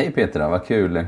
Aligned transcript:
Hej 0.00 0.12
Petra, 0.12 0.48
vad 0.48 0.64
kul 0.64 1.06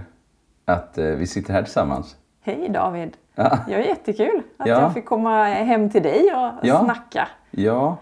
att 0.64 0.98
eh, 0.98 1.04
vi 1.04 1.26
sitter 1.26 1.52
här 1.52 1.62
tillsammans. 1.62 2.16
Hej 2.40 2.68
David! 2.68 3.16
Ja. 3.34 3.58
Det 3.68 3.72
var 3.76 3.82
jättekul 3.82 4.42
att 4.56 4.66
Ja. 4.68 4.80
jag 4.80 4.94
fick 4.94 5.04
komma 5.04 5.44
hem 5.44 5.90
till 5.90 6.02
dig 6.02 6.20
och 6.34 6.66
Ja. 6.68 6.84
snacka. 6.84 7.28
Ja, 7.50 7.96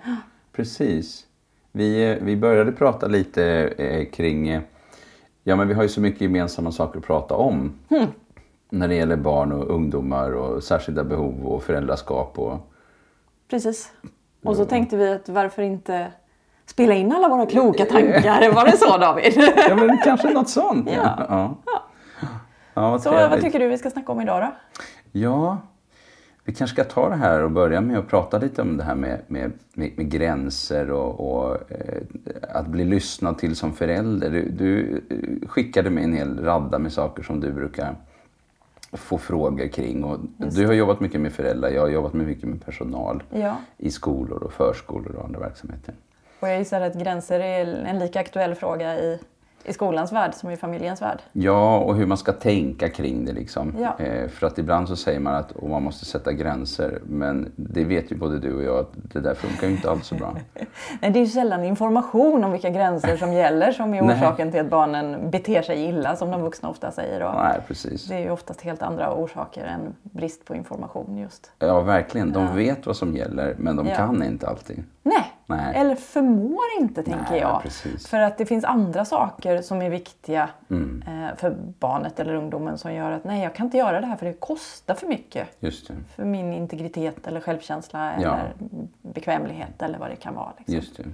precis. 0.53 1.27
Vi, 1.73 2.11
eh, 2.13 2.19
vi 2.23 2.37
började 2.37 2.73
prata 2.73 3.07
lite 3.07 3.45
eh, 3.79 4.05
kring... 4.11 4.61
Ja, 5.45 5.57
men 5.57 5.69
vi 5.69 5.75
har 5.75 5.83
ju 5.83 5.89
så 5.89 6.01
mycket 6.01 6.21
gemensamma 6.21 6.73
saker 6.73 6.99
att 6.99 7.05
prata 7.05 7.35
om. 7.35 7.73
När 8.71 8.89
det 8.89 8.95
gäller 8.95 9.17
barn 9.17 9.53
och 9.53 9.71
ungdomar 9.71 10.31
och 10.33 10.63
särskilda 10.65 11.05
behov 11.05 11.47
och 11.47 11.63
föräldraskap. 11.63 12.39
Och, 12.39 12.59
Precis. 13.51 13.93
Och 14.43 14.57
så 14.57 14.65
tänkte 14.65 14.97
vi 14.97 15.13
att 15.13 15.29
varför 15.29 15.63
inte 15.63 16.13
spela 16.71 16.95
in 16.95 17.13
alla 17.13 17.29
våra 17.29 17.47
kloka 17.47 17.85
tankar? 17.85 18.53
Var 18.55 18.65
det 18.65 18.77
så 18.77 18.99
David? 18.99 19.33
ja, 19.69 19.75
men 19.75 19.99
kanske 20.05 20.31
något 20.31 20.49
sånt. 20.49 20.89
Ja. 20.93 21.27
ja. 21.29 21.57
ja 22.75 22.91
vad 22.91 23.03
Så 23.03 23.11
vad 23.11 23.41
tycker 23.41 23.59
du 23.59 23.69
vi 23.69 23.79
ska 23.79 23.91
snacka 23.91 24.13
om 24.13 24.21
idag 24.21 24.43
då? 24.43 24.81
Ja, 25.13 25.59
vi 26.45 26.55
kanske 26.55 26.75
ska 26.75 26.85
ta 26.85 27.09
det 27.09 27.17
här 27.17 27.43
och 27.43 27.51
börja 27.51 27.81
med 27.81 27.99
att 27.99 28.09
prata 28.09 28.39
lite 28.39 28.63
om 28.63 28.77
det 28.77 28.85
här 28.85 28.95
med, 28.95 29.21
med, 29.27 29.53
med, 29.73 29.91
med 29.97 30.11
gränser 30.11 30.91
och, 30.91 31.21
och 31.21 31.55
eh, 31.71 32.03
att 32.55 32.67
bli 32.67 32.85
lyssnad 32.85 33.39
till 33.39 33.57
som 33.57 33.73
förälder. 33.73 34.31
Du, 34.31 34.51
du 34.51 35.03
eh, 35.11 35.49
skickade 35.49 35.91
mig 35.91 36.05
en 36.05 36.13
hel 36.13 36.45
radda 36.45 36.79
med 36.79 36.93
saker 36.93 37.23
som 37.23 37.41
du 37.41 37.53
brukar 37.53 37.95
få 38.93 39.19
frågor 39.19 39.69
kring. 39.69 40.05
Och 40.05 40.19
du 40.37 40.67
har 40.67 40.73
jobbat 40.73 41.01
mycket 41.01 41.21
med 41.21 41.33
föräldrar, 41.33 41.71
jag 41.71 41.81
har 41.81 41.89
jobbat 41.89 42.13
mycket 42.13 42.49
med 42.49 42.65
personal 42.65 43.23
Ja. 43.31 43.57
i 43.77 43.91
skolor 43.91 44.43
och 44.43 44.53
förskolor 44.53 45.17
och 45.17 45.25
andra 45.25 45.41
verksamheter. 45.41 45.95
Och 46.41 46.49
jag 46.49 46.59
gissar 46.59 46.81
att 46.81 46.95
gränser 46.95 47.41
är 47.41 47.85
en 47.85 47.99
lika 47.99 48.21
aktuell 48.21 48.55
fråga 48.55 48.99
i, 48.99 49.19
i 49.65 49.73
skolans 49.73 50.13
värld 50.13 50.35
som 50.35 50.51
i 50.51 50.57
familjens 50.57 51.03
värld. 51.03 51.19
Ja, 51.33 51.79
och 51.79 51.97
hur 51.97 52.07
man 52.07 52.19
ska 52.19 52.33
tänka 52.33 52.89
kring 52.89 53.25
det. 53.25 53.33
Liksom. 53.33 53.75
Ja. 53.79 54.05
Eh, 54.05 54.29
för 54.29 54.47
att 54.47 54.59
ibland 54.59 54.89
så 54.89 54.97
säger 54.97 55.21
man 55.21 55.35
att 55.35 55.63
man 55.63 55.83
måste 55.83 56.05
sätta 56.05 56.33
gränser. 56.33 56.99
Men 57.07 57.53
det 57.57 57.85
vet 57.85 58.13
ju 58.13 58.17
både 58.17 58.39
du 58.39 58.55
och 58.55 58.63
jag 58.63 58.79
att 58.79 58.91
det 59.13 59.21
där 59.21 59.35
funkar 59.35 59.67
ju 59.67 59.73
inte 59.73 59.91
alls 59.91 60.07
så 60.07 60.15
bra. 60.15 60.35
Nej, 61.01 61.11
det 61.11 61.19
är 61.19 61.21
ju 61.21 61.27
sällan 61.27 61.65
information 61.65 62.45
om 62.45 62.53
vilka 62.53 62.71
gränser 62.71 63.17
som 63.17 63.33
gäller 63.33 63.73
som 63.73 63.95
är 63.95 64.03
Nej. 64.03 64.17
orsaken 64.17 64.51
till 64.53 64.61
att 64.61 64.71
barnen 64.71 65.31
beter 65.31 65.63
sig 65.63 65.85
illa, 65.85 66.17
som 66.17 66.31
de 66.31 66.43
vuxna 66.43 66.69
ofta 66.69 66.91
säger. 66.91 67.23
Och 67.23 67.35
Nej, 67.35 67.61
precis. 67.67 68.05
det 68.07 68.15
är 68.15 68.21
ju 68.21 68.31
oftast 68.31 68.61
helt 68.61 68.83
andra 68.83 69.15
orsaker 69.15 69.65
än 69.65 69.95
brist 70.03 70.45
på 70.45 70.55
information 70.55 71.19
just. 71.19 71.51
Ja, 71.59 71.81
verkligen. 71.81 72.33
De 72.33 72.57
vet 72.57 72.87
vad 72.87 72.97
som 72.97 73.17
gäller, 73.17 73.55
men 73.59 73.77
de 73.77 73.87
Ja. 73.87 73.95
kan 73.97 74.23
inte 74.23 74.49
alltid. 74.49 74.85
Nej, 75.03 75.33
Nej. 75.47 75.77
eller 75.77 75.95
förmår 75.95 76.65
inte 76.81 77.03
tänker 77.03 77.31
Nej, 77.31 77.41
jag. 77.41 77.63
precis. 77.63 78.07
För 78.09 78.21
att 78.21 78.39
det 78.39 78.47
finns 78.47 78.65
andra 78.65 79.05
saker 79.05 79.63
som 79.63 79.83
är 79.83 79.91
viktiga 79.91 80.49
Mm. 80.71 81.03
eh, 81.07 81.37
för 81.37 81.57
barnet 81.79 82.21
eller 82.21 82.35
ungdomen 82.35 82.79
som 82.79 82.95
gör 82.95 83.11
att 83.13 83.25
nej, 83.25 83.43
jag 83.43 83.55
kan 83.55 83.67
inte 83.67 83.77
göra 83.79 84.01
det 84.01 84.07
här 84.07 84.17
för 84.17 84.27
det 84.27 84.33
kostar 84.33 84.95
för 84.95 85.07
mycket. 85.07 85.49
För 86.17 86.25
min 86.25 86.53
integritet 86.53 87.27
eller 87.27 87.41
självkänsla 87.41 88.13
Ja. 88.21 88.37
eller 88.37 88.53
bekvämlighet 89.03 89.83
eller 89.83 89.99
vad 89.99 90.11
det 90.11 90.17
kan 90.17 90.35
vara. 90.35 90.53
Liksom. 90.59 90.75
Just 90.75 90.97
det. 90.97 91.05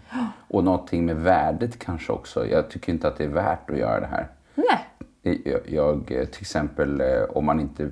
Och 0.48 0.65
någonting 0.65 1.06
med 1.06 1.17
värdet 1.17 1.78
kanske 1.78 2.12
också. 2.12 2.47
Jag 2.47 2.71
tycker 2.71 2.93
inte 2.93 3.09
att 3.09 3.19
det 3.19 3.25
är 3.25 3.28
värt 3.28 3.71
att 3.71 3.78
göra 3.78 4.00
det 4.00 4.06
här. 4.06 4.27
Nej, 4.55 5.41
Jag, 5.45 5.61
jag 5.67 6.06
till 6.06 6.41
exempel 6.41 7.00
eh, 7.00 7.06
om 7.34 7.45
man 7.45 7.61
inte 7.61 7.91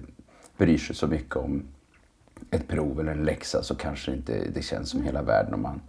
bryr 0.56 0.78
sig 0.78 0.96
så 0.96 1.06
mycket 1.06 1.36
om 1.36 1.62
ett 2.54 2.68
prov 2.68 3.00
eller 3.00 3.12
en 3.12 3.24
läxa 3.24 3.62
så 3.62 3.74
kanske 3.74 4.12
inte 4.12 4.32
det 4.54 4.62
känns 4.62 4.90
som 4.90 5.02
hela 5.02 5.22
världen 5.22 5.54
om, 5.54 5.62
man, 5.62 5.80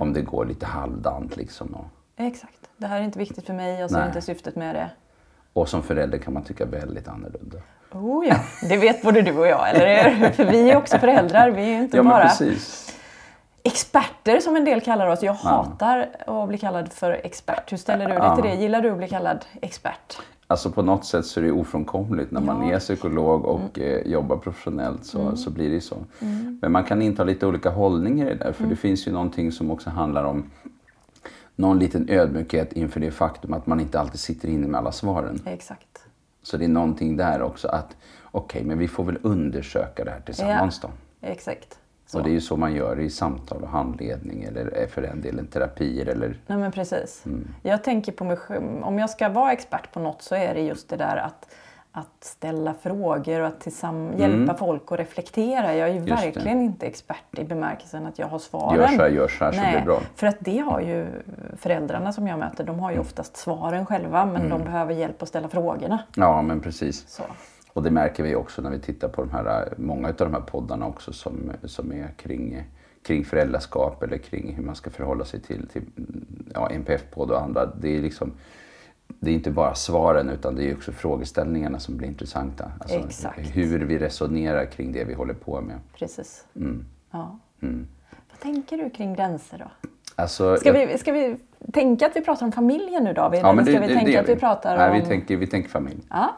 om 0.00 0.12
det 0.12 0.20
går 0.22 0.44
lite 0.44 0.66
halvdant. 0.66 1.36
Liksom. 1.36 1.74
Och, 1.74 1.84
exakt. 2.16 2.58
Det 2.76 2.86
här 2.86 3.00
är 3.00 3.04
inte 3.04 3.18
viktigt 3.18 3.46
för 3.46 3.54
mig, 3.54 3.80
jag 3.80 3.90
ser 3.90 3.98
Nej. 3.98 4.06
inte 4.06 4.20
syftet 4.22 4.56
med 4.56 4.74
det. 4.74 4.90
och 5.52 5.68
som 5.68 5.82
förälder 5.82 6.18
kan 6.18 6.32
man 6.34 6.44
tycka 6.44 6.64
väldigt 6.64 7.08
annorlunda. 7.08 7.58
Oh 7.92 8.26
ja, 8.26 8.36
det 8.68 8.76
vet 8.76 9.02
både 9.02 9.22
du 9.22 9.38
och 9.38 9.46
jag, 9.46 9.70
eller 9.70 10.10
hur? 10.10 10.28
För 10.32 10.44
vi 10.44 10.70
är 10.70 10.76
också 10.76 10.98
föräldrar, 10.98 11.50
vi 11.50 11.74
är 11.74 11.78
inte 11.78 11.96
Ja, 11.96 12.02
bara 12.02 12.22
precis. 12.22 12.96
experter 13.62 14.40
som 14.40 14.56
en 14.56 14.64
del 14.64 14.80
kallar 14.80 15.06
oss. 15.06 15.22
Jag 15.22 15.32
hatar 15.34 16.08
att 16.26 16.48
bli 16.48 16.58
kallad 16.58 16.92
för 16.92 17.10
expert. 17.24 17.72
Hur 17.72 17.76
ställer 17.76 18.04
du 18.06 18.14
dig 18.14 18.18
Ja. 18.22 18.34
till 18.36 18.44
det? 18.44 18.54
Gillar 18.54 18.82
du 18.82 18.90
att 18.90 18.96
bli 18.98 19.08
kallad 19.08 19.44
expert? 19.62 20.18
Alltså 20.52 20.70
på 20.70 20.82
något 20.82 21.04
sätt 21.04 21.26
så 21.26 21.40
är 21.40 21.44
det 21.44 21.52
ofrånkomligt 21.52 22.30
när 22.30 22.40
man 22.40 22.56
Ja. 22.56 22.62
Mm. 22.62 22.74
är 22.74 22.78
psykolog 22.78 23.44
och 23.44 23.78
eh, 23.78 24.06
jobbar 24.06 24.36
professionellt 24.36 25.04
så, 25.04 25.36
så 25.36 25.50
blir 25.50 25.70
det 25.70 25.80
så. 25.80 25.96
Men 26.60 26.72
man 26.72 26.84
kan 26.84 27.02
inta 27.02 27.24
lite 27.24 27.46
olika 27.46 27.70
hållningar 27.70 28.26
i 28.26 28.28
det 28.28 28.34
där 28.34 28.44
Mm. 28.44 28.54
för 28.54 28.66
det 28.66 28.76
finns 28.76 29.08
ju 29.08 29.12
någonting 29.12 29.52
som 29.52 29.70
också 29.70 29.90
handlar 29.90 30.24
om 30.24 30.50
någon 31.56 31.78
liten 31.78 32.08
ödmjukhet 32.08 32.72
inför 32.72 33.00
det 33.00 33.10
faktum 33.10 33.52
att 33.52 33.66
man 33.66 33.80
inte 33.80 34.00
alltid 34.00 34.20
sitter 34.20 34.48
inne 34.48 34.66
med 34.66 34.78
alla 34.78 34.92
svaren. 34.92 35.38
Exakt. 35.46 36.04
Så 36.42 36.56
det 36.56 36.64
är 36.64 36.68
någonting 36.68 37.16
där 37.16 37.42
också 37.42 37.68
att 37.68 37.96
okej, 38.30 38.64
men 38.64 38.78
vi 38.78 38.88
får 38.88 39.04
väl 39.04 39.18
undersöka 39.22 40.04
det 40.04 40.10
här 40.10 40.20
tillsammans 40.20 40.80
då. 40.80 40.90
Exakt. 41.20 41.78
Så. 42.12 42.18
Och 42.18 42.24
det 42.24 42.30
är 42.30 42.32
ju 42.32 42.40
så 42.40 42.56
man 42.56 42.74
gör 42.74 43.00
i 43.00 43.10
samtal 43.10 43.62
och 43.62 43.68
handledning 43.68 44.42
eller 44.44 44.80
eh, 44.82 44.88
för 44.88 45.02
den 45.02 45.20
delen 45.20 45.46
terapier 45.46 46.06
eller 46.08 46.36
Nej 46.46 46.58
men 46.58 46.72
precis. 46.72 47.22
Mm. 47.26 47.48
Jag 47.62 47.84
tänker 47.84 48.12
på 48.12 48.24
mig 48.24 48.36
själv, 48.36 48.62
om 48.82 48.98
jag 48.98 49.10
ska 49.10 49.28
vara 49.28 49.52
expert 49.52 49.92
på 49.92 50.00
något 50.00 50.22
så 50.22 50.34
är 50.34 50.54
det 50.54 50.60
just 50.60 50.88
det 50.88 50.96
där 50.96 51.16
att, 51.16 51.54
att 51.92 52.24
ställa 52.24 52.74
frågor 52.74 53.40
och 53.40 53.46
att 53.46 53.60
tillsammans 53.60 54.20
hjälpa 54.20 54.54
folk 54.54 54.92
att 54.92 54.98
reflektera. 54.98 55.74
Jag 55.74 55.88
är 55.88 55.92
ju 55.92 55.98
Mm. 55.98 56.08
Just 56.08 56.22
det. 56.22 56.26
verkligen 56.26 56.60
inte 56.62 56.86
expert 56.86 57.38
i 57.38 57.44
bemärkelsen 57.44 58.06
att 58.06 58.18
jag 58.18 58.26
har 58.26 58.38
svaren. 58.38 58.76
gör 58.80 58.86
så 58.88 59.02
här, 59.02 59.08
gör 59.08 59.28
så 59.28 59.44
här 59.44 59.52
så 59.52 59.60
Nej, 59.60 59.70
blir 59.70 59.80
det 59.80 59.86
bra. 59.86 60.00
för 60.16 60.26
att 60.26 60.36
det 60.40 60.58
har 60.58 60.80
ju 60.80 61.06
föräldrarna 61.56 62.12
som 62.12 62.26
jag 62.28 62.38
möter, 62.38 62.64
de 62.64 62.78
har 62.80 62.88
Mm. 62.90 62.94
ju 62.94 63.00
oftast 63.00 63.36
svaren 63.36 63.86
själva 63.86 64.24
men 64.26 64.48
de 64.48 64.64
behöver 64.64 64.94
hjälp 64.94 65.22
att 65.22 65.28
ställa 65.28 65.48
frågorna. 65.48 65.98
Ja, 66.16 66.42
men 66.42 66.60
precis. 66.60 67.04
Så. 67.08 67.22
Och 67.72 67.82
det 67.82 67.90
märker 67.90 68.22
vi 68.22 68.34
också 68.34 68.62
när 68.62 68.70
vi 68.70 68.78
tittar 68.78 69.08
på 69.08 69.22
de 69.22 69.30
här, 69.30 69.74
många 69.76 70.08
av 70.08 70.14
de 70.14 70.34
här 70.34 70.40
poddarna 70.40 70.86
också 70.86 71.12
som, 71.12 71.52
som 71.64 71.92
är 71.92 72.08
kring, 72.16 72.62
kring 73.02 73.24
föräldraskap 73.24 74.02
eller 74.02 74.18
kring 74.18 74.54
hur 74.54 74.62
man 74.62 74.74
ska 74.74 74.90
förhålla 74.90 75.24
sig 75.24 75.40
till, 75.40 75.68
till 75.68 75.82
ja, 76.54 76.68
NPF-podd 76.70 77.30
och 77.30 77.42
andra. 77.42 77.66
Det 77.66 77.96
är 77.96 78.02
liksom 78.02 78.32
det 79.20 79.30
är 79.30 79.34
inte 79.34 79.50
bara 79.50 79.74
svaren 79.74 80.28
utan 80.28 80.54
det 80.54 80.70
är 80.70 80.74
också 80.76 80.92
frågeställningarna 80.92 81.78
som 81.78 81.96
blir 81.96 82.08
intressanta. 82.08 82.72
Alltså 82.80 82.96
Exakt. 82.96 83.56
Hur 83.56 83.78
vi 83.84 83.98
resonerar 83.98 84.66
kring 84.66 84.92
det 84.92 85.04
vi 85.04 85.14
håller 85.14 85.34
på 85.34 85.60
med. 85.60 85.78
Precis. 85.98 86.46
Mm. 86.56 86.84
Ja. 87.10 87.38
Vad 88.30 88.40
tänker 88.40 88.76
du 88.78 88.90
kring 88.90 89.14
gränser 89.14 89.58
då? 89.58 89.88
Alltså, 90.16 90.56
Ska 90.56 90.78
jag- 90.78 90.86
vi, 90.86 90.98
ska 90.98 91.12
vi 91.12 91.36
tänka 91.72 92.06
att 92.06 92.16
vi 92.16 92.20
pratar 92.20 92.46
om 92.46 92.52
familjen 92.52 93.04
nu 93.04 93.12
David? 93.12 93.40
Ja, 93.42 93.52
men 93.52 93.64
ska 93.64 93.74
det, 93.74 93.80
vi 93.80 93.86
det, 93.86 93.94
tänka 93.94 94.12
det 94.12 94.18
att 94.18 94.28
vi 94.28 94.36
pratar 94.36 94.76
Nej, 94.78 94.90
om... 94.90 95.00
vi 95.00 95.06
tänker, 95.06 95.36
vi 95.36 95.46
tänker 95.46 95.68
familj. 95.70 96.00
Ja, 96.10 96.36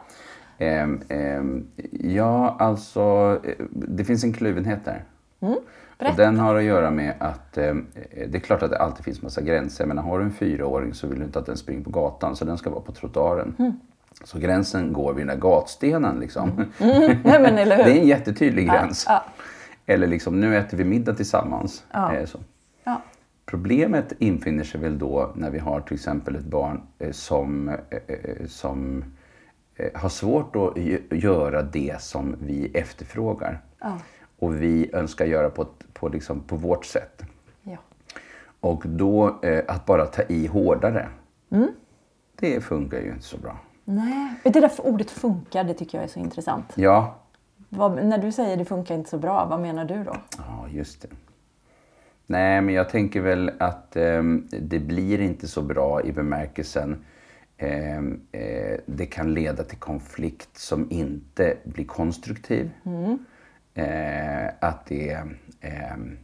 Ehm, 0.57 1.01
ehm, 1.09 1.67
ja, 1.91 2.55
alltså 2.59 3.39
eh, 3.43 3.65
det 3.71 4.03
finns 4.05 4.23
en 4.23 4.33
kluvenhet 4.33 4.85
där. 4.85 5.03
och 5.39 5.47
Mm, 5.47 5.59
berätta. 5.99 6.15
den 6.17 6.39
har 6.39 6.55
att 6.55 6.63
göra 6.63 6.91
med 6.91 7.13
att 7.19 7.57
eh, 7.57 7.73
det 8.27 8.35
är 8.35 8.39
klart 8.39 8.63
att 8.63 8.71
det 8.71 8.77
alltid 8.79 9.05
finns 9.05 9.21
massa 9.21 9.41
gränser. 9.41 9.85
Men 9.85 9.97
har 9.97 10.19
du 10.19 10.25
en 10.25 10.31
fyraåring 10.33 10.93
så 10.93 11.07
vill 11.07 11.19
du 11.19 11.25
inte 11.25 11.39
att 11.39 11.45
den 11.45 11.57
springer 11.57 11.83
på 11.83 11.89
gatan 11.89 12.35
så 12.35 12.45
den 12.45 12.57
ska 12.57 12.69
vara 12.69 12.81
på 12.81 12.91
trottoaren. 12.91 13.55
Mm. 13.59 13.73
Så 14.23 14.39
gränsen 14.39 14.93
går 14.93 15.13
vid 15.13 15.27
den 15.27 15.35
där 15.37 15.41
gatstenen 15.41 16.19
liksom. 16.19 16.65
Nej, 16.79 17.19
men 17.23 17.57
eller 17.57 17.77
hur? 17.77 17.83
det 17.83 17.91
är 17.91 18.01
en 18.01 18.07
jättetydlig 18.07 18.67
gräns. 18.69 19.05
ja. 19.09 19.23
Eller 19.85 20.07
liksom, 20.07 20.39
nu 20.41 20.57
äter 20.57 20.77
vi 20.77 20.83
middag 20.83 21.13
tillsammans. 21.13 21.83
Ja. 21.91 22.13
Eh. 22.13 22.29
Ja. 22.83 23.01
Problemet 23.45 24.13
infinner 24.19 24.63
sig 24.63 24.81
väl 24.81 24.99
då 24.99 25.31
när 25.35 25.49
vi 25.49 25.59
har 25.59 25.79
till 25.81 25.93
exempel 25.95 26.35
ett 26.35 26.45
barn 26.45 26.81
eh, 26.99 27.11
som, 27.11 27.69
eh, 27.69 27.75
eh, 28.07 28.45
som 28.47 28.99
eh, 28.99 29.05
har 29.95 30.09
svårt 30.09 30.55
att 30.55 30.73
gö- 30.75 31.15
göra 31.15 31.61
det 31.61 32.01
som 32.01 32.35
vi 32.39 32.71
efterfrågar. 32.73 33.61
Ja. 33.81 33.99
Och 34.39 34.61
vi 34.61 34.89
önskar 34.93 35.25
göra 35.25 35.49
på, 35.49 35.65
på, 35.93 36.07
liksom, 36.09 36.39
på 36.39 36.55
vårt 36.55 36.85
sätt. 36.85 37.21
ja. 37.63 37.77
Och 38.59 38.83
då 38.87 39.39
eh, 39.43 39.63
att 39.67 39.85
bara 39.85 40.05
ta 40.05 40.21
i 40.21 40.47
hårdare, 40.47 41.07
Mm. 41.51 41.67
det 42.39 42.61
funkar 42.61 42.99
ju 42.99 43.09
inte 43.11 43.23
så 43.25 43.37
bra. 43.37 43.57
Nej, 43.85 44.33
det 44.43 44.49
där 44.59 44.71
ordet 44.77 45.11
funkar, 45.11 45.63
det 45.63 45.73
tycker 45.73 45.97
jag 45.97 46.05
är 46.05 46.09
så 46.09 46.19
intressant. 46.19 46.65
Ja, 46.75 47.15
Vad, 47.69 48.05
när 48.05 48.17
du 48.17 48.31
säger 48.31 48.57
det 48.57 48.65
funkar 48.65 48.95
inte 48.95 49.09
så 49.09 49.17
bra, 49.17 49.45
vad 49.49 49.59
menar 49.61 49.85
du 49.85 50.03
då? 50.03 50.15
ja 50.37 50.67
just 50.69 51.01
det. 51.01 51.07
Nej, 52.27 52.61
men 52.61 52.75
jag 52.75 52.89
tänker 52.89 53.21
väl 53.21 53.51
att 53.59 53.95
ehm, 53.95 54.47
det 54.61 54.79
blir 54.79 55.21
inte 55.21 55.47
så 55.47 55.61
bra 55.61 56.01
i 56.03 56.11
bemärkelsen 56.11 57.05
ehm, 57.57 58.21
eh, 58.31 58.77
det 58.85 59.05
kan 59.05 59.33
leda 59.33 59.63
till 59.63 59.77
konflikt 59.77 60.57
som 60.57 60.91
inte 60.91 61.57
blir 61.63 61.85
konstruktiv. 61.85 62.69
Eh, 63.73 64.47
att 64.59 64.85
det 64.85 65.21
ehm, 65.61 66.17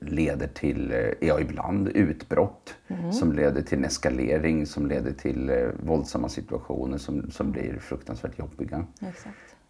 leder 0.00 0.46
till, 0.46 0.92
eh, 0.92 1.28
ja 1.28 1.40
ibland 1.40 1.88
utbrott 1.88 2.74
som 3.12 3.32
leder 3.32 3.62
till 3.62 3.78
en 3.78 3.84
eskalering, 3.84 4.66
som 4.66 4.86
leder 4.86 5.12
till 5.12 5.50
eh, 5.50 5.68
våldsamma 5.82 6.28
situationer 6.28 6.98
som, 6.98 7.30
som 7.30 7.52
blir 7.52 7.78
fruktansvärt 7.78 8.38
jobbiga. 8.38 8.86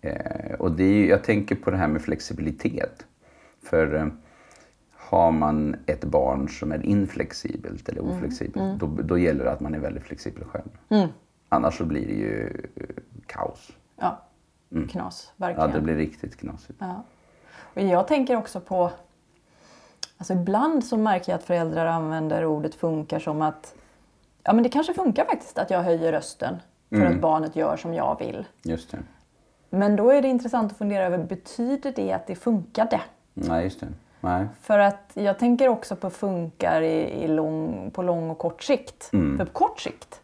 Eh, 0.00 0.52
och 0.58 0.72
det 0.72 0.84
är, 0.84 1.06
jag 1.08 1.24
tänker 1.24 1.54
på 1.54 1.70
det 1.70 1.76
här 1.76 1.88
med 1.88 2.02
flexibilitet. 2.02 3.06
För 3.62 3.94
eh, 3.94 4.06
har 5.08 5.32
man 5.32 5.76
ett 5.86 6.04
barn 6.04 6.48
som 6.48 6.72
är 6.72 6.86
inflexibelt 6.86 7.88
eller 7.88 8.04
oflexibelt, 8.04 8.80
Då, 8.80 8.86
då 8.86 9.18
gäller 9.18 9.44
det 9.44 9.52
att 9.52 9.60
man 9.60 9.74
är 9.74 9.78
väldigt 9.78 10.02
flexibel 10.02 10.44
själv. 10.44 11.08
Annars 11.48 11.78
så 11.78 11.84
blir 11.84 12.06
det 12.06 12.14
ju 12.14 12.68
eh, 12.76 12.84
kaos. 13.26 13.70
Ja, 13.96 14.22
knas. 14.90 15.32
Verkligen. 15.36 15.70
Ja, 15.70 15.76
det 15.76 15.80
blir 15.80 15.96
riktigt 15.96 16.36
knasigt. 16.36 16.78
Ja. 16.78 17.02
Och 17.74 17.82
jag 17.82 18.08
tänker 18.08 18.36
också 18.36 18.60
på... 18.60 18.90
Alltså 20.18 20.32
ibland 20.32 20.84
så 20.84 20.96
märker 20.96 21.32
jag 21.32 21.38
att 21.38 21.44
föräldrar 21.44 21.86
använder 21.86 22.44
ordet 22.44 22.74
funkar 22.74 23.18
som 23.18 23.42
att 23.42 23.74
ja, 24.42 24.52
men 24.52 24.62
det 24.62 24.68
kanske 24.68 24.94
funkar 24.94 25.24
faktiskt 25.24 25.58
att 25.58 25.70
jag 25.70 25.82
höjer 25.82 26.12
rösten 26.12 26.56
för 26.88 27.04
att 27.04 27.20
barnet 27.20 27.56
gör 27.56 27.76
som 27.76 27.94
jag 27.94 28.18
vill. 28.18 28.46
Just 28.62 28.90
det. 28.90 28.98
Men 29.70 29.96
då 29.96 30.10
är 30.10 30.22
det 30.22 30.28
intressant 30.28 30.72
att 30.72 30.78
fundera 30.78 31.04
över, 31.06 31.18
betyder 31.18 31.92
det 31.96 32.12
att 32.12 32.26
det 32.26 32.34
funkade? 32.34 33.00
Nej, 33.34 33.64
just 33.64 33.80
det. 33.80 33.86
Nej. 34.20 34.46
För 34.60 34.78
att 34.78 35.10
jag 35.14 35.38
tänker 35.38 35.68
också 35.68 35.96
på 35.96 36.10
funkar 36.10 36.82
i, 36.82 37.24
i 37.24 37.28
lång, 37.28 37.90
på 37.94 38.02
lång 38.02 38.30
och 38.30 38.38
kort 38.38 38.62
sikt. 38.62 39.04
För 39.10 39.44
på 39.44 39.52
kort 39.52 39.80
sikt 39.80 40.20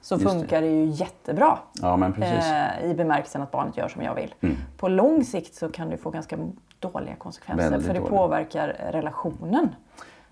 så 0.00 0.14
Mm. 0.14 0.22
Just 0.24 0.34
det. 0.34 0.40
funkar 0.40 0.60
det. 0.60 0.66
ju 0.68 0.84
jättebra. 0.84 1.58
Ja, 1.82 1.96
men 1.96 2.12
precis. 2.12 2.44
Mm. 2.46 2.84
Eh, 2.84 2.90
I 2.90 2.94
bemärkelsen 2.94 3.42
att 3.42 3.50
barnet 3.50 3.76
gör 3.76 3.88
som 3.88 4.02
jag 4.02 4.14
vill. 4.14 4.34
På 4.76 4.88
lång 4.88 5.24
sikt 5.24 5.54
så 5.54 5.68
kan 5.68 5.90
det 5.90 5.96
få 5.96 6.10
ganska 6.10 6.36
dåliga 6.78 7.14
konsekvenser. 7.14 7.70
Väldigt 7.70 7.86
för 7.86 7.94
det 7.94 8.00
dåliga. 8.00 8.18
påverkar 8.18 8.68
relationen. 8.92 9.64
Eh, 9.64 9.70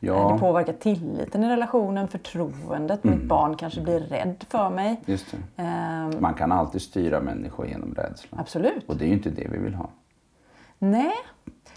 Ja. 0.01 0.31
Det 0.33 0.39
påverkar 0.41 0.73
tilliten 0.73 1.45
i 1.45 1.49
relationen, 1.49 2.09
förtroendet. 2.09 3.05
Mm. 3.05 3.19
Mitt 3.19 3.29
barn 3.29 3.57
kanske 3.57 3.81
blir 3.81 4.01
rädd 4.01 4.45
för 4.49 4.71
mig. 4.71 5.01
Just 5.07 5.27
det. 5.57 5.63
Eh, 5.63 6.21
Man 6.21 6.35
kan 6.35 6.53
alltid 6.53 6.83
styra 6.83 7.21
människor 7.21 7.67
genom 7.67 7.95
rädsla. 7.95 8.39
absolut. 8.41 8.89
Och 8.89 8.97
det 8.97 9.05
är 9.05 9.09
ju 9.09 9.15
inte 9.15 9.31
det 9.31 9.49
vi 9.51 9.59
vill 9.59 9.75
ha. 9.75 9.91
Nej. 10.79 11.13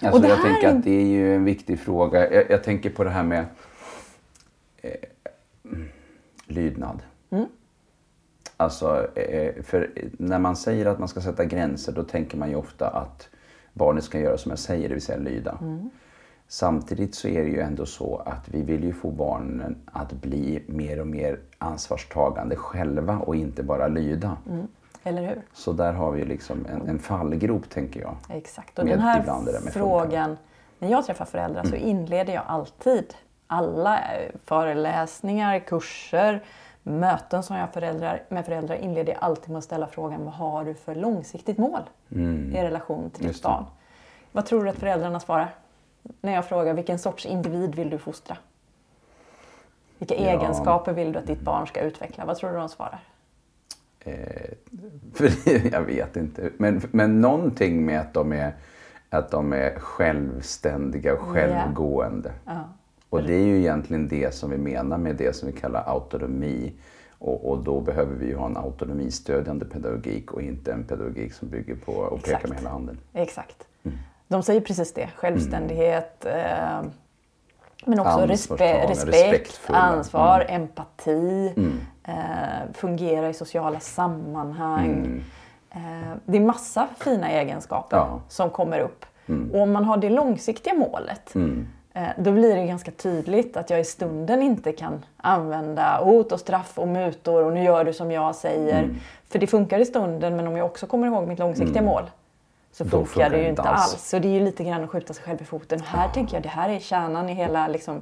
Alltså 0.03 0.21
det 0.21 0.27
jag 0.27 0.41
tänker 0.41 0.67
är- 0.67 0.77
att 0.77 0.83
det 0.83 1.01
är 1.01 1.05
ju 1.05 1.35
en 1.35 1.43
viktig 1.43 1.79
fråga. 1.79 2.33
Jag, 2.33 2.51
jag 2.51 2.63
tänker 2.63 2.89
på 2.89 3.03
det 3.03 3.09
här 3.09 3.23
med 3.23 3.45
eh, 4.81 4.91
lydnad. 6.47 6.99
Mm. 7.29 7.45
Alltså, 8.57 9.17
eh, 9.17 9.63
för 9.63 9.91
när 10.11 10.39
man 10.39 10.55
säger 10.55 10.85
att 10.85 10.99
man 10.99 11.07
ska 11.07 11.21
sätta 11.21 11.45
gränser 11.45 11.91
då 11.91 12.03
tänker 12.03 12.37
man 12.37 12.49
ju 12.49 12.55
ofta 12.55 12.87
att 12.87 13.29
barnet 13.73 14.03
ska 14.03 14.19
göra 14.19 14.37
som 14.37 14.49
jag 14.49 14.59
säger, 14.59 14.87
det 14.89 14.93
vill 14.93 15.03
säga 15.03 15.17
lyda. 15.19 15.57
Mm. 15.61 15.89
Samtidigt 16.47 17.15
så 17.15 17.27
är 17.27 17.43
det 17.43 17.49
ju 17.49 17.59
ändå 17.59 17.85
så 17.85 18.17
att 18.25 18.49
vi 18.49 18.61
vill 18.61 18.83
ju 18.83 18.93
få 18.93 19.11
barnen 19.11 19.75
att 19.85 20.13
bli 20.13 20.63
mer 20.67 20.99
och 21.01 21.07
mer 21.07 21.39
ansvarstagande 21.57 22.55
själva 22.55 23.17
och 23.19 23.35
inte 23.35 23.63
bara 23.63 23.87
lyda. 23.87 24.37
Eller 25.03 25.21
hur? 25.21 25.41
Så 25.53 25.73
där 25.73 25.93
har 25.93 26.11
vi 26.11 26.19
ju 26.19 26.25
liksom 26.25 26.65
en, 26.65 26.89
en 26.89 26.99
fallgrop 26.99 27.69
tänker 27.69 27.99
jag. 28.01 28.15
Exakt. 28.29 28.79
Och 28.79 28.85
Med 28.85 28.93
den 28.93 29.01
här 29.01 29.71
frågan, 29.71 30.37
när 30.79 30.89
jag 30.91 31.05
träffar 31.05 31.25
föräldrar 31.25 31.63
så 31.63 31.75
inleder 31.75 32.33
jag 32.33 32.43
alltid 32.47 33.13
alla 33.47 33.97
eh, 33.97 34.31
föreläsningar, 34.45 35.59
kurser, 35.59 36.43
möten 36.83 37.43
som 37.43 37.55
jag 37.55 37.73
föräldrar, 37.73 38.23
med 38.29 38.45
föräldrar 38.45 38.75
inleder 38.75 39.13
jag 39.13 39.23
alltid 39.23 39.49
med 39.49 39.57
att 39.57 39.63
ställa 39.63 39.87
frågan 39.87 40.25
vad 40.25 40.33
har 40.33 40.63
du 40.65 40.73
för 40.73 40.95
långsiktigt 40.95 41.57
mål 41.57 41.81
i 42.53 42.61
relation 42.63 43.09
till 43.09 43.27
ditt 43.27 43.41
barn? 43.41 43.65
Vad 44.31 44.45
tror 44.45 44.63
du 44.63 44.69
att 44.69 44.75
föräldrarna 44.75 45.19
svarar? 45.19 45.53
När 46.21 46.33
jag 46.33 46.45
frågar 46.45 46.73
vilken 46.73 46.99
sorts 46.99 47.25
individ 47.25 47.75
vill 47.75 47.89
du 47.89 47.97
fostra? 47.97 48.37
Vilka 49.97 50.15
Ja. 50.15 50.21
egenskaper 50.29 50.93
vill 50.93 51.11
du 51.13 51.19
att 51.19 51.27
ditt 51.27 51.41
barn 51.41 51.67
ska 51.67 51.81
utveckla? 51.81 52.25
Vad 52.25 52.37
tror 52.37 52.51
du 52.51 52.57
de 52.57 52.69
svarar? 52.69 52.99
Eh, 54.03 54.51
för 55.13 55.29
jag 55.73 55.81
vet 55.81 56.15
inte. 56.17 56.49
Men, 56.57 56.81
men 56.91 57.21
någonting 57.21 57.85
med 57.85 57.99
att 57.99 58.13
de 58.13 58.33
är, 58.33 58.53
att 59.09 59.31
de 59.31 59.53
är 59.53 59.79
självständiga 59.79 61.13
och 61.13 61.19
självgående. 61.19 62.31
Ja. 62.45 62.69
Och 63.09 63.23
det 63.23 63.33
är 63.33 63.45
ju 63.45 63.59
egentligen 63.59 64.07
det 64.07 64.33
som 64.33 64.49
vi 64.49 64.57
menar 64.57 64.97
med 64.97 65.15
det 65.15 65.35
som 65.35 65.51
vi 65.51 65.59
kallar 65.59 65.83
autonomi. 65.87 66.73
Och, 67.09 67.51
och 67.51 67.63
då 67.63 67.81
behöver 67.81 68.15
vi 68.15 68.25
ju 68.25 68.35
ha 68.35 68.45
en 68.45 68.57
autonomistödjande 68.57 69.65
pedagogik 69.65 70.33
och 70.33 70.41
inte 70.41 70.73
en 70.73 70.83
pedagogik 70.83 71.33
som 71.33 71.49
bygger 71.49 71.75
på 71.75 72.05
att 72.05 72.23
peka 72.23 72.47
med 72.47 72.57
hela 72.57 72.69
handen. 72.69 72.97
Exakt. 73.13 73.67
Mm. 73.83 73.97
De 74.27 74.43
säger 74.43 74.61
precis 74.61 74.93
det. 74.93 75.09
Självständighet. 75.15 76.25
Eh, 76.25 76.81
men 77.85 77.99
också 77.99 78.19
respe 78.25 78.87
respekt, 78.87 79.61
ansvar, 79.67 80.45
empati. 80.49 81.53
Eh, 82.03 82.13
fungera 82.73 83.29
i 83.29 83.33
sociala 83.33 83.79
sammanhang. 83.79 85.23
Eh, 85.71 85.79
det 86.25 86.37
är 86.37 86.41
massa 86.41 86.87
fina 86.99 87.29
egenskaper 87.31 87.97
Ja. 87.97 88.19
som 88.27 88.49
kommer 88.49 88.79
upp. 88.79 89.05
Och 89.53 89.59
om 89.61 89.71
man 89.71 89.85
har 89.85 89.97
det 89.97 90.09
långsiktiga 90.09 90.73
målet 90.73 91.35
eh, 91.93 92.03
då 92.17 92.31
blir 92.31 92.55
det 92.55 92.65
ganska 92.65 92.91
tydligt 92.91 93.57
att 93.57 93.69
jag 93.69 93.79
i 93.79 93.83
stunden 93.83 94.41
inte 94.41 94.71
kan 94.71 95.05
använda 95.17 95.99
hot 96.03 96.31
och 96.31 96.39
straff 96.39 96.71
och 96.79 96.87
mutor 96.87 97.43
och 97.43 97.53
nu 97.53 97.63
gör 97.63 97.83
du 97.83 97.93
som 97.93 98.11
jag 98.11 98.35
säger. 98.35 98.89
För 99.29 99.39
det 99.39 99.47
funkar 99.47 99.79
i 99.79 99.85
stunden 99.85 100.35
men 100.35 100.47
om 100.47 100.57
jag 100.57 100.65
också 100.65 100.87
kommer 100.87 101.07
ihåg 101.07 101.27
mitt 101.27 101.39
långsiktiga 101.39 101.81
mål 101.81 102.03
så 102.71 102.85
funkar, 102.85 103.05
funkar 103.05 103.29
det 103.29 103.41
ju 103.41 103.49
inte 103.49 103.61
alls. 103.61 103.81
alls. 103.81 104.09
Så 104.09 104.19
det 104.19 104.27
är 104.27 104.39
ju 104.39 104.39
lite 104.39 104.63
grann 104.63 104.83
att 104.83 104.89
skjuta 104.89 105.13
sig 105.13 105.23
själv 105.23 105.41
i 105.41 105.45
foten. 105.45 105.79
Här 105.79 106.09
tänker 106.09 106.35
jag 106.35 106.43
det 106.43 106.49
här 106.49 106.69
är 106.69 106.79
kärnan 106.79 107.29
i 107.29 107.33
hela 107.33 107.67
liksom, 107.67 108.01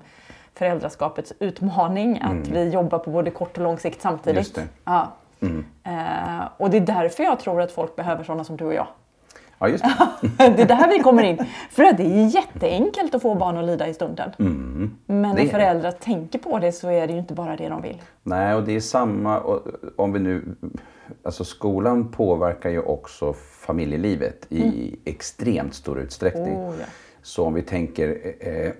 föräldraskapets 0.54 1.34
utmaning. 1.40 2.22
Att 2.22 2.48
vi 2.48 2.70
jobbar 2.70 3.00
på 3.00 3.12
både 3.12 3.32
kort 3.32 3.58
och 3.58 3.64
lång 3.64 3.80
sikt 3.80 4.02
samtidigt. 4.02 4.60
Ja. 4.86 5.08
Eh, 5.84 6.48
och 6.58 6.70
det 6.70 6.78
är 6.78 6.82
därför 6.82 7.24
jag 7.24 7.40
tror 7.40 7.62
att 7.62 7.72
folk 7.72 7.96
behöver 7.96 8.24
sådana 8.24 8.44
som 8.44 8.58
du 8.58 8.66
och 8.66 8.74
jag. 8.74 8.88
Ja, 9.60 9.68
just 9.68 9.84
det. 9.84 10.08
det 10.38 10.62
är 10.62 10.66
där 10.68 10.90
vi 10.90 11.00
kommer 11.00 11.24
in. 11.24 11.46
För 11.70 11.84
att 11.84 11.98
det 11.98 12.04
är 12.04 12.36
jätteenkelt 12.36 13.16
att 13.16 13.22
få 13.22 13.36
barn 13.36 13.58
att 13.58 13.66
lida 13.66 13.88
i 13.88 13.94
stunden. 13.94 14.32
Men 15.06 15.36
Det 15.36 15.44
när 15.44 15.50
föräldrar 15.50 15.92
tänker 15.92 16.40
på 16.40 16.60
det 16.60 16.72
så 16.72 16.90
är 16.90 17.08
det 17.08 17.14
ju 17.14 17.20
inte 17.20 17.34
bara 17.34 17.56
det 17.56 17.70
de 17.70 17.82
vill. 17.82 18.02
Nej, 18.24 18.56
och 18.56 18.64
det 18.64 18.76
är 18.76 18.80
samma, 18.80 19.44
om 19.96 20.14
vi 20.14 20.20
nu, 20.20 20.56
alltså 21.24 21.44
skolan 21.44 22.12
påverkar 22.12 22.70
ju 22.70 22.80
också 22.80 23.34
familjelivet 23.34 24.46
i 24.50 24.96
extremt 25.06 25.74
stor 25.74 26.00
utsträckning. 26.00 26.56
Oh, 26.56 26.76
ja. 26.80 26.86
Så 27.22 27.46
om 27.46 27.54
vi 27.54 27.62
tänker 27.62 28.34
eh, 28.40 28.72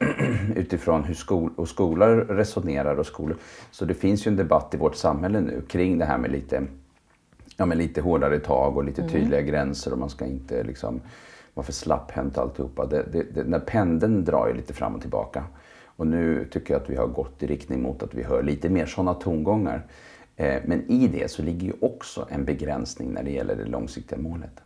utifrån 0.56 1.04
hur 1.04 1.14
skol, 1.14 1.52
och 1.56 1.68
skolor 1.68 2.16
resonerar 2.16 2.96
och 2.96 3.06
skolor, 3.06 3.38
så 3.72 3.86
det 3.86 3.94
finns 3.94 4.28
ju 4.28 4.30
en 4.30 4.36
debatt 4.36 4.74
i 4.74 4.78
vårt 4.78 4.96
samhälle 4.96 5.42
nu 5.42 5.62
kring 5.68 5.98
det 5.98 6.06
här 6.06 6.18
med 6.18 6.32
lite, 6.32 6.64
ja, 7.58 7.66
men 7.66 7.78
lite 7.78 8.02
hårdare 8.02 8.40
tag 8.40 8.78
och 8.78 8.84
lite 8.84 9.10
tydliga 9.10 9.42
gränser 9.42 9.94
och 9.94 10.00
man 10.00 10.10
ska 10.10 10.26
inte 10.26 10.64
liksom 10.64 11.02
vara 11.54 11.66
för 11.66 11.74
slapphänt 11.74 12.38
och 12.38 12.44
alltihopa. 12.44 12.86
Det, 12.86 13.06
det, 13.12 13.24
det, 13.24 13.44
när 13.44 13.60
pendeln 13.60 14.26
drar 14.26 14.48
ju 14.48 14.54
lite 14.54 14.74
fram 14.74 14.96
och 14.96 15.02
tillbaka. 15.02 15.44
Och 15.86 16.08
nu 16.08 16.48
tycker 16.52 16.74
jag 16.74 16.82
att 16.82 16.90
vi 16.90 16.96
har 16.96 17.08
gått 17.08 17.44
i 17.44 17.48
riktning 17.48 17.82
mot 17.82 18.04
att 18.04 18.14
vi 18.14 18.24
hör 18.24 18.44
lite 18.44 18.70
mer 18.70 18.86
sådana 18.86 19.14
tongångar. 19.14 19.86
Eh, 20.40 20.62
men 20.66 20.92
i 20.92 21.08
det 21.08 21.32
så 21.32 21.42
ligger 21.42 21.68
ju 21.68 21.74
också 21.82 22.28
en 22.30 22.46
begränsning 22.46 23.14
när 23.14 23.24
det 23.24 23.32
gäller 23.32 23.56
det 23.56 23.66
långsiktiga 23.66 24.20
målet. 24.20 24.62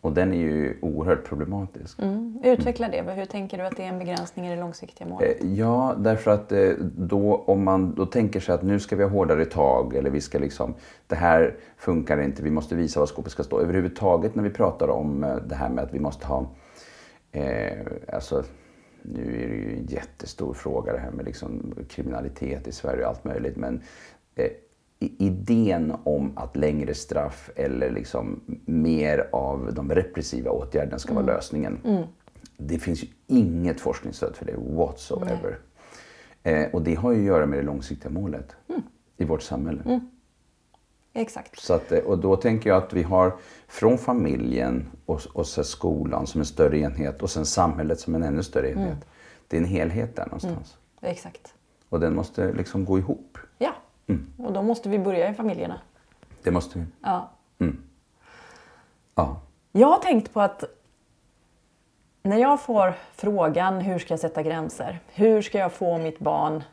Och 0.00 0.12
den 0.12 0.32
är 0.32 0.38
ju 0.38 0.78
oerhört 0.82 1.24
problematisk. 1.24 1.98
Mm. 1.98 2.40
Utveckla 2.44 2.88
det. 2.88 3.12
Hur 3.12 3.24
tänker 3.24 3.58
du 3.58 3.64
att 3.64 3.76
det 3.76 3.82
är 3.82 3.88
en 3.88 3.98
begränsning 3.98 4.46
i 4.46 4.54
det 4.54 4.60
långsiktiga 4.60 5.06
målet? 5.06 5.42
Eh, 5.42 5.52
Ja, 5.52 5.94
därför 5.98 6.30
att 6.30 6.52
eh, 6.52 6.70
då, 6.96 7.36
om 7.36 7.64
man 7.64 7.94
då 7.94 8.06
tänker 8.06 8.40
sig 8.40 8.54
att 8.54 8.62
nu 8.62 8.80
ska 8.80 8.96
vi 8.96 9.02
ha 9.02 9.10
hårdare 9.10 9.44
tag 9.44 9.94
eller 9.94 10.10
vi 10.10 10.20
ska 10.20 10.38
liksom, 10.38 10.74
det 11.06 11.16
här 11.16 11.54
funkar 11.76 12.20
inte, 12.20 12.42
vi 12.42 12.50
måste 12.50 12.74
visa 12.74 13.00
var 13.00 13.06
skåpet 13.06 13.32
ska 13.32 13.42
stå. 13.42 13.60
Överhuvudtaget 13.60 14.34
när 14.34 14.42
vi 14.42 14.50
pratar 14.50 14.88
om 14.88 15.40
det 15.46 15.54
här 15.54 15.68
med 15.68 15.84
att 15.84 15.94
vi 15.94 16.00
måste 16.00 16.26
ha, 16.26 16.46
eh, 17.32 17.78
alltså 18.12 18.44
nu 19.02 19.42
är 19.44 19.48
det 19.48 19.54
ju 19.54 19.76
en 19.76 19.86
jättestor 19.86 20.54
fråga 20.54 20.92
det 20.92 20.98
här 20.98 21.10
med 21.10 21.24
liksom 21.24 21.74
kriminalitet 21.88 22.68
i 22.68 22.72
Sverige 22.72 23.02
och 23.02 23.08
allt 23.08 23.24
möjligt. 23.24 23.56
Men 23.56 23.82
idén 24.98 25.92
om 26.04 26.38
att 26.38 26.56
längre 26.56 26.94
straff 26.94 27.50
eller 27.56 27.90
liksom 27.90 28.40
mer 28.64 29.28
av 29.32 29.74
de 29.74 29.90
repressiva 29.90 30.50
åtgärderna 30.50 30.98
ska 30.98 31.14
vara 31.14 31.26
lösningen. 31.26 32.06
Det 32.56 32.78
finns 32.78 33.02
ju 33.02 33.08
inget 33.26 33.80
forskningsstöd 33.80 34.36
för 34.36 34.44
det 34.44 34.56
whatsoever. 34.56 35.58
Eh, 36.42 36.70
och 36.72 36.82
det 36.82 36.94
har 36.94 37.12
ju 37.12 37.18
att 37.18 37.26
göra 37.26 37.46
med 37.46 37.58
det 37.58 37.62
långsiktiga 37.62 38.10
målet 38.10 38.56
i 39.16 39.24
vårt 39.24 39.42
samhälle. 39.42 40.00
Exakt. 41.12 41.58
Så 41.60 41.74
att, 41.74 41.92
eh, 41.92 41.98
och 41.98 42.18
då 42.18 42.36
tänker 42.36 42.70
jag 42.70 42.82
att 42.82 42.92
vi 42.92 43.02
har 43.02 43.36
från 43.68 43.98
familjen 43.98 44.90
och, 45.06 45.20
och 45.32 45.46
så 45.46 45.64
skolan 45.64 46.26
som 46.26 46.40
en 46.40 46.46
större 46.46 46.78
enhet 46.78 47.22
och 47.22 47.30
sen 47.30 47.46
samhället 47.46 48.00
som 48.00 48.14
en 48.14 48.22
ännu 48.22 48.42
större 48.42 48.70
enhet. 48.70 48.98
Det 49.48 49.56
är 49.56 49.60
en 49.60 49.68
helhet 49.68 50.16
där 50.16 50.24
någonstans. 50.24 50.76
Exakt. 51.00 51.54
Och 51.88 52.00
den 52.00 52.14
måste 52.14 52.52
liksom 52.52 52.84
gå 52.84 52.98
ihop. 52.98 53.31
Ja. 54.38 54.44
Och 54.46 54.52
då 54.52 54.62
måste 54.62 54.88
vi 54.88 54.98
börja 54.98 55.28
i 55.30 55.34
familjerna. 55.34 55.80
Det 56.42 56.50
måste 56.50 56.78
vi. 56.78 56.84
Ja. 57.02 57.30
Ja. 59.14 59.36
Jag 59.72 59.88
har 59.88 59.98
tänkt 59.98 60.32
på 60.32 60.40
att 60.40 60.64
när 62.22 62.36
jag 62.36 62.60
får 62.60 62.94
frågan 63.14 63.80
hur 63.80 63.98
ska 63.98 64.12
jag 64.12 64.20
sätta 64.20 64.42
gränser? 64.42 64.98
Hur 65.14 65.42
ska 65.42 65.58
jag 65.58 65.72
få 65.72 65.98
mitt 65.98 66.18
barn 66.18 66.64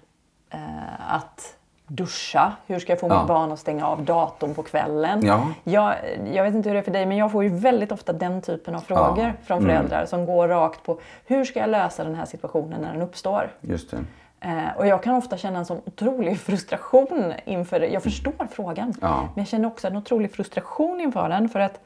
eh, 0.49 1.13
att 1.15 1.55
duscha? 1.87 2.53
Hur 2.67 2.79
ska 2.79 2.91
jag 2.91 2.99
få 2.99 3.07
Ja. 3.07 3.19
mitt 3.19 3.27
barn 3.27 3.51
att 3.51 3.59
stänga 3.59 3.87
av 3.87 4.03
datorn 4.05 4.53
på 4.53 4.63
kvällen? 4.63 5.25
Ja. 5.25 5.47
Jag, 5.63 5.95
jag 6.33 6.43
vet 6.43 6.55
inte 6.55 6.69
hur 6.69 6.73
det 6.73 6.79
är 6.79 6.83
för 6.83 6.91
dig 6.91 7.05
men 7.05 7.17
jag 7.17 7.31
får 7.31 7.43
ju 7.43 7.49
väldigt 7.49 7.91
ofta 7.91 8.13
den 8.13 8.41
typen 8.41 8.75
av 8.75 8.79
frågor 8.81 9.17
Ja. 9.17 9.23
Mm. 9.23 9.35
från 9.43 9.61
föräldrar 9.61 10.05
som 10.05 10.25
går 10.25 10.47
rakt 10.47 10.83
på 10.83 10.99
hur 11.25 11.45
ska 11.45 11.59
jag 11.59 11.69
lösa 11.69 12.03
den 12.03 12.15
här 12.15 12.25
situationen 12.25 12.81
när 12.81 12.93
den 12.93 13.01
uppstår? 13.01 13.51
Just 13.61 13.91
det. 13.91 13.97
Eh, 14.41 14.77
och 14.77 14.87
jag 14.87 15.03
kan 15.03 15.15
ofta 15.15 15.37
känna 15.37 15.59
en 15.59 15.65
sån 15.65 15.81
otrolig 15.85 16.39
frustration 16.39 17.33
inför 17.45 17.79
Jag 17.81 18.03
förstår 18.03 18.47
frågan, 18.51 18.93
Ja. 19.01 19.21
men 19.21 19.41
jag 19.43 19.47
känner 19.47 19.67
också 19.67 19.87
en 19.87 19.95
otrolig 19.97 20.31
frustration 20.33 21.01
inför 21.01 21.29
den. 21.29 21.49
För 21.49 21.59
att 21.59 21.79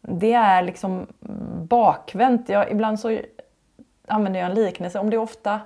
det 0.00 0.32
är 0.32 0.62
liksom 0.62 1.06
bakvänt. 1.62 2.48
Jag, 2.48 2.70
ibland 2.70 3.00
så 3.00 3.18
använder 4.06 4.40
jag 4.40 4.48
en 4.50 4.54
liknelse. 4.54 4.98
Om 4.98 5.10
det 5.10 5.18
ofta 5.18 5.60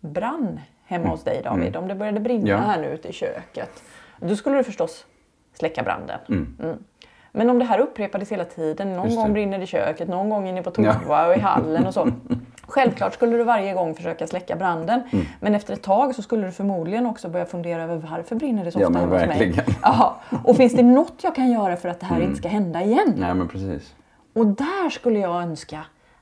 brann 0.00 0.60
hemma 0.84 1.08
hos 1.08 1.24
dig 1.24 1.40
David, 1.44 1.76
om 1.76 1.88
det 1.88 1.94
började 1.94 2.20
brinna 2.20 2.40
Mm. 2.50 2.50
Ja. 2.62 2.70
här 2.70 2.80
nu 2.80 2.86
ute 2.88 3.08
i 3.08 3.12
köket. 3.12 3.82
Då 4.20 4.36
skulle 4.36 4.56
du 4.56 4.64
förstås 4.64 5.06
släcka 5.54 5.82
branden. 5.82 6.18
Mm. 6.28 6.56
Mm. 6.62 6.84
Men 7.32 7.50
om 7.50 7.58
det 7.58 7.64
här 7.64 7.78
upprepades 7.78 8.32
hela 8.32 8.44
tiden, 8.44 8.92
någon 8.92 9.16
gång 9.16 9.32
brinner 9.32 9.58
det 9.58 9.64
i 9.64 9.66
köket, 9.66 10.08
någon 10.08 10.30
gång 10.30 10.48
inne 10.48 10.62
på 10.62 10.70
toa 10.70 10.96
Ja. 11.08 11.26
och 11.26 11.36
i 11.36 11.40
hallen 11.40 11.86
och 11.86 11.94
så. 11.94 12.08
Självklart 12.72 13.14
skulle 13.14 13.36
du 13.36 13.44
varje 13.44 13.74
gång 13.74 13.94
försöka 13.94 14.26
släcka 14.26 14.56
branden. 14.56 15.02
Mm. 15.12 15.26
Men 15.40 15.54
efter 15.54 15.74
ett 15.74 15.82
tag 15.82 16.14
så 16.14 16.22
skulle 16.22 16.46
du 16.46 16.52
förmodligen 16.52 17.06
också 17.06 17.28
börja 17.28 17.46
fundera 17.46 17.82
över 17.82 17.96
varför 17.96 18.36
brinner 18.36 18.64
det 18.64 18.72
så 18.72 18.80
Ja, 18.80 18.86
ofta 18.86 18.98
men 19.06 19.10
hemma 19.20 19.32
hos 19.32 19.38
mig. 19.38 19.64
Jaha. 19.82 20.12
Och 20.44 20.56
finns 20.56 20.72
det 20.72 20.82
något 20.82 21.14
jag 21.24 21.34
kan 21.34 21.50
göra 21.52 21.76
för 21.76 21.88
att 21.88 22.00
det 22.00 22.06
här 22.06 22.16
Mm. 22.16 22.28
inte 22.28 22.38
ska 22.38 22.48
hända 22.48 22.82
igen? 22.82 23.14
Nej, 23.16 23.34
men 23.34 23.48
precis. 23.48 23.94
Och 24.34 24.46
där 24.46 24.90
skulle 24.90 25.18
jag 25.18 25.42
önska 25.42 25.80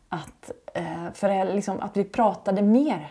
att, 0.09 0.51
eh, 0.75 0.83
föräl- 1.15 1.55
liksom, 1.55 1.81
att 1.81 1.97
vi 1.97 2.05
pratade 2.05 2.63
mer 2.63 3.11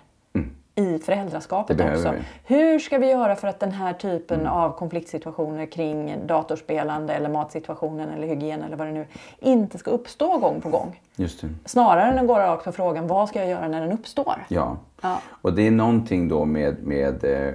i 0.80 1.00
föräldraskapet 1.00 1.80
Mm. 1.80 1.94
Också. 1.94 2.12
vi. 2.12 2.56
Hur 2.56 2.80
ska 2.80 2.98
vi 2.98 3.10
göra 3.10 3.36
för 3.36 3.48
att 3.48 3.60
den 3.60 3.72
här 3.72 3.94
typen 3.94 4.48
av 4.48 4.72
konfliktsituationer 4.78 5.66
kring 5.66 6.16
datorspelande 6.28 7.14
eller 7.14 7.30
matsituationen 7.30 8.10
eller 8.10 8.28
hygien 8.28 8.64
eller 8.64 8.78
vad 8.78 8.88
det 8.88 8.94
nu 8.94 9.06
inte 9.40 9.78
ska 9.78 9.92
uppstå 9.92 10.38
gång 10.38 10.62
på 10.62 10.70
gång? 10.70 11.02
Just 11.16 11.42
det. 11.42 11.48
Snarare 11.66 12.04
än 12.12 12.20
att 12.20 12.28
gå 12.28 12.36
rakt 12.40 12.66
på 12.66 12.72
frågan 12.72 13.08
vad 13.08 13.30
ska 13.30 13.40
jag 13.40 13.50
göra 13.50 13.68
när 13.68 13.82
den 13.82 13.92
uppstår? 13.92 14.46
Ja. 14.48 14.78
Ja. 15.02 15.22
Och 15.42 15.54
det 15.54 15.68
är 15.68 15.72
någonting 15.72 16.28
då 16.28 16.46
med, 16.46 16.84
med 16.84 17.24
eh, 17.24 17.54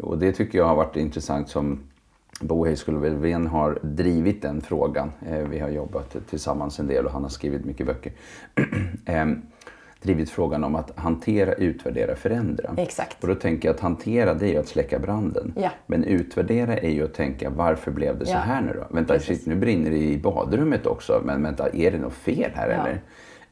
och 0.00 0.18
det 0.18 0.32
tycker 0.32 0.58
jag 0.58 0.64
har 0.64 0.74
varit 0.76 0.96
intressant 0.96 1.48
som 1.48 1.80
Bo 2.40 2.64
Löfven 2.86 3.46
har 3.46 3.78
drivit 3.82 4.42
den 4.42 4.60
frågan. 4.60 5.12
Eh, 5.28 5.38
Vi 5.38 5.58
har 5.58 5.68
jobbat 5.68 6.16
tillsammans 6.30 6.78
en 6.78 6.86
del 6.86 7.06
och 7.06 7.12
han 7.12 7.22
har 7.22 7.30
skrivit 7.30 7.64
mycket 7.64 7.86
böcker. 7.86 8.12
Drivit 10.04 10.30
frågan 10.30 10.64
om 10.64 10.74
att 10.74 10.98
hantera, 10.98 11.52
utvärdera, 11.54 12.16
förändra. 12.16 12.74
Exakt. 12.76 13.22
Och 13.22 13.28
då 13.28 13.34
tänker 13.34 13.68
jag 13.68 13.74
att 13.74 13.80
hantera 13.80 14.34
det 14.34 14.46
är 14.46 14.50
ju 14.50 14.58
att 14.58 14.68
släcka 14.68 14.98
branden. 14.98 15.52
Ja. 15.56 15.70
Men 15.86 16.04
utvärdera 16.04 16.76
är 16.78 16.90
ju 16.90 17.04
att 17.04 17.14
tänka 17.14 17.50
varför 17.50 17.90
blev 17.90 18.18
det 18.18 18.26
så 18.26 18.32
Ja. 18.32 18.38
här 18.38 18.60
nu 18.60 18.72
då? 18.74 18.94
Vänta, 18.94 19.18
shit, 19.20 19.46
nu 19.46 19.54
brinner 19.54 19.90
det 19.90 19.96
i 19.96 20.18
badrummet 20.18 20.86
också. 20.86 21.22
Men 21.24 21.42
vänta, 21.42 21.68
är 21.72 21.90
det 21.90 21.98
något 21.98 22.12
fel 22.12 22.50
här 22.54 22.68
Ja. 22.70 22.74
eller? 22.74 23.00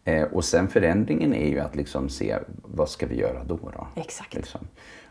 Eh, 0.05 0.29
och 0.33 0.45
sen 0.45 0.69
förändringen 0.69 1.35
är 1.35 1.49
ju 1.49 1.59
att 1.59 1.77
liksom 1.77 2.09
se 2.09 2.37
vad 2.63 2.89
ska 2.89 3.07
vi 3.07 3.17
göra 3.21 3.45
då? 3.45 3.57
då? 3.63 3.87
Exakt. 3.97 4.35
Liksom. 4.35 4.61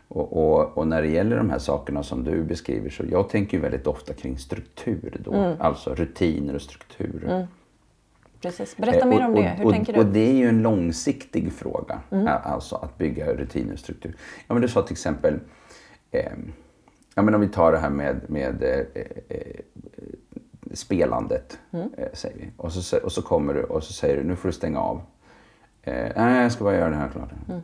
Och, 0.08 0.32
och, 0.52 0.78
och 0.78 0.86
när 0.86 1.02
det 1.02 1.08
gäller 1.08 1.36
de 1.36 1.50
här 1.50 1.58
sakerna 1.58 2.02
som 2.02 2.24
du 2.24 2.42
beskriver 2.44 2.90
så 2.90 3.02
jag 3.10 3.28
tänker 3.28 3.56
ju 3.56 3.62
väldigt 3.62 3.86
ofta 3.86 4.12
kring 4.14 4.38
struktur 4.38 5.16
då. 5.24 5.32
Mm. 5.32 5.56
Alltså 5.60 5.94
rutiner 5.94 6.54
och 6.54 6.62
strukturer. 6.62 7.46
Precis. 8.42 8.76
Berätta 8.76 8.98
Eh, 8.98 9.06
mer 9.06 9.18
och- 9.20 9.24
om 9.28 9.34
det. 9.34 9.48
Hur 9.58 9.66
och, 9.66 9.72
tänker 9.72 9.92
du? 9.92 9.98
Och 9.98 10.06
det 10.06 10.20
är 10.30 10.34
ju 10.34 10.48
en 10.48 10.62
långsiktig 10.62 11.52
fråga. 11.52 12.00
Mm. 12.10 12.28
Alltså 12.42 12.76
att 12.76 12.98
bygga 12.98 13.32
rutiner 13.32 13.72
och 13.72 13.78
struktur. 13.78 14.16
Ja, 14.46 14.54
men 14.54 14.62
du 14.62 14.68
sa 14.68 14.82
till 14.82 14.92
exempel, 14.92 15.40
eh, 16.10 16.32
ja, 17.14 17.22
men 17.22 17.34
om 17.34 17.40
vi 17.40 17.48
tar 17.48 17.72
det 17.72 17.78
här 17.78 17.90
med, 17.90 18.20
med 18.30 18.62
eh, 18.62 19.02
eh, 19.28 19.60
spelandet, 20.74 21.58
Mm. 21.72 21.88
eh, 21.96 22.08
säger 22.12 22.36
vi. 22.38 22.50
Och 22.56 22.72
så, 22.72 22.98
och 22.98 23.12
så 23.12 23.22
kommer 23.22 23.54
du 23.54 23.62
och 23.62 23.82
så 23.84 23.92
säger 23.92 24.16
du, 24.16 24.22
nu 24.24 24.36
får 24.36 24.48
du 24.48 24.52
stänga 24.52 24.80
av. 24.80 25.00
Eh, 25.82 26.12
nej, 26.16 26.42
jag 26.42 26.52
ska 26.52 26.64
bara 26.64 26.74
göra 26.76 26.90
det 26.90 26.96
här 26.96 27.08
klart. 27.08 27.30
Mm. 27.48 27.60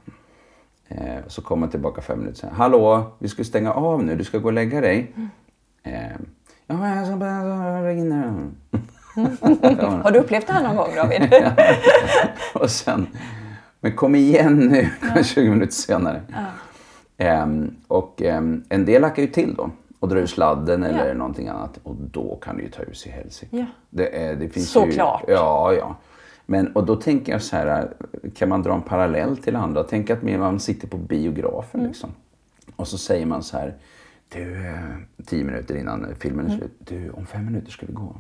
Eh, 0.89 1.23
så 1.27 1.43
kommer 1.43 1.61
man 1.61 1.71
tillbaka 1.71 2.01
fem 2.03 2.19
minuter 2.19 2.39
sen. 2.39 2.55
Hallå, 2.55 3.13
vi 3.19 3.29
ska 3.29 3.45
stänga 3.45 3.73
av 3.73 4.05
nu, 4.05 4.17
du 4.17 4.25
ska 4.25 4.39
gå 4.39 4.47
och 4.47 4.53
lägga 4.53 4.81
dig. 4.81 5.13
Mm. 5.17 5.29
Eh, 5.83 6.17
ja, 6.67 6.97
jag 6.97 7.07
ska 7.07 7.17
bara 7.17 7.81
det. 7.83 8.35
Har 10.03 10.11
du 10.11 10.19
upplevt 10.19 10.47
det 10.47 10.53
här 10.53 10.63
någon 10.63 10.77
gång 10.77 10.95
David? 10.97 11.35
Och 12.55 12.71
sen, 12.71 13.07
men 13.81 13.93
kom 13.97 14.15
igen 14.15 14.57
nu, 14.57 14.89
20 15.25 15.51
minuter 15.51 15.73
senare. 15.73 16.23
Ehm, 17.17 17.75
och 17.89 18.23
ehm, 18.23 18.65
en 18.69 18.85
del 18.85 19.05
hackar 19.05 19.23
ju 19.23 19.29
till 19.29 19.55
då 19.55 19.71
och 20.01 20.09
drar 20.09 20.17
ur 20.17 20.27
sladden 20.27 20.83
eller 20.83 21.09
Ja. 21.09 21.15
någonting 21.15 21.49
annat. 21.49 21.79
Och 21.83 21.95
då 21.97 22.37
kan 22.43 22.57
det 22.57 22.63
ju 22.63 22.69
ta 22.71 22.83
ut 22.83 22.97
sig 22.97 23.13
helsike. 23.13 23.57
Ja. 23.57 23.65
Det, 23.91 24.23
är- 24.25 24.37
det 24.37 24.49
finns 24.49 24.71
Såklart. 24.71 25.25
Ju, 25.29 25.33
ja, 25.35 25.73
ja. 25.75 25.97
Men, 26.47 26.73
och 26.73 26.87
då 26.87 26.97
tänker 26.97 27.33
jag 27.33 27.43
så 27.43 27.57
här, 27.57 27.93
kan 28.37 28.49
man 28.49 28.63
dra 28.63 28.75
en 28.75 28.83
parallell 28.83 29.37
till 29.37 29.57
andra? 29.57 29.85
Tänk 29.85 30.11
att 30.11 30.23
man 30.23 30.61
sitter 30.61 30.89
på 30.89 30.97
biografen 30.97 31.81
Mm. 31.81 31.89
liksom. 31.93 32.11
Och 32.77 32.89
så 32.89 32.99
säger 32.99 33.27
man 33.27 33.43
så 33.43 33.57
här, 33.59 33.75
du, 34.35 34.67
eh, 34.67 34.75
tio 35.27 35.45
minuter 35.45 35.75
innan 35.77 36.07
filmen 36.21 36.41
Mm. 36.47 36.53
är 36.57 36.59
slut, 36.59 36.73
du 36.79 37.11
om 37.11 37.27
fem 37.27 37.45
minuter 37.45 37.71
ska 37.73 37.87
vi 37.87 37.93
gå. 37.93 38.17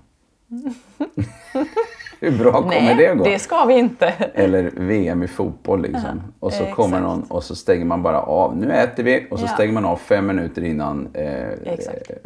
Hur 2.21 2.39
bra 2.39 2.53
kommer 2.53 2.69
Nej, 2.69 2.95
det 2.97 3.15
gå? 3.15 3.25
det 3.25 3.39
ska 3.39 3.65
vi 3.65 3.75
inte. 3.79 4.07
Eller 4.35 4.71
VM 4.77 5.23
i 5.23 5.29
fotboll 5.29 5.83
liksom. 5.83 6.23
och 6.41 6.53
så 6.53 6.63
exakt. 6.63 6.77
kommer 6.77 7.01
någon 7.01 7.23
och 7.23 7.45
så 7.45 7.57
stänger 7.57 7.85
man 7.85 8.03
bara 8.03 8.21
av. 8.23 8.57
Nu 8.57 8.73
äter 8.73 9.03
vi 9.03 9.27
och 9.31 9.39
så 9.39 9.45
Ja. 9.45 9.49
stänger 9.49 9.73
man 9.73 9.85
av 9.85 9.97
fem 9.97 10.27
minuter 10.27 10.65
innan 10.65 11.09
eh, 11.15 11.49
Exakt. 11.65 12.11
eh, 12.11 12.17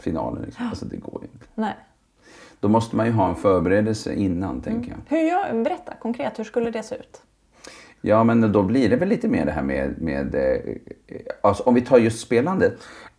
finalen. 0.00 0.42
Liksom. 0.42 0.66
Alltså 0.68 0.84
det 0.86 0.96
går 0.96 1.22
inte. 1.32 1.46
Nej. 1.54 1.74
Då 2.60 2.68
måste 2.68 2.96
man 2.96 3.06
ju 3.06 3.12
ha 3.12 3.28
en 3.28 3.34
förberedelse 3.36 4.14
innan 4.14 4.60
tänker 4.60 4.90
jag. 4.90 5.16
Hur 5.16 5.22
gör, 5.28 5.62
berätta 5.64 5.94
konkret, 5.94 6.38
hur 6.38 6.44
skulle 6.44 6.70
det 6.70 6.82
se 6.82 6.94
ut? 6.94 7.22
Ja 8.00 8.24
men 8.24 8.52
då 8.52 8.62
blir 8.62 8.88
det 8.88 8.96
väl 8.96 9.08
lite 9.08 9.28
mer 9.28 9.44
det 9.46 9.52
här 9.52 9.62
med, 9.62 9.94
med 10.02 10.34
eh, 10.34 10.74
alltså 11.40 11.62
om 11.62 11.74
vi 11.74 11.80
tar 11.80 11.98
just 11.98 12.20
spelandet. 12.20 12.74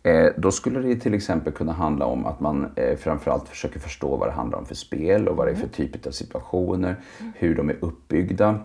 Eh, 0.06 0.30
då 0.36 0.50
skulle 0.52 0.80
det 0.80 0.96
till 0.96 1.14
exempel 1.14 1.52
kunna 1.52 1.72
handla 1.72 2.06
om 2.06 2.26
att 2.26 2.40
man 2.40 2.66
eh, 2.76 2.96
framförallt 2.96 3.48
försöker 3.48 3.80
förstå 3.80 4.16
vad 4.16 4.28
det 4.28 4.32
handlar 4.32 4.58
om 4.58 4.66
för 4.66 4.74
spel 4.74 5.28
och 5.28 5.36
vad 5.36 5.46
det 5.46 5.50
är 5.50 5.56
för 5.56 5.68
typ 5.68 6.06
av 6.06 6.10
situationer. 6.10 6.96
Hur 7.34 7.54
de 7.54 7.70
är 7.70 7.76
uppbyggda. 7.80 8.58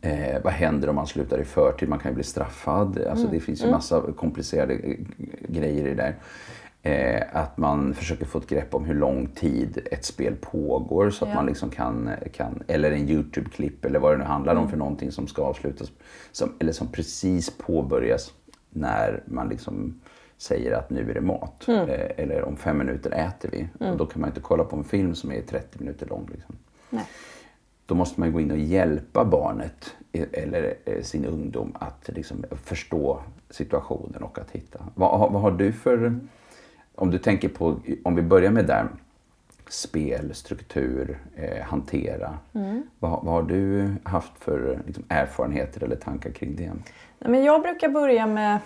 Eh, 0.00 0.42
vad 0.44 0.52
händer 0.52 0.88
om 0.88 0.94
man 0.94 1.06
slutar 1.06 1.38
i 1.40 1.44
förtid? 1.44 1.88
Man 1.88 1.98
kan 1.98 2.10
ju 2.10 2.14
bli 2.14 2.24
straffad. 2.24 2.98
Alltså, 3.10 3.26
Det 3.30 3.40
finns 3.40 3.64
ju 3.64 3.70
massa 3.70 4.02
komplicerade 4.16 4.74
eh, 4.74 4.96
grejer 5.48 5.86
i 5.86 5.94
det 5.94 5.94
där. 5.94 6.14
Eh, 6.82 7.22
att 7.32 7.58
man 7.58 7.94
försöker 7.94 8.24
få 8.24 8.38
ett 8.38 8.46
grepp 8.48 8.74
om 8.74 8.84
hur 8.84 8.94
lång 8.94 9.26
tid 9.26 9.78
ett 9.92 10.04
spel 10.04 10.34
pågår 10.40 11.10
så 11.10 11.24
att 11.24 11.28
Ja. 11.30 11.34
man 11.34 11.46
liksom 11.46 11.70
kan, 11.70 12.10
kan, 12.32 12.62
eller 12.66 12.90
en 12.92 13.08
Youtube-klipp 13.08 13.84
eller 13.84 13.98
vad 13.98 14.12
det 14.14 14.18
nu 14.18 14.24
handlar 14.24 14.54
om 14.54 14.68
för 14.70 14.76
någonting 14.76 15.12
som 15.12 15.26
ska 15.26 15.42
avslutas. 15.42 15.92
Som, 16.32 16.52
eller 16.58 16.72
som 16.72 16.88
precis 16.88 17.50
påbörjas 17.58 18.32
när 18.70 19.22
man 19.26 19.48
liksom 19.48 20.00
säger 20.38 20.72
att 20.72 20.90
nu 20.90 21.10
är 21.10 21.14
det 21.14 21.20
mat. 21.20 21.64
Eh, 21.68 22.24
eller 22.24 22.44
om 22.44 22.56
fem 22.56 22.78
minuter 22.78 23.10
äter 23.10 23.48
vi. 23.52 23.68
Och 23.90 23.96
då 23.96 24.06
kan 24.06 24.20
man 24.20 24.30
inte 24.30 24.40
kolla 24.40 24.64
på 24.64 24.76
en 24.76 24.84
film 24.84 25.14
som 25.14 25.32
är 25.32 25.42
30 25.42 25.78
minuter 25.78 26.06
lång. 26.06 26.28
Liksom. 26.32 26.56
Nej. 26.90 27.04
Då 27.86 27.94
måste 27.94 28.20
man 28.20 28.32
gå 28.32 28.40
in 28.40 28.50
och 28.50 28.58
hjälpa 28.58 29.24
barnet 29.24 29.94
eh, 30.12 30.26
eller 30.32 30.74
eh, 30.84 31.02
sin 31.02 31.24
ungdom 31.24 31.72
att 31.80 32.08
liksom 32.14 32.44
förstå 32.64 33.20
situationen 33.50 34.22
och 34.22 34.38
att 34.38 34.50
hitta. 34.50 34.78
Vad, 34.94 35.18
har- 35.18 35.30
vad 35.30 35.42
har 35.42 35.50
du 35.50 35.72
för, 35.72 36.20
om 36.94 37.10
du 37.10 37.18
tänker 37.18 37.48
på, 37.48 37.80
om 38.04 38.14
vi 38.14 38.22
börjar 38.22 38.50
med 38.50 38.66
där, 38.66 38.88
spel, 39.68 40.34
struktur, 40.34 41.18
eh, 41.36 41.62
hantera. 41.64 42.38
Vad, 42.98 43.24
vad 43.24 43.34
har 43.34 43.42
du 43.42 43.94
haft 44.02 44.32
för 44.38 44.80
liksom, 44.86 45.04
erfarenheter 45.08 45.84
eller 45.84 45.96
tankar 45.96 46.30
kring 46.30 46.56
det? 46.56 46.66
Nej, 47.18 47.30
men 47.30 47.44
jag 47.44 47.62
brukar 47.62 47.88
börja 47.88 48.26
med... 48.26 48.58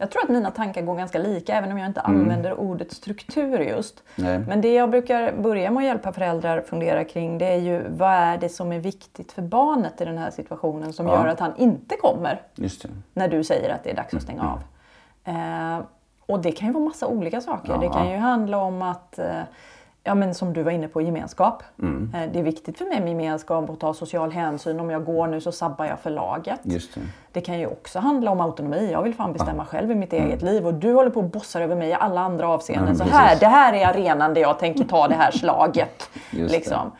Jag 0.00 0.10
tror 0.10 0.22
att 0.22 0.28
mina 0.28 0.50
tankar 0.50 0.82
går 0.82 0.96
ganska 0.96 1.18
lika 1.18 1.54
även 1.54 1.72
om 1.72 1.78
jag 1.78 1.86
inte 1.86 2.00
använder 2.00 2.54
ordet 2.60 2.92
struktur 2.92 3.60
just. 3.60 4.02
Nej. 4.16 4.38
Men 4.38 4.60
det 4.60 4.74
jag 4.74 4.90
brukar 4.90 5.32
börja 5.32 5.70
med 5.70 5.80
att 5.80 5.84
hjälpa 5.86 6.12
föräldrar 6.12 6.60
fundera 6.60 7.04
kring 7.04 7.38
det 7.38 7.46
är 7.46 7.56
ju 7.58 7.84
vad 7.88 8.10
är 8.12 8.38
det 8.38 8.48
som 8.48 8.72
är 8.72 8.78
viktigt 8.78 9.32
för 9.32 9.42
barnet 9.42 10.00
i 10.00 10.04
den 10.04 10.18
här 10.18 10.30
situationen 10.30 10.92
som 10.92 11.06
Ja. 11.06 11.14
gör 11.14 11.26
att 11.26 11.40
han 11.40 11.52
inte 11.56 11.96
kommer 11.96 12.42
det. 12.54 12.68
när 13.14 13.28
du 13.28 13.44
säger 13.44 13.74
att 13.74 13.84
det 13.84 13.90
är 13.90 13.96
dags 13.96 14.14
att 14.14 14.22
stänga 14.22 14.42
av. 14.42 14.60
Eh, 15.34 15.78
och 16.26 16.40
det 16.40 16.52
kan 16.52 16.68
ju 16.68 16.74
vara 16.74 16.84
massa 16.84 17.06
olika 17.06 17.40
saker. 17.40 17.78
Det 17.78 17.84
Ja. 17.84 17.92
kan 17.92 18.10
ju 18.10 18.16
handla 18.16 18.58
om 18.58 18.82
att, 18.82 19.18
eh, 19.18 19.40
ja 20.04 20.14
men 20.14 20.34
som 20.34 20.52
du 20.52 20.62
var 20.62 20.70
inne 20.70 20.88
på, 20.88 21.02
gemenskap. 21.02 21.62
Mm. 21.82 22.12
Eh, 22.14 22.32
det 22.32 22.38
är 22.38 22.42
viktigt 22.42 22.78
för 22.78 22.84
mig 22.84 23.00
med 23.00 23.08
gemenskap 23.08 23.70
och 23.70 23.78
ta 23.80 23.94
social 23.94 24.30
hänsyn. 24.32 24.80
Om 24.80 24.90
jag 24.90 25.04
går 25.04 25.26
nu 25.26 25.40
så 25.40 25.52
sabbar 25.52 25.84
jag 25.84 26.00
för 26.00 26.10
laget. 26.10 26.60
Just 26.62 26.94
det. 26.94 27.00
Det 27.32 27.40
kan 27.40 27.58
ju 27.58 27.66
också 27.66 27.98
handla 27.98 28.30
om 28.30 28.40
autonomi. 28.40 28.88
Jag 28.92 29.02
vill 29.02 29.14
fan 29.14 29.32
bestämma 29.32 29.64
själv 29.64 29.90
i 29.90 29.94
mitt 29.94 30.12
Mm. 30.12 30.26
eget 30.26 30.42
liv 30.42 30.66
och 30.66 30.74
du 30.74 30.92
håller 30.94 31.10
på 31.10 31.20
och 31.20 31.28
bossar 31.30 31.60
över 31.60 31.76
mig 31.76 31.88
i 31.88 31.92
alla 31.94 32.20
andra 32.20 32.48
avseenden. 32.48 32.96
Ja, 32.98 33.04
så 33.04 33.10
här, 33.10 33.36
det 33.40 33.46
här 33.46 33.72
är 33.72 33.86
arenan 33.86 34.34
där 34.34 34.40
jag 34.40 34.58
tänker 34.58 34.84
ta 34.84 35.08
det 35.08 35.14
här 35.14 35.30
slaget. 35.30 36.10
Just 36.30 36.50
det. 36.52 36.58
liksom. 36.58 36.92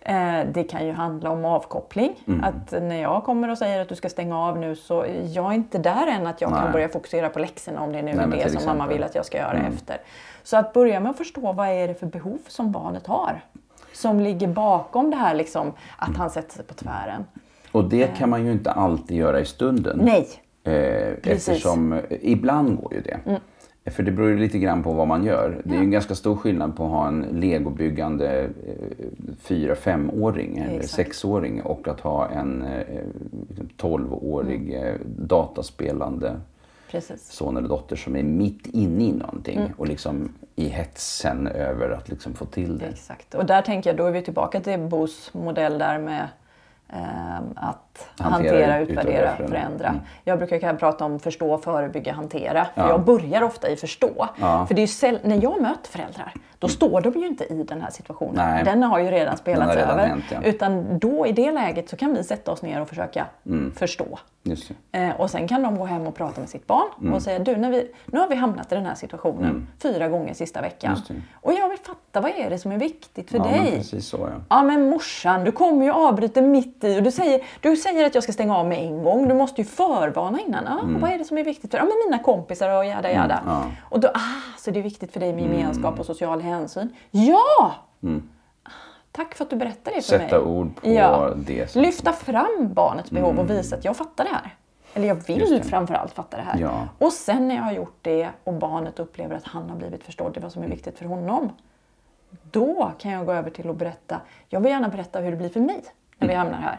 Eh, 0.00 0.40
Det 0.52 0.64
kan 0.64 0.86
ju 0.86 0.92
handla 0.92 1.30
om 1.30 1.44
avkoppling. 1.44 2.12
Mm. 2.26 2.44
Att 2.44 2.82
när 2.82 3.02
jag 3.02 3.24
kommer 3.24 3.50
och 3.50 3.58
säger 3.58 3.80
att 3.80 3.88
du 3.88 3.94
ska 3.94 4.08
stänga 4.08 4.38
av 4.38 4.58
nu 4.58 4.76
så 4.76 5.06
jag 5.32 5.46
är 5.50 5.52
inte 5.54 5.78
där 5.78 6.06
än 6.06 6.26
att 6.26 6.40
jag 6.40 6.50
Nej. 6.50 6.60
kan 6.60 6.72
börja 6.72 6.88
fokusera 6.88 7.28
på 7.28 7.38
läxorna 7.38 7.80
om 7.80 7.92
det 7.92 8.02
nu 8.02 8.12
Nej, 8.14 8.24
är 8.24 8.26
det 8.26 8.30
som 8.32 8.40
exempel. 8.40 8.66
mamma 8.66 8.86
vill 8.86 9.04
att 9.04 9.14
jag 9.14 9.24
ska 9.26 9.38
göra 9.38 9.50
Mm. 9.58 9.72
efter. 9.72 9.96
Så 10.44 10.56
att 10.56 10.72
börja 10.72 11.00
med 11.00 11.10
att 11.10 11.16
förstå 11.18 11.52
vad 11.52 11.68
är 11.68 11.88
det 11.88 11.94
för 11.94 12.06
behov 12.06 12.38
som 12.48 12.72
barnet 12.72 13.06
har. 13.06 13.44
Som 13.92 14.20
ligger 14.20 14.48
bakom 14.48 15.10
det 15.10 15.16
här 15.16 15.34
liksom, 15.34 15.72
att 15.96 16.16
han 16.16 16.30
sätter 16.30 16.54
sig 16.54 16.64
på 16.64 16.74
tvären. 16.74 17.24
Och 17.72 17.84
det 17.88 18.06
kan 18.16 18.30
man 18.30 18.46
ju 18.46 18.52
inte 18.52 18.70
alltid 18.70 19.16
göra 19.16 19.40
i 19.40 19.44
stunden. 19.44 20.00
Nej, 20.04 20.28
Eh, 20.66 21.12
eftersom 21.22 21.92
eh, 21.92 22.00
ibland 22.20 22.76
går 22.82 22.94
ju 22.94 23.00
det. 23.00 23.20
Mm. 23.26 23.40
För 23.86 24.02
det 24.02 24.10
beror 24.10 24.28
ju 24.28 24.38
lite 24.38 24.58
grann 24.58 24.82
på 24.82 24.92
vad 24.92 25.08
man 25.08 25.24
gör. 25.24 25.62
Det 25.64 25.70
är 25.70 25.74
ju 25.78 25.84
en 25.84 25.90
ganska 25.90 26.14
stor 26.14 26.36
skillnad 26.36 26.76
på 26.76 26.84
att 26.84 26.90
ha 26.90 27.08
en 27.08 27.20
legobyggande 27.32 28.40
eh, 28.42 29.06
fyra, 29.40 29.74
femåring 29.74 30.58
eller 30.58 30.82
sexåring 30.82 31.62
och 31.62 31.88
att 31.88 32.00
ha 32.00 32.28
en 32.28 32.62
eh, 32.62 32.78
liksom 33.48 33.68
tolvårig 33.76 34.74
Mm. 34.74 34.86
eh, 34.86 34.94
dataspelande 35.06 36.36
Precis. 36.94 37.30
son 37.30 37.56
eller 37.56 37.68
dotter 37.68 37.96
som 37.96 38.16
är 38.16 38.22
mitt 38.22 38.66
inne 38.66 39.04
i 39.04 39.12
någonting 39.12 39.58
Mm. 39.58 39.72
och 39.76 39.86
liksom 39.88 40.32
i 40.56 40.68
hetsen 40.68 41.46
över 41.46 41.90
att 41.90 42.08
liksom 42.08 42.34
få 42.34 42.44
till 42.44 42.78
det. 42.78 42.86
Exakt. 42.86 43.34
Och 43.34 43.46
där 43.46 43.62
tänker 43.62 43.90
jag, 43.90 43.96
då 43.96 44.06
är 44.06 44.10
vi 44.10 44.22
tillbaka 44.22 44.60
till 44.60 44.78
Bos 44.80 45.34
modell 45.34 45.78
där 45.78 45.98
med 45.98 46.28
ehm, 46.88 47.44
att 47.56 47.93
Hantera, 48.18 48.30
hantera, 48.30 48.78
utvärdera, 48.80 49.12
utvärdera, 49.32 49.48
förändra. 49.48 49.88
Mm. 49.88 50.00
Jag 50.24 50.38
brukar 50.38 50.58
kan 50.58 50.76
prata 50.76 51.04
om 51.04 51.20
förstå, 51.20 51.58
förebygga, 51.58 52.12
hantera. 52.12 52.64
För 52.74 52.82
Ja. 52.82 52.88
jag 52.88 53.04
börjar 53.04 53.42
ofta 53.42 53.68
i 53.68 53.76
förstå. 53.76 54.28
Ja. 54.40 54.66
För 54.66 54.74
det 54.74 54.82
är 54.82 55.26
när 55.28 55.42
jag 55.42 55.60
möter 55.62 55.90
föräldrar, 55.90 56.32
då 56.58 56.68
står 56.68 57.00
de 57.00 57.12
ju 57.20 57.26
inte 57.26 57.44
i 57.44 57.62
den 57.62 57.80
här 57.82 57.90
situationen. 57.90 58.34
Nej. 58.34 58.64
Den 58.64 58.82
har 58.82 58.98
ju 58.98 59.10
redan 59.10 59.36
spelats 59.36 59.76
redan 59.76 59.90
över. 59.90 60.06
hänt, 60.06 60.24
ja. 60.32 60.38
Utan 60.44 60.98
då 60.98 61.26
i 61.26 61.32
det 61.32 61.50
läget 61.52 61.88
så 61.88 61.96
kan 61.96 62.14
vi 62.14 62.24
sätta 62.24 62.52
oss 62.52 62.62
ner 62.62 62.80
och 62.80 62.88
försöka 62.88 63.26
Mm. 63.46 63.72
förstå. 63.76 64.18
Eh, 64.92 65.10
och 65.20 65.30
sen 65.30 65.48
kan 65.48 65.62
de 65.62 65.76
gå 65.78 65.84
hem 65.84 66.06
och 66.06 66.14
prata 66.14 66.40
med 66.40 66.48
sitt 66.50 66.66
barn 66.66 66.88
Mm. 67.00 67.14
och 67.14 67.22
säga 67.22 67.38
du, 67.38 67.56
när 67.56 67.70
vi, 67.70 67.90
nu 68.06 68.18
har 68.18 68.28
vi 68.28 68.34
hamnat 68.34 68.72
i 68.72 68.74
den 68.74 68.86
här 68.86 68.94
situationen 68.94 69.68
fyra 69.82 70.08
gånger 70.08 70.34
sista 70.34 70.60
veckan. 70.60 70.96
Och 71.40 71.52
jag 71.52 71.68
vill 71.68 71.78
fatta, 71.78 72.20
vad 72.20 72.30
är 72.30 72.50
det 72.50 72.58
som 72.58 72.72
är 72.72 72.78
viktigt 72.78 73.30
för 73.30 73.38
dig? 73.38 73.60
men 73.62 73.70
precis 73.72 74.06
så 74.06 74.16
ja. 74.20 74.40
Ja 74.48 74.62
men 74.62 74.90
morsan, 74.90 75.44
du 75.44 75.52
kommer 75.52 75.84
ju 75.84 75.90
avbryta 75.92 76.40
mitt 76.42 76.84
i 76.84 76.98
och 76.98 77.02
du 77.02 77.10
säger, 77.10 77.40
du 77.60 77.76
säger 77.84 78.06
att 78.06 78.14
jag 78.14 78.24
ska 78.24 78.32
stänga 78.32 78.56
av 78.56 78.66
med 78.68 78.78
en 78.78 79.02
gång. 79.02 79.28
Du 79.28 79.34
måste 79.34 79.60
ju 79.60 79.64
förvarna 79.64 80.40
innan. 80.40 80.64
Ja, 80.66 80.78
Vad 81.00 81.10
är 81.10 81.18
det 81.18 81.24
som 81.24 81.38
är 81.38 81.44
viktigt 81.44 81.70
för 81.70 81.78
Ja 81.78 81.84
men 81.84 81.92
mina 82.10 82.22
kompisar 82.22 82.78
och 82.78 82.84
jada 82.84 83.12
jada. 83.12 83.38
Mm, 83.38 83.54
ja. 83.54 83.64
Och 83.82 84.00
då, 84.00 84.08
ah, 84.08 84.18
så 84.58 84.70
det 84.70 84.78
är 84.78 84.82
viktigt 84.82 85.12
för 85.12 85.20
dig 85.20 85.32
med 85.32 85.42
gemenskap 85.42 85.98
och 86.00 86.06
social 86.06 86.40
hänsyn. 86.40 86.94
Ja! 87.10 87.74
Tack 89.12 89.34
för 89.34 89.44
att 89.44 89.50
du 89.50 89.56
berättar 89.56 89.92
det 89.92 90.02
för 90.02 90.18
mig. 90.18 90.26
Mm. 90.26 90.30
Sätta 90.30 90.42
ord 90.44 90.74
på 90.76 90.88
Ja. 90.88 91.30
det. 91.36 91.70
Som, 91.70 91.82
Lyfta 91.82 92.12
fram 92.12 92.70
barnets 92.74 93.10
behov 93.10 93.38
och 93.38 93.50
visa 93.50 93.76
att 93.76 93.84
jag 93.84 93.96
fattar 93.96 94.24
det 94.24 94.30
här. 94.30 94.54
Eller 94.94 95.08
jag 95.08 95.30
Mm. 95.30 95.50
Vill 95.50 95.62
framförallt 95.64 96.12
fatta 96.12 96.36
det 96.36 96.42
här. 96.42 96.58
Ja. 96.60 96.88
Och 96.98 97.12
sen 97.12 97.48
när 97.48 97.54
jag 97.54 97.62
har 97.62 97.72
gjort 97.72 97.98
det 98.02 98.28
och 98.44 98.52
barnet 98.54 98.98
upplever 98.98 99.36
att 99.36 99.44
han 99.44 99.70
har 99.70 99.76
blivit 99.76 100.04
förstådd 100.04 100.36
i 100.36 100.40
vad 100.40 100.52
som 100.52 100.62
är 100.62 100.68
viktigt 100.68 100.98
för 100.98 101.04
honom. 101.04 101.52
Då 102.50 102.92
kan 102.98 103.10
jag 103.10 103.26
gå 103.26 103.32
över 103.32 103.50
till 103.50 103.70
att 103.70 103.76
berätta. 103.76 104.20
Jag 104.48 104.60
vill 104.60 104.70
gärna 104.72 104.88
berätta 104.88 105.18
hur 105.20 105.30
det 105.30 105.36
blir 105.36 105.48
för 105.48 105.60
mig 105.60 105.82
när 106.18 106.28
vi 106.28 106.34
hamnar 106.34 106.58
här. 106.58 106.78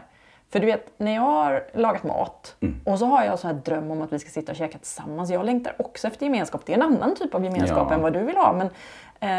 För 0.50 0.60
du 0.60 0.66
vet, 0.66 0.92
när 0.98 1.14
jag 1.14 1.22
har 1.22 1.64
lagat 1.74 2.04
mat 2.04 2.56
och 2.84 2.98
så 2.98 3.06
har 3.06 3.24
jag 3.24 3.38
så 3.38 3.46
här 3.46 3.54
dröm 3.54 3.90
om 3.90 4.02
att 4.02 4.12
vi 4.12 4.18
ska 4.18 4.30
sitta 4.30 4.52
och 4.52 4.56
käka 4.58 4.78
tillsammans. 4.78 5.30
Jag 5.30 5.46
längtar 5.46 5.74
också 5.78 6.06
efter 6.08 6.26
gemenskap. 6.26 6.62
Det 6.66 6.72
är 6.72 6.76
en 6.76 6.82
annan 6.82 7.14
typ 7.14 7.34
av 7.34 7.44
gemenskap 7.44 7.86
Ja. 7.90 7.94
än 7.94 8.02
vad 8.02 8.12
du 8.12 8.22
vill 8.22 8.36
ha. 8.36 8.52
Men 8.52 8.68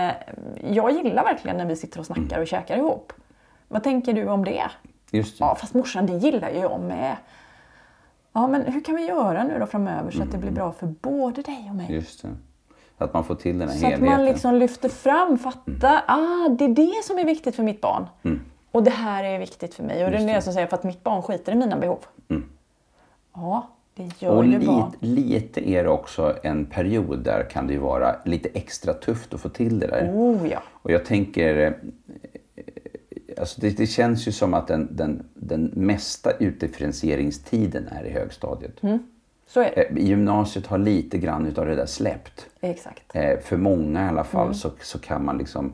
eh, 0.10 0.16
jag 0.74 0.92
gillar 0.92 1.24
verkligen 1.24 1.58
när 1.58 1.66
vi 1.66 1.76
sitter 1.76 2.00
och 2.00 2.06
snackar 2.06 2.40
och 2.42 2.48
käkar 2.48 2.78
ihop. 2.78 3.14
Vad 3.68 3.84
tänker 3.84 4.14
du 4.14 4.28
om 4.28 4.46
det? 4.46 4.64
just 5.12 5.40
det. 5.40 5.46
Ja, 5.46 5.56
fast 5.56 5.74
morsan, 5.74 6.06
det 6.06 6.14
gillar 6.14 6.50
ju 6.50 6.60
jag 6.60 6.80
med. 6.82 7.16
Ja, 8.34 8.48
men 8.48 8.62
hur 8.62 8.82
kan 8.84 8.96
vi 8.96 9.06
göra 9.06 9.44
nu 9.44 9.60
då 9.60 9.66
framöver 9.66 10.12
så 10.12 10.24
att 10.24 10.32
det 10.32 10.38
blir 10.38 10.52
bra 10.52 10.72
för 10.72 10.88
både 10.88 11.42
dig 11.42 11.68
och 11.70 11.76
mig? 11.76 11.86
Just 11.94 12.22
det. 12.22 12.30
Att 12.98 13.14
man 13.14 13.24
får 13.24 13.36
till 13.36 13.60
den 13.60 13.68
här 13.70 13.76
Så 13.76 13.86
att 13.86 13.92
helheten. 13.92 14.16
man 14.18 14.26
liksom 14.26 14.56
lyfter 14.56 14.90
fram, 14.90 15.38
fattar, 15.38 16.02
ah, 16.08 16.50
det 16.50 16.66
är 16.66 16.70
det 16.70 17.04
som 17.04 17.18
är 17.20 17.26
viktigt 17.26 17.56
för 17.56 17.64
mitt 17.64 17.82
barn. 17.82 18.08
Och 18.78 18.84
det 18.84 18.92
här 18.92 19.24
är 19.24 19.40
viktigt 19.40 19.74
för 19.74 19.84
mig. 19.84 20.06
Och 20.06 20.12
det 20.12 20.18
är 20.18 20.20
Just 20.22 20.28
det 20.28 20.34
det. 20.34 20.42
som 20.42 20.54
säger, 20.54 20.68
för 20.68 20.78
att 20.78 20.84
mitt 20.84 21.04
barn 21.04 21.22
skiter 21.22 21.52
i 21.52 21.56
mina 21.56 21.78
behov. 21.78 22.00
Ja, 23.34 23.68
det 23.96 24.22
gör 24.22 24.32
Och 24.32 24.46
ju 24.46 24.52
lite, 24.60 24.66
barn. 24.66 24.92
lite 25.00 25.70
är 25.70 25.84
det 25.84 25.90
också 25.90 26.36
en 26.44 26.66
period 26.66 27.20
där 27.20 27.50
kan 27.50 27.68
det 27.68 27.74
ju 27.74 27.80
vara 27.80 28.16
lite 28.26 28.50
extra 28.54 28.94
tufft 28.94 29.34
att 29.34 29.40
få 29.42 29.50
till 29.50 29.80
det 29.80 29.88
där. 29.88 30.12
Oh 30.14 30.48
ja. 30.52 30.64
Och 30.72 30.92
jag 30.92 31.06
tänker, 31.06 31.58
eh, 31.58 31.74
alltså 33.40 33.62
det, 33.62 33.78
det 33.78 33.88
känns 33.88 34.28
ju 34.28 34.32
som 34.32 34.54
att 34.54 34.68
den, 34.68 34.88
den, 34.92 35.26
den 35.34 35.72
mesta 35.76 36.32
utdifferentieringstiden 36.32 37.88
är 37.88 38.04
i 38.04 38.10
högstadiet. 38.10 38.82
Det. 38.82 39.00
Eh, 39.56 39.98
gymnasiet 39.98 40.68
har 40.68 40.78
lite 40.78 41.18
grann 41.18 41.46
utav 41.46 41.66
det 41.66 41.76
där 41.76 41.86
släppt. 41.86 42.46
Exakt. 42.62 43.16
Eh, 43.16 43.40
för 43.40 43.58
många 43.58 44.06
i 44.06 44.10
alla 44.10 44.24
fall 44.24 44.42
Mm. 44.46 44.54
så, 44.54 44.72
så 44.82 45.00
kan 45.00 45.26
man 45.26 45.38
liksom 45.38 45.74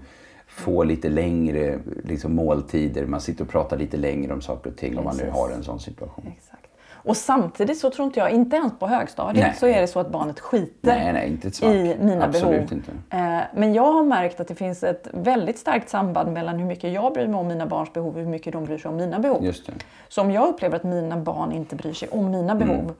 få 0.53 0.83
lite 0.83 1.09
längre 1.09 1.79
liksom, 2.03 2.35
måltider. 2.35 3.05
Man 3.05 3.21
sitter 3.21 3.43
och 3.43 3.49
pratar 3.49 3.77
lite 3.77 3.97
längre 3.97 4.33
om 4.33 4.41
saker 4.41 4.69
och 4.69 4.77
ting 4.77 4.97
om 4.97 5.03
man 5.03 5.15
nu 5.15 5.19
Precis. 5.23 5.35
har 5.39 5.49
en 5.49 5.63
sån 5.63 5.79
situation. 5.79 6.25
Exakt. 6.37 6.59
Och 7.05 7.17
samtidigt 7.17 7.77
så 7.77 7.89
tror 7.89 8.05
inte 8.05 8.19
jag, 8.19 8.31
inte 8.31 8.55
ens 8.55 8.73
på 8.79 8.87
högstadiet, 8.87 9.45
Nej. 9.45 9.55
så 9.59 9.67
är 9.67 9.81
det 9.81 9.87
så 9.87 9.99
att 9.99 10.09
barnet 10.11 10.39
skiter 10.39 10.95
Nej, 10.95 11.13
nej, 11.13 11.27
inte 11.29 11.47
ett 11.47 11.55
svart. 11.55 11.71
i 11.73 11.97
mina 12.01 12.25
Absolut 12.25 12.69
behov. 12.69 12.73
inte. 12.73 12.91
Eh, 13.17 13.39
Men 13.55 13.73
jag 13.73 13.91
har 13.91 14.03
märkt 14.03 14.39
att 14.39 14.47
det 14.47 14.55
finns 14.55 14.83
ett 14.83 15.07
väldigt 15.13 15.57
starkt 15.57 15.89
samband 15.89 16.31
mellan 16.33 16.57
hur 16.59 16.65
mycket 16.65 16.93
jag 16.93 17.13
bryr 17.13 17.27
mig 17.27 17.39
om 17.39 17.47
mina 17.47 17.65
barns 17.65 17.93
behov 17.93 18.13
och 18.15 18.19
hur 18.21 18.27
mycket 18.29 18.53
de 18.53 18.65
bryr 18.65 18.77
sig 18.77 18.89
om 18.89 18.95
mina 18.97 19.19
behov. 19.19 19.43
Just 19.45 19.65
det. 19.67 19.73
Så 20.09 20.21
om 20.21 20.31
jag 20.31 20.47
upplever 20.49 20.75
att 20.75 20.83
mina 20.83 21.17
barn 21.17 21.51
inte 21.51 21.75
bryr 21.75 21.93
sig 21.93 22.09
om 22.09 22.31
mina 22.31 22.55
behov, 22.55 22.79
Mm. 22.79 22.93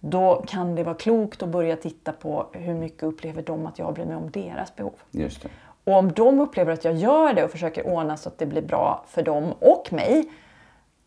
då 0.00 0.44
kan 0.46 0.74
det 0.74 0.82
vara 0.84 0.94
klokt 0.94 1.42
att 1.42 1.48
börja 1.48 1.76
titta 1.76 2.12
på 2.12 2.46
hur 2.52 2.74
mycket 2.74 3.02
upplever 3.02 3.42
de 3.42 3.66
att 3.66 3.78
jag 3.78 3.94
bryr 3.94 4.04
mig 4.06 4.16
om 4.16 4.30
deras 4.30 4.76
behov. 4.76 4.92
Just 5.10 5.42
det. 5.42 5.48
Och 5.86 5.94
om 5.94 6.12
de 6.12 6.40
upplever 6.40 6.72
att 6.72 6.84
jag 6.84 6.96
gör 6.96 7.32
det 7.32 7.44
och 7.44 7.50
försöker 7.50 7.86
ordna 7.86 8.16
så 8.16 8.28
att 8.28 8.38
det 8.38 8.46
blir 8.46 8.62
bra 8.62 9.04
för 9.08 9.22
dem 9.22 9.52
och 9.58 9.92
mig, 9.92 10.28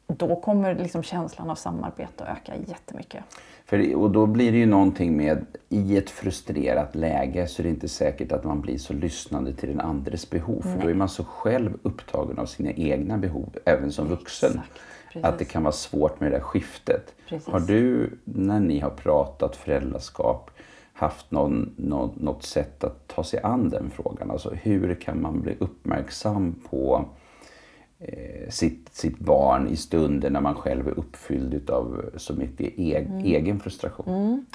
då 0.07 0.35
kommer 0.35 0.75
liksom 0.75 1.03
känslan 1.03 1.49
av 1.49 1.55
samarbete 1.55 2.23
att 2.23 2.37
öka 2.37 2.53
jättemycket. 2.67 3.23
För, 3.65 3.95
och 3.95 4.11
då 4.11 4.25
blir 4.25 4.51
det 4.51 4.57
ju 4.57 4.65
någonting 4.65 5.17
med, 5.17 5.45
i 5.69 5.97
ett 5.97 6.09
frustrerat 6.09 6.95
läge 6.95 7.47
så 7.47 7.61
är 7.61 7.63
det 7.63 7.69
inte 7.69 7.87
säkert 7.87 8.31
att 8.31 8.43
man 8.43 8.61
blir 8.61 8.77
så 8.77 8.93
lyssnande 8.93 9.53
till 9.53 9.69
den 9.69 9.79
andres 9.79 10.29
behov. 10.29 10.61
För 10.61 10.81
då 10.81 10.89
är 10.89 10.93
man 10.93 11.09
så 11.09 11.23
själv 11.23 11.77
upptagen 11.83 12.39
av 12.39 12.45
sina 12.45 12.71
egna 12.71 13.17
behov, 13.17 13.49
även 13.65 13.91
som 13.91 14.07
vuxen. 14.07 14.49
Exakt, 14.51 14.79
precis. 15.07 15.23
Att 15.23 15.39
det 15.39 15.45
kan 15.45 15.63
vara 15.63 15.73
svårt 15.73 16.19
med 16.19 16.31
det 16.31 16.37
där 16.37 16.43
skiftet. 16.43 17.13
Precis. 17.29 17.53
Har 17.53 17.59
du, 17.59 18.09
när 18.23 18.59
ni 18.59 18.79
har 18.79 18.89
pratat 18.89 19.55
föräldraskap, 19.55 20.51
haft 20.99 21.31
någon, 21.31 21.73
någon, 21.77 22.11
något 22.17 22.43
sätt 22.43 22.83
att 22.83 23.07
ta 23.07 23.23
sig 23.23 23.39
an 23.43 23.69
den 23.69 23.89
frågan? 23.89 24.31
Alltså 24.31 24.49
hur 24.49 24.95
kan 24.95 25.21
man 25.21 25.41
bli 25.41 25.55
uppmärksam 25.59 26.55
på 26.69 27.05
eh, 27.99 28.49
sitt, 28.49 28.89
sitt 28.95 29.19
barn 29.19 29.67
i 29.67 29.75
stunder 29.75 30.29
när 30.29 30.41
man 30.41 30.55
själv 30.55 30.87
är 30.87 30.99
uppfylld 30.99 31.69
av 31.69 32.05
så 32.17 32.33
mycket 32.33 32.79
e- 32.79 33.05
Mm. 33.07 33.25
egen 33.25 33.59
frustration? 33.59 34.45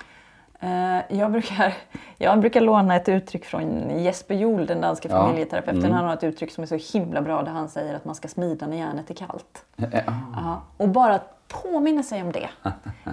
Eh, 0.61 1.17
Jag 1.19 1.33
brukar, 1.33 1.75
jag 2.19 2.41
brukar 2.41 2.61
låna 2.61 2.97
ett 2.97 3.09
uttryck 3.09 3.45
från 3.45 3.91
Jesper 4.03 4.35
Juhl, 4.35 4.67
den 4.67 4.81
danska 4.81 5.09
Ja. 5.09 5.27
familjeterapeuten. 5.27 5.93
Han 5.93 6.05
har 6.05 6.15
ett 6.15 6.25
uttryck 6.25 6.51
som 6.51 6.63
är 6.63 6.79
så 6.79 6.99
himla 6.99 7.23
bra 7.23 7.43
där 7.43 7.51
han 7.53 7.69
säger 7.69 7.95
att 7.95 8.05
man 8.05 8.15
ska 8.15 8.29
smida 8.29 8.67
när 8.67 8.77
järnet 8.77 9.11
är 9.11 9.15
kallt. 9.15 9.65
Ja, 9.77 10.63
och 10.77 10.89
bara 10.89 11.21
påminna 11.63 12.03
sig 12.03 12.23
om 12.23 12.33
det 12.33 12.49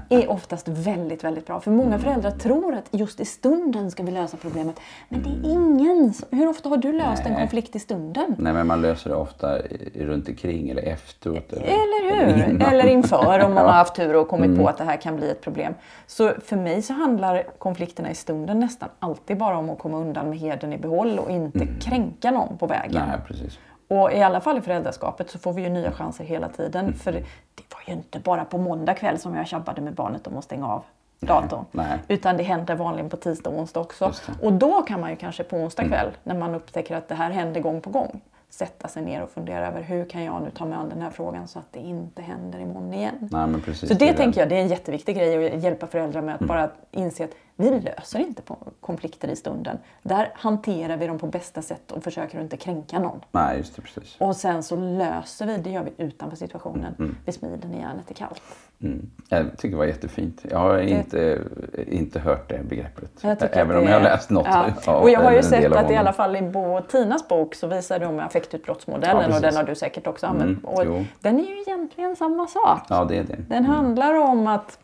är 0.10 0.30
oftast 0.32 0.67
väldigt, 0.67 1.23
väldigt 1.23 1.45
bra. 1.45 1.60
För 1.60 1.71
många 1.71 1.99
föräldrar 1.99 2.32
tror 2.32 2.75
att 2.75 2.88
just 2.91 3.19
i 3.19 3.25
stunden 3.25 3.91
ska 3.91 4.04
vi 4.04 4.12
lösa 4.12 4.38
problemet. 4.38 4.80
Men 5.10 5.23
det 5.23 5.30
är 5.30 5.51
ingen. 5.51 6.13
Hur 6.32 6.49
ofta 6.49 6.69
har 6.69 6.77
du 6.77 6.93
löst 6.93 7.25
en 7.25 7.32
Nej. 7.32 7.41
konflikt 7.41 7.75
i 7.75 7.80
stunden? 7.80 8.36
Nej, 8.38 8.54
men 8.54 8.67
man 8.67 8.82
löser 8.82 9.10
det 9.10 9.15
ofta 9.15 9.58
runt 9.95 10.30
omkring 10.30 10.69
eller 10.69 10.82
efteråt. 10.82 11.54
Eller 11.54 12.25
hur? 12.25 12.49
innan. 12.49 12.62
Eller 12.62 12.88
inför 12.88 13.45
om 13.45 13.54
man 13.54 13.65
har 13.65 13.73
haft 13.84 13.95
tur 13.95 14.15
och 14.15 14.27
kommit 14.27 14.58
på 14.58 14.67
att 14.67 14.77
det 14.77 14.84
här 14.84 14.97
kan 14.97 15.15
bli 15.15 15.30
ett 15.30 15.41
problem. 15.41 15.73
Så 16.08 16.34
för 16.45 16.56
mig 16.56 16.82
så 16.82 16.93
handlar 16.93 17.43
konflikterna 17.58 18.12
i 18.12 18.15
stunden 18.15 18.60
nästan 18.60 18.89
alltid 18.99 19.38
bara 19.38 19.58
om 19.58 19.69
att 19.69 19.80
komma 19.80 19.97
undan 19.97 20.30
med 20.30 20.39
heden 20.39 20.73
i 20.73 20.77
behåll 20.77 21.19
och 21.19 21.32
inte 21.32 21.67
kränka 21.82 22.32
någon 22.32 22.58
på 22.58 22.67
vägen. 22.67 23.04
Nej, 23.08 23.17
precis. 23.27 23.60
Och 23.91 24.13
i 24.13 24.21
alla 24.21 24.41
fall 24.41 24.58
i 24.58 24.62
föräldraskapet 24.62 25.30
så 25.30 25.39
får 25.39 25.54
vi 25.54 25.62
ju 25.62 25.69
nya 25.69 25.91
chanser 25.91 26.23
hela 26.23 26.49
tiden. 26.49 26.86
Mm. 26.86 26.97
För 26.97 27.12
det 27.12 27.63
var 27.73 27.82
ju 27.88 27.93
inte 27.93 28.19
bara 28.19 28.45
på 28.45 28.58
måndag 28.58 28.93
kväll 28.93 29.19
som 29.19 29.36
jag 29.36 29.47
tjabbade 29.47 29.82
med 29.82 29.93
barnet 29.93 30.27
om 30.27 30.38
att 30.38 30.43
stänga 30.43 30.67
av 30.67 30.84
datorn. 31.19 31.65
nej. 31.71 31.99
Utan 32.08 32.38
det 32.38 32.43
händer 32.43 32.75
vanligen 32.75 33.10
på 33.10 33.17
tisdag 33.17 33.49
och 33.49 33.60
onsdag 33.60 33.80
också. 33.80 34.06
Det. 34.06 34.32
Mm. 34.32 34.45
Och 34.45 34.54
då 34.54 34.82
kan 34.82 35.01
man 35.01 35.10
ju 35.10 35.15
kanske 35.15 35.43
på 35.43 35.58
onsdag 35.58 35.88
kväll, 35.88 36.08
när 36.23 36.36
man 36.36 36.56
upptäcker 36.56 36.95
att 36.95 37.08
det 37.08 37.15
här 37.15 37.32
händer 37.32 37.62
gång 37.62 37.82
på 37.82 37.89
gång, 37.89 38.21
sätta 38.49 38.88
sig 38.88 39.04
ner 39.04 39.23
och 39.23 39.30
fundera 39.30 39.67
över 39.67 39.82
hur 39.82 40.06
kan 40.06 40.23
jag 40.23 40.41
nu 40.41 40.49
ta 40.49 40.65
mig 40.65 40.77
an 40.77 40.89
den 40.89 41.01
här 41.01 41.10
frågan 41.10 41.47
så 41.47 41.60
att 41.60 41.67
det 41.71 41.80
inte 41.80 42.21
händer 42.21 42.60
imorgon 42.60 42.93
igen. 42.93 43.30
Nej, 43.32 43.62
precis. 43.65 43.89
Så 43.89 43.95
det 43.95 44.10
är 44.10 44.13
tänker 44.13 44.41
jag 44.41 44.49
det 44.49 44.56
är 44.56 44.62
en 44.62 44.67
jätteviktig 44.67 45.15
grej 45.15 45.54
att 45.54 45.63
hjälpa 45.63 45.88
föräldrar 45.88 46.21
med 46.21 46.36
att 46.36 46.41
bara 46.41 46.69
inse 46.91 47.23
att 47.23 47.32
vi 47.62 47.80
löser 47.80 48.19
inte 48.19 48.41
konflikter 48.82 49.28
i 49.28 49.36
stunden. 49.36 49.78
Där 50.04 50.30
hanterar 50.36 50.97
vi 50.97 51.08
dem 51.08 51.19
på 51.19 51.28
bästa 51.28 51.62
sätt 51.62 51.91
och 51.91 52.04
försöker 52.04 52.41
inte 52.41 52.58
kränka 52.58 53.00
någon. 53.00 53.21
Nej, 53.32 53.58
just 53.58 53.76
det. 53.76 53.82
Precis. 53.82 54.15
Och 54.19 54.36
sen 54.36 54.63
så 54.63 54.76
löser 54.76 55.45
vi, 55.45 55.58
det 55.58 55.69
gör 55.69 55.84
vi 55.84 56.04
utanför 56.04 56.38
situationen. 56.38 57.15
Vi 57.26 57.32
smider 57.32 57.67
när 57.69 57.78
järnet 57.80 58.10
är 58.10 58.13
kallt. 58.13 58.41
Mm. 58.84 59.10
Jag 59.30 59.45
tycker 59.58 59.69
det 59.69 59.76
var 59.76 59.86
jättefint. 59.86 60.45
Jag 60.50 60.58
har 60.60 60.80
inte, 60.80 61.39
inte 61.88 62.19
hört 62.19 62.50
det 62.50 62.63
begreppet. 62.63 63.10
Även 63.52 63.78
om 63.78 63.84
det 63.86 63.89
jag 63.91 63.97
har 63.97 64.04
läst 64.04 64.30
något. 64.30 64.47
Ja. 64.50 64.65
av- 64.93 65.02
och 65.02 65.10
jag 65.10 65.19
har 65.19 65.32
ju 65.32 65.43
sett 65.43 65.71
att 65.76 65.91
i 65.91 65.95
alla 65.95 66.13
fall 66.13 66.36
i 66.36 66.41
Bo 66.41 66.82
Tinas 66.82 67.28
bok 67.28 67.56
så 67.56 67.67
visar 67.67 68.00
de 68.00 68.19
affektutbrottsmodellen 68.19 69.30
Ja, 69.30 69.36
och 69.36 69.41
den 69.41 69.56
har 69.56 69.63
du 69.63 69.76
säkert 69.76 70.08
också 70.08 70.28
använt. 70.28 70.63
Mm, 70.63 70.65
och 70.65 70.86
jo. 70.86 71.06
den 71.19 71.39
är 71.39 71.43
ju 71.43 71.62
egentligen 71.62 72.15
samma 72.15 72.47
sak. 72.47 72.82
Ja, 72.89 73.06
det 73.06 73.17
är 73.17 73.24
det. 73.24 73.38
Den 73.50 73.65
handlar 73.65 74.13
om 74.13 74.47
att 74.47 74.80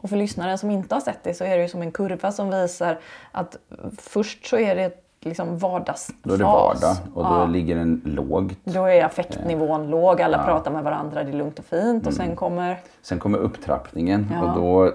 Och 0.00 0.08
för 0.08 0.16
lyssnaren 0.16 0.58
som 0.58 0.70
inte 0.70 0.94
har 0.94 1.00
sett 1.00 1.22
det 1.22 1.34
så 1.34 1.44
är 1.44 1.56
det 1.56 1.62
ju 1.62 1.68
som 1.68 1.82
en 1.82 1.92
kurva 1.92 2.32
som 2.32 2.50
visar 2.50 2.98
att 3.32 3.56
först 3.98 4.46
så 4.46 4.58
är 4.58 4.76
det 4.76 4.92
liksom 5.24 5.58
vardagsfas. 5.58 6.16
Då 6.22 6.34
är 6.34 6.38
det 6.38 6.44
vardag 6.44 6.96
och 7.14 7.24
då 7.24 7.30
ja. 7.30 7.46
ligger 7.46 7.76
den 7.76 8.02
lågt. 8.04 8.58
Då 8.64 8.84
är 8.84 9.04
affektnivån 9.04 9.82
eh. 9.82 9.88
låg, 9.88 10.22
alla 10.22 10.36
ja. 10.36 10.44
pratar 10.44 10.70
med 10.70 10.84
varandra, 10.84 11.24
det 11.24 11.30
är 11.30 11.32
lugnt 11.32 11.58
och 11.58 11.64
fint 11.64 12.06
och 12.06 12.12
mm. 12.12 12.26
sen 12.26 12.36
kommer... 12.36 12.76
Sen 13.02 13.18
kommer 13.18 13.38
upptrappningen 13.38 14.26
ja. 14.32 14.42
och, 14.42 14.60
då, 14.60 14.92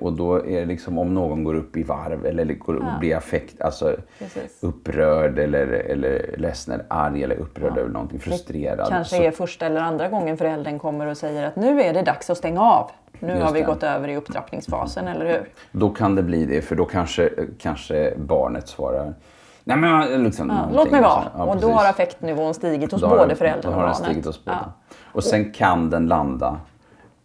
och 0.00 0.12
då 0.12 0.46
är 0.46 0.60
det 0.60 0.66
liksom 0.66 0.98
om 0.98 1.14
någon 1.14 1.44
går 1.44 1.54
upp 1.54 1.76
i 1.76 1.82
varv 1.82 2.26
eller 2.26 2.44
går, 2.44 2.76
ja. 2.82 2.98
blir 2.98 3.16
affekt, 3.16 3.60
alltså 3.60 3.96
upprörd 4.60 5.38
eller, 5.38 5.66
eller 5.66 6.34
ledsen 6.38 6.74
eller 6.74 6.86
arg 6.88 7.24
eller 7.24 7.36
upprörd 7.36 7.78
över 7.78 7.90
någonting, 7.90 8.20
frustrerad. 8.20 8.78
Det 8.78 8.84
kanske 8.88 9.16
så... 9.16 9.22
är 9.22 9.30
första 9.30 9.66
eller 9.66 9.80
andra 9.80 10.08
gången 10.08 10.36
föräldern 10.36 10.78
kommer 10.78 11.06
och 11.06 11.16
säger 11.16 11.46
att 11.46 11.56
nu 11.56 11.82
är 11.82 11.94
det 11.94 12.02
dags 12.02 12.30
att 12.30 12.38
stänga 12.38 12.60
av. 12.60 12.90
Nu 13.20 13.32
Just 13.32 13.42
har 13.42 13.52
vi 13.52 13.60
det. 13.60 13.66
gått 13.66 13.82
över 13.82 14.08
i 14.08 14.16
upptrappningsfasen, 14.16 15.08
eller 15.08 15.26
hur? 15.26 15.48
Då 15.72 15.90
kan 15.90 16.14
det 16.14 16.22
bli 16.22 16.44
det, 16.44 16.62
för 16.62 16.76
då 16.76 16.84
kanske, 16.84 17.30
kanske 17.58 18.14
barnet 18.16 18.68
svarar 18.68 19.14
Nej, 19.64 19.76
men 19.76 20.24
liksom, 20.24 20.48
ja, 20.48 20.68
låt 20.76 20.90
mig 20.90 21.00
vara. 21.00 21.24
Ja, 21.36 21.44
och 21.44 21.60
då 21.60 21.70
har 21.70 21.88
affektnivån 21.88 22.54
stigit 22.54 22.92
hos 22.92 23.00
både 23.00 23.36
föräldern 23.36 23.72
och 23.72 23.80
barnet. 23.80 23.96
Stigit 23.96 24.26
hos 24.26 24.44
båda. 24.44 24.72
Ja. 24.88 24.96
Och 25.12 25.24
sen 25.24 25.52
kan 25.52 25.90
den 25.90 26.06
landa 26.06 26.60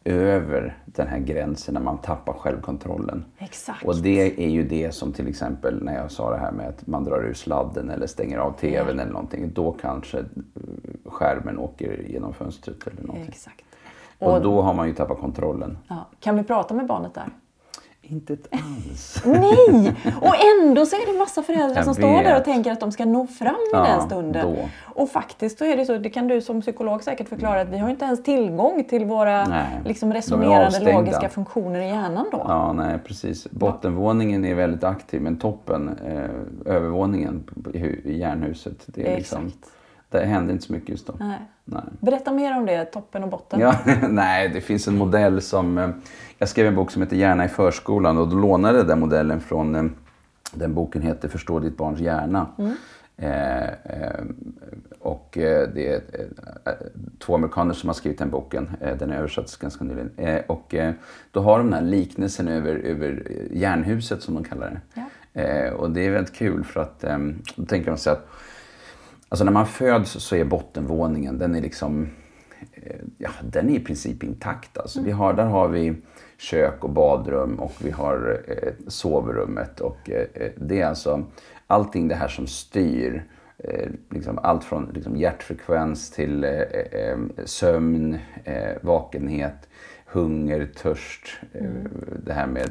över 0.03 0.77
den 0.85 1.07
här 1.07 1.19
gränsen 1.19 1.73
när 1.73 1.81
man 1.81 1.97
tappar 1.97 2.33
självkontrollen. 2.33 3.25
Exakt. 3.37 3.85
Och 3.85 3.95
det 3.95 4.43
är 4.45 4.49
ju 4.49 4.63
det 4.63 4.95
som 4.95 5.13
till 5.13 5.27
exempel 5.27 5.83
när 5.83 5.95
jag 5.95 6.11
sa 6.11 6.29
det 6.29 6.37
här 6.37 6.51
med 6.51 6.67
att 6.69 6.87
man 6.87 7.03
drar 7.03 7.23
ur 7.23 7.33
sladden 7.33 7.89
eller 7.89 8.07
stänger 8.07 8.37
av 8.37 8.51
tvn 8.51 8.99
eller 8.99 9.11
någonting. 9.11 9.51
Då 9.53 9.71
kanske 9.81 10.23
skärmen 11.05 11.57
åker 11.57 12.05
genom 12.07 12.33
fönstret 12.33 12.87
eller 12.87 13.01
någonting. 13.01 13.29
Exakt. 13.29 13.65
Och, 14.19 14.33
och 14.33 14.41
då 14.41 14.61
har 14.61 14.73
man 14.73 14.87
ju 14.87 14.93
tappat 14.93 15.19
kontrollen. 15.19 15.77
Ja. 15.87 16.07
Kan 16.19 16.35
vi 16.35 16.43
prata 16.43 16.73
med 16.73 16.85
barnet 16.85 17.13
där? 17.13 17.29
Inte 18.07 18.33
ett 18.33 18.47
alls. 18.51 19.21
Nej! 19.25 19.95
Och 20.21 20.35
ändå 20.63 20.85
så 20.85 20.95
är 20.95 21.13
det 21.13 21.19
massa 21.19 21.43
föräldrar 21.43 21.83
som 21.83 21.93
står 21.93 22.23
där 22.23 22.37
och 22.37 22.43
tänker 22.45 22.71
att 22.71 22.79
de 22.79 22.91
ska 22.91 23.05
nå 23.05 23.27
fram 23.27 23.55
i 23.55 23.69
ja, 23.73 23.83
den 23.83 24.01
stunden. 24.01 24.55
Då. 24.55 24.69
Och 24.83 25.09
faktiskt 25.09 25.57
så 25.57 25.65
är 25.65 25.77
det 25.77 25.85
så, 25.85 25.97
det 25.97 26.09
kan 26.09 26.27
du 26.27 26.41
som 26.41 26.61
psykolog 26.61 27.03
säkert 27.03 27.29
förklara, 27.29 27.61
att 27.61 27.69
vi 27.69 27.77
har 27.77 27.89
inte 27.89 28.05
ens 28.05 28.23
tillgång 28.23 28.83
till 28.83 29.05
våra 29.05 29.45
nej, 29.45 29.81
liksom, 29.85 30.13
resonerande 30.13 30.93
logiska 30.93 31.29
funktioner 31.29 31.79
i 31.79 31.87
hjärnan 31.87 32.25
då. 32.31 32.45
Ja, 32.47 32.73
nej 32.73 32.99
precis. 33.05 33.51
Bottenvåningen 33.51 34.45
är 34.45 34.55
väldigt 34.55 34.83
aktiv 34.83 35.21
men 35.21 35.37
toppen, 35.37 35.99
eh, 36.05 36.73
övervåningen 36.73 37.43
i 38.03 38.17
hjärnhuset, 38.17 38.83
det 38.85 39.13
är 39.13 39.17
liksom. 39.17 39.51
Det 40.09 40.25
händer 40.25 40.53
inte 40.53 40.65
så 40.65 40.73
mycket 40.73 40.89
just 40.89 41.07
då. 41.07 41.13
Nej. 41.19 41.39
Nej. 41.65 41.83
Berätta 41.99 42.33
mer 42.33 42.57
om 42.57 42.65
det, 42.65 42.85
toppen 42.85 43.23
och 43.23 43.29
botten. 43.29 43.59
Ja, 43.59 43.75
nej, 44.09 44.49
det 44.49 44.61
finns 44.61 44.87
en 44.87 44.97
modell 44.97 45.41
som... 45.41 45.77
Eh, 45.77 45.89
jag 46.37 46.49
skrev 46.49 46.67
en 46.67 46.75
bok 46.75 46.91
som 46.91 47.01
heter 47.01 47.15
Hjärna 47.15 47.45
i 47.45 47.47
förskolan 47.47 48.17
och 48.17 48.27
då 48.27 48.35
lånade 48.35 48.77
jag 48.77 48.87
den 48.87 48.99
modellen 48.99 49.41
från... 49.41 49.75
Eh, 49.75 49.83
den 50.53 50.73
boken 50.73 51.01
heter 51.01 51.29
Förstå 51.29 51.59
ditt 51.59 51.77
barns 51.77 51.99
hjärna. 51.99 52.47
Mm. 52.57 52.73
Eh, 53.17 53.63
eh, 53.63 54.23
och 54.99 55.29
det 55.33 55.87
är 55.87 56.01
två 57.19 57.35
amerikaner 57.35 57.73
som 57.73 57.89
har 57.89 57.93
skrivit 57.93 58.19
den 58.19 58.29
boken. 58.29 58.69
Den 58.99 59.11
är 59.11 59.17
översatts 59.17 59.57
ganska 59.57 59.83
nyligen. 59.83 60.43
och 60.47 60.75
då 61.31 61.39
har 61.39 61.57
de 61.57 61.71
den 61.71 61.73
här 61.73 61.89
liknelsen 61.89 62.47
över, 62.47 62.75
över 62.75 63.31
hjärnhuset 63.51 64.21
som 64.21 64.33
de 64.33 64.43
kallar 64.43 64.81
det. 64.93 65.01
Ja. 65.33 65.71
och 65.71 65.91
det 65.91 66.05
är 66.05 66.11
väldigt 66.11 66.35
kul 66.35 66.63
för 66.63 66.79
att 66.79 67.05
då 67.55 67.65
tänker 67.65 67.91
de 67.91 67.97
sig 67.97 68.13
att 68.13 68.27
Alltså 69.35 69.45
när 69.45 69.51
man 69.51 69.67
föds 69.67 70.11
så 70.11 70.35
är 70.35 70.43
bottenvåningen, 70.43 71.37
den 71.37 71.55
är 71.55 71.61
liksom, 71.61 72.09
eh, 72.73 72.95
ja 73.17 73.29
den 73.43 73.69
är 73.69 73.73
i 73.73 73.79
princip 73.79 74.23
intakt. 74.23 74.77
Alltså. 74.77 75.01
Vi 75.01 75.11
har, 75.11 75.33
där 75.33 75.45
har 75.45 75.67
vi 75.67 75.95
kök 76.37 76.83
och 76.83 76.89
badrum 76.89 77.59
och 77.59 77.71
vi 77.79 77.91
har 77.91 78.43
eh, 78.47 78.73
sovrummet 78.87 79.79
och 79.79 80.09
eh, 80.09 80.51
det 80.55 80.81
är 80.81 80.85
alltså 80.85 81.25
allting 81.67 82.07
det 82.07 82.15
här 82.15 82.27
som 82.27 82.47
styr 82.47 83.23
eh, 83.57 83.89
liksom 84.09 84.39
allt 84.43 84.63
från 84.63 84.91
liksom, 84.93 85.15
hjärtfrekvens 85.15 86.11
till 86.11 86.43
eh, 86.43 86.51
eh, 86.51 87.17
sömn, 87.45 88.17
vakenhet, 88.81 89.69
hunger, 90.05 90.65
törst, 90.65 91.39
mm. 91.53 91.87
det 92.25 92.33
här 92.33 92.47
med 92.47 92.69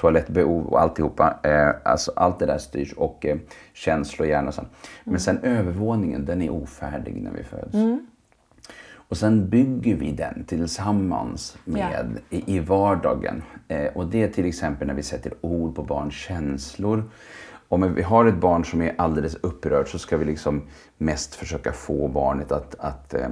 toalettbehov 0.00 0.66
och 0.66 0.80
alltihopa. 0.80 1.38
Eh, 1.42 1.70
alltså 1.84 2.12
allt 2.16 2.38
det 2.38 2.46
där 2.46 2.58
styrs 2.58 2.92
och 2.92 3.26
eh, 3.26 3.36
känslor, 3.72 4.28
hjärna 4.28 4.48
och 4.48 4.54
sånt. 4.54 4.68
Men 5.04 5.12
mm. 5.12 5.20
sen 5.20 5.38
övervåningen, 5.42 6.24
den 6.24 6.42
är 6.42 6.50
ofärdig 6.50 7.22
när 7.22 7.30
vi 7.30 7.44
föds. 7.44 7.74
Mm. 7.74 8.06
Och 9.08 9.16
sen 9.16 9.48
bygger 9.48 9.94
vi 9.94 10.12
den 10.12 10.44
tillsammans 10.44 11.56
med 11.64 12.20
ja. 12.30 12.38
i, 12.38 12.56
i 12.56 12.58
vardagen. 12.58 13.42
Eh, 13.68 13.86
och 13.94 14.06
det 14.06 14.22
är 14.22 14.28
till 14.28 14.46
exempel 14.46 14.86
när 14.86 14.94
vi 14.94 15.02
sätter 15.02 15.32
ord 15.40 15.74
på 15.74 15.82
barns 15.82 16.14
känslor. 16.14 17.10
Om 17.68 17.94
vi 17.94 18.02
har 18.02 18.26
ett 18.26 18.40
barn 18.40 18.64
som 18.64 18.82
är 18.82 18.94
alldeles 18.98 19.34
upprört 19.34 19.88
så 19.88 19.98
ska 19.98 20.16
vi 20.16 20.24
liksom 20.24 20.62
mest 20.98 21.34
försöka 21.34 21.72
få 21.72 22.08
barnet 22.08 22.52
att, 22.52 22.74
att 22.78 23.14
eh, 23.14 23.28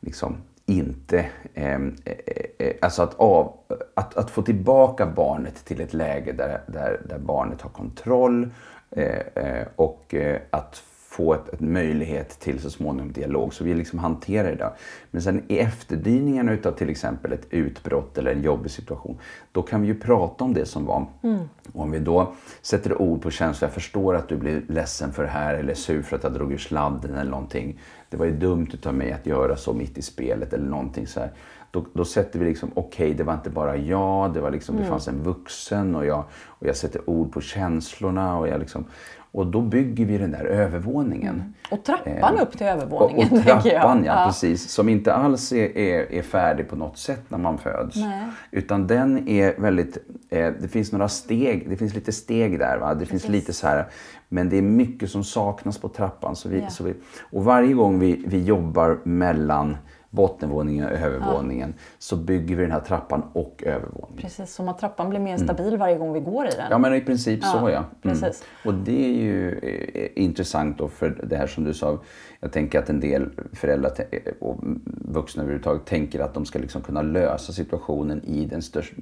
liksom 0.00 0.36
inte... 0.70 1.26
Ehm, 1.54 1.96
eh, 2.04 2.14
eh, 2.26 2.66
eh, 2.66 2.74
alltså 2.82 3.02
att, 3.02 3.14
av, 3.14 3.56
att, 3.94 4.16
att 4.16 4.30
få 4.30 4.42
tillbaka 4.42 5.06
barnet 5.06 5.64
till 5.64 5.80
ett 5.80 5.94
läge 5.94 6.32
där, 6.32 6.60
där, 6.66 7.00
där 7.08 7.18
barnet 7.18 7.60
har 7.60 7.70
kontroll 7.70 8.50
eh, 8.90 9.18
eh 9.34 9.66
och 9.76 10.14
att 10.50 10.82
få 11.10 11.34
ett, 11.34 11.48
ett, 11.48 11.60
möjlighet 11.60 12.40
till 12.40 12.60
så 12.60 12.70
småningom 12.70 13.12
dialog. 13.12 13.54
Så 13.54 13.64
vi 13.64 13.74
liksom 13.74 13.98
hanterar 13.98 14.56
det. 14.56 14.72
Men 15.10 15.22
sen 15.22 15.42
i 15.48 15.58
efterdyningarna 15.58 16.52
utav 16.52 16.72
till 16.72 16.90
exempel 16.90 17.32
ett 17.32 17.46
utbrott 17.50 18.18
eller 18.18 18.32
en 18.32 18.42
jobbig 18.42 18.70
situation, 18.70 19.18
då 19.52 19.62
kan 19.62 19.82
vi 19.82 19.88
ju 19.88 19.94
prata 19.94 20.44
om 20.44 20.54
det 20.54 20.66
som 20.66 20.86
var. 20.86 21.06
Mm. 21.22 21.48
om 21.72 21.90
vi 21.90 21.98
då 21.98 22.32
sätter 22.62 23.02
ord 23.02 23.22
på 23.22 23.30
känslor, 23.30 23.68
jag 23.68 23.74
förstår 23.74 24.14
att 24.14 24.28
du 24.28 24.36
blir 24.36 24.62
ledsen 24.68 25.12
för 25.12 25.22
det 25.22 25.28
här 25.28 25.54
eller 25.54 25.74
sur 25.74 26.02
för 26.02 26.16
att 26.16 26.22
jag 26.22 26.32
drog 26.32 26.52
ur 26.52 26.58
sladden 26.58 27.14
eller 27.14 27.30
någonting. 27.30 27.80
Det 28.10 28.16
var 28.16 28.26
ju 28.26 28.32
dumt 28.32 28.68
utav 28.72 28.94
mig 28.94 29.12
att 29.12 29.26
göra 29.26 29.56
så 29.56 29.72
mitt 29.72 29.98
i 29.98 30.02
spelet 30.02 30.52
eller 30.52 30.66
någonting 30.66 31.06
så 31.06 31.20
här. 31.20 31.30
Då, 31.70 31.84
då 31.92 32.04
sätter 32.04 32.38
vi 32.38 32.44
liksom, 32.44 32.70
okej 32.74 33.06
okay, 33.06 33.14
det 33.16 33.24
var 33.24 33.34
inte 33.34 33.50
bara 33.50 33.76
jag, 33.76 34.34
det, 34.34 34.40
var 34.40 34.50
liksom, 34.50 34.74
mm. 34.74 34.84
det 34.84 34.90
fanns 34.90 35.08
en 35.08 35.22
vuxen 35.22 35.94
och 35.94 36.06
jag, 36.06 36.24
och 36.46 36.66
jag 36.66 36.76
sätter 36.76 37.10
ord 37.10 37.32
på 37.32 37.40
känslorna. 37.40 38.38
Och 38.38 38.48
jag 38.48 38.60
liksom, 38.60 38.84
och 39.32 39.46
då 39.46 39.60
bygger 39.60 40.04
vi 40.04 40.18
den 40.18 40.30
där 40.30 40.44
övervåningen. 40.44 41.34
Mm. 41.34 41.52
Och 41.70 41.84
trappan 41.84 42.36
eh, 42.36 42.42
upp 42.42 42.58
till 42.58 42.66
övervåningen. 42.66 43.28
Och, 43.32 43.38
och 43.38 43.44
trappan, 43.44 44.04
ja, 44.04 44.20
ja, 44.20 44.26
precis. 44.26 44.70
Som 44.70 44.88
inte 44.88 45.14
alls 45.14 45.52
är, 45.52 45.78
är, 45.78 46.12
är, 46.12 46.22
färdig 46.22 46.68
på 46.68 46.76
något 46.76 46.98
sätt 46.98 47.22
när 47.28 47.38
man 47.38 47.58
föds. 47.58 47.96
Nej. 47.96 48.26
Utan 48.50 48.86
den 48.86 49.28
är 49.28 49.60
väldigt, 49.60 49.98
eh, 50.30 50.52
det 50.60 50.68
finns 50.68 50.92
några 50.92 51.08
steg, 51.08 51.70
det 51.70 51.76
finns 51.76 51.94
lite 51.94 52.12
steg 52.12 52.58
där. 52.58 52.78
Va? 52.78 52.94
Det 52.94 53.06
finns 53.06 53.28
lite 53.28 53.52
så 53.52 53.66
här, 53.66 53.86
men 54.28 54.48
det 54.48 54.58
är 54.58 54.62
mycket 54.62 55.10
som 55.10 55.24
saknas 55.24 55.78
på 55.78 55.88
trappan. 55.88 56.36
Så 56.36 56.48
vi, 56.48 56.60
ja. 56.60 56.70
så 56.70 56.84
vi, 56.84 56.94
och 57.30 57.44
varje 57.44 57.72
gång 57.72 57.98
vi, 57.98 58.24
vi 58.26 58.42
jobbar 58.42 58.98
mellan 59.04 59.76
bottenvåningen 60.10 60.84
och 60.84 60.92
övervåningen 60.92 61.74
ja. 61.76 61.82
så 61.98 62.16
bygger 62.16 62.56
vi 62.56 62.62
den 62.62 62.72
här 62.72 62.80
trappan 62.80 63.22
och 63.32 63.62
övervåningen. 63.66 64.16
Precis, 64.16 64.54
som 64.54 64.68
att 64.68 64.78
trappan 64.78 65.10
blir 65.10 65.20
mer 65.20 65.34
mm. 65.34 65.46
stabil 65.46 65.66
mm. 65.66 65.80
varje 65.80 65.98
gång 65.98 66.12
vi 66.12 66.20
går 66.20 66.46
i 66.46 66.50
den. 66.50 66.66
Ja, 66.70 66.78
men 66.78 66.94
i 66.94 67.00
princip 67.00 67.40
ja. 67.42 67.48
så 67.48 67.70
ja. 67.70 67.78
Mm. 67.78 67.86
Precis. 68.02 68.44
Och 68.64 68.74
det 68.74 69.04
är 69.04 69.14
ju 69.14 69.58
eh, 69.58 70.24
intressant 70.24 70.78
då 70.78 70.88
för 70.88 71.20
det 71.24 71.36
här 71.36 71.46
som 71.46 71.64
du 71.64 71.74
sa. 71.74 71.98
Jag 72.40 72.52
tänker 72.52 72.78
att 72.78 72.90
en 72.90 73.00
del 73.00 73.30
föräldrar 73.52 73.92
och 74.40 74.58
vuxna 75.04 75.42
överhuvudtaget 75.42 75.86
tänker 75.86 76.20
att 76.20 76.34
de 76.34 76.44
ska 76.44 76.58
liksom 76.58 76.82
kunna 76.82 77.02
lösa 77.02 77.52
situationen 77.52 78.24
i, 78.24 78.44
den 78.44 78.62
största, 78.62 78.96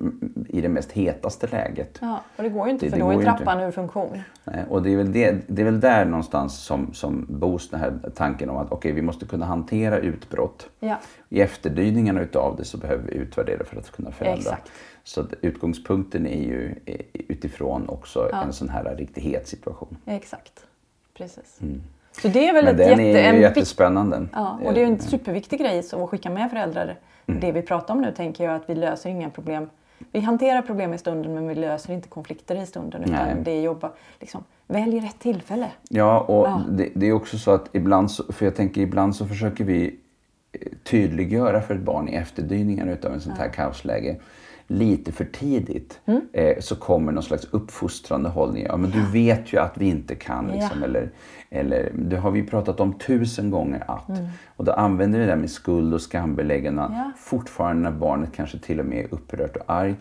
i 0.49 0.61
det 0.61 0.69
mest 0.69 0.93
hetaste 0.93 1.47
läget. 1.47 1.99
Ja, 2.01 2.21
och 2.37 2.43
det 2.43 2.49
går 2.49 2.67
ju 2.67 2.73
inte 2.73 2.87
det, 2.87 2.91
för 2.91 2.99
det 2.99 3.05
då 3.05 3.21
är 3.21 3.23
trappan 3.23 3.61
ur 3.61 3.71
funktion. 3.71 4.19
Nej, 4.45 4.65
och 4.69 4.83
det 4.83 4.93
är, 4.93 4.97
väl 4.97 5.13
det, 5.13 5.37
det 5.47 5.63
är 5.63 5.65
väl 5.65 5.81
där 5.81 6.05
någonstans 6.05 6.59
som, 6.59 6.95
som 6.95 7.27
boost 7.29 7.71
den 7.71 7.81
här 7.81 8.11
tanken 8.15 8.51
om 8.51 8.57
att 8.57 8.67
okej, 8.67 8.77
okay, 8.77 8.93
vi 8.93 9.03
måste 9.03 9.27
kunna 9.27 9.47
hantera 9.47 9.99
utbrott. 9.99 10.69
Ja. 10.81 10.98
I 11.29 11.41
efterdyningarna 11.41 12.21
utav 12.21 12.57
det 12.57 12.65
så 12.65 12.79
behöver 12.79 13.05
vi 13.05 13.15
utvärdera 13.15 13.65
för 13.65 13.77
att 13.77 13.91
kunna 13.91 14.11
förändra. 14.11 14.39
Exakt. 14.39 14.73
Så 15.05 15.27
utgångspunkten 15.41 16.27
är 16.27 16.43
ju 16.43 16.75
utifrån 17.13 17.89
också 17.89 18.29
ja. 18.33 18.43
en 18.43 18.53
sån 18.53 18.69
här 18.69 18.97
riktighetssituation. 18.97 19.97
Exakt, 20.07 20.67
precis. 21.15 21.59
Mm. 21.63 21.83
Så 22.23 22.29
det 22.29 22.49
är 22.49 22.53
väl 22.53 22.65
Men 22.65 22.75
ett 22.75 22.79
den 22.79 23.07
jätte, 23.07 23.21
är 23.21 23.33
ju 23.33 23.41
jättespännande. 23.41 24.27
Ja, 24.33 24.61
och 24.65 24.75
det 24.75 24.83
är 24.83 24.87
en 24.87 24.99
superviktig 24.99 25.61
grej 25.61 25.79
att 25.79 26.11
skicka 26.11 26.31
med 26.31 26.51
föräldrar. 26.51 26.99
Mm. 27.27 27.41
Det 27.41 27.53
vi 27.53 27.63
pratar 27.63 27.95
om 27.95 28.01
nu 28.01 28.13
tänker 28.13 28.45
jag 28.45 28.55
att 28.55 28.71
vi 28.71 28.75
löser 28.75 29.11
inga 29.11 29.31
problem. 29.31 29.71
Vi 30.13 30.21
hanterar 30.21 30.63
problem 30.63 30.95
i 30.95 30.99
stunden 30.99 31.35
men 31.35 31.49
vi 31.49 31.55
löser 31.55 31.93
inte 31.93 32.09
konflikter 32.09 32.63
i 32.63 32.67
stunden. 32.67 33.03
Utan 33.03 33.27
Nej. 33.27 33.37
det 33.45 33.51
är 33.51 33.61
jobba, 33.61 33.91
liksom, 34.21 34.45
välj 34.67 35.01
rätt 35.01 35.19
tillfälle. 35.19 35.71
Ja, 35.89 36.21
och 36.21 36.47
ja. 36.47 36.63
Det, 36.71 36.89
det, 36.95 37.07
är 37.07 37.13
också 37.13 37.39
så 37.39 37.51
att 37.51 37.69
ibland, 37.73 38.11
så, 38.11 38.33
för 38.33 38.45
jag 38.45 38.57
tänker 38.57 38.81
ibland 38.81 39.17
så 39.17 39.27
försöker 39.27 39.65
vi 39.65 39.99
tydliggöra 40.85 41.61
för 41.61 41.75
ett 41.75 41.81
barn 41.81 42.09
i 42.09 42.15
efterdyningar 42.15 42.87
utav 42.87 43.13
en 43.13 43.21
sånt 43.21 43.39
här 43.39 43.47
ja. 43.47 43.53
kaosläge 43.53 44.17
lite 44.71 45.13
för 45.13 45.25
tidigt 45.25 46.01
eh, 46.33 46.59
så 46.61 46.77
kommer 46.77 47.13
någon 47.13 47.23
slags 47.23 47.45
uppfostrande 47.51 48.29
hållning. 48.29 48.65
Ja, 48.69 48.77
men 48.77 48.91
du 48.91 49.03
vet 49.13 49.53
ju 49.53 49.59
att 49.59 49.79
vi 49.79 49.87
inte 49.89 50.15
kan. 50.15 50.47
Liksom, 50.47 50.79
Ja. 50.81 50.85
eller, 50.85 51.11
eller 51.51 51.93
det 51.95 52.17
har 52.17 52.31
vi 52.31 52.43
pratat 52.43 52.81
om 52.81 52.99
tusen 52.99 53.51
gånger 53.51 53.85
att. 53.91 54.19
Och 54.57 54.65
då 54.65 54.73
använder 54.73 55.19
vi 55.19 55.25
det 55.25 55.31
där 55.31 55.37
med 55.37 55.51
skuld 55.51 55.95
och 55.95 56.01
skambeläggande 56.01 56.83
Ja. 56.83 57.13
fortfarande 57.19 57.91
när 57.91 57.99
barnet 57.99 58.31
kanske 58.37 58.59
till 58.59 58.81
och 58.81 58.87
med 58.87 58.99
är 59.05 59.15
upprört 59.15 59.57
och 59.57 59.65
arg. 59.67 59.95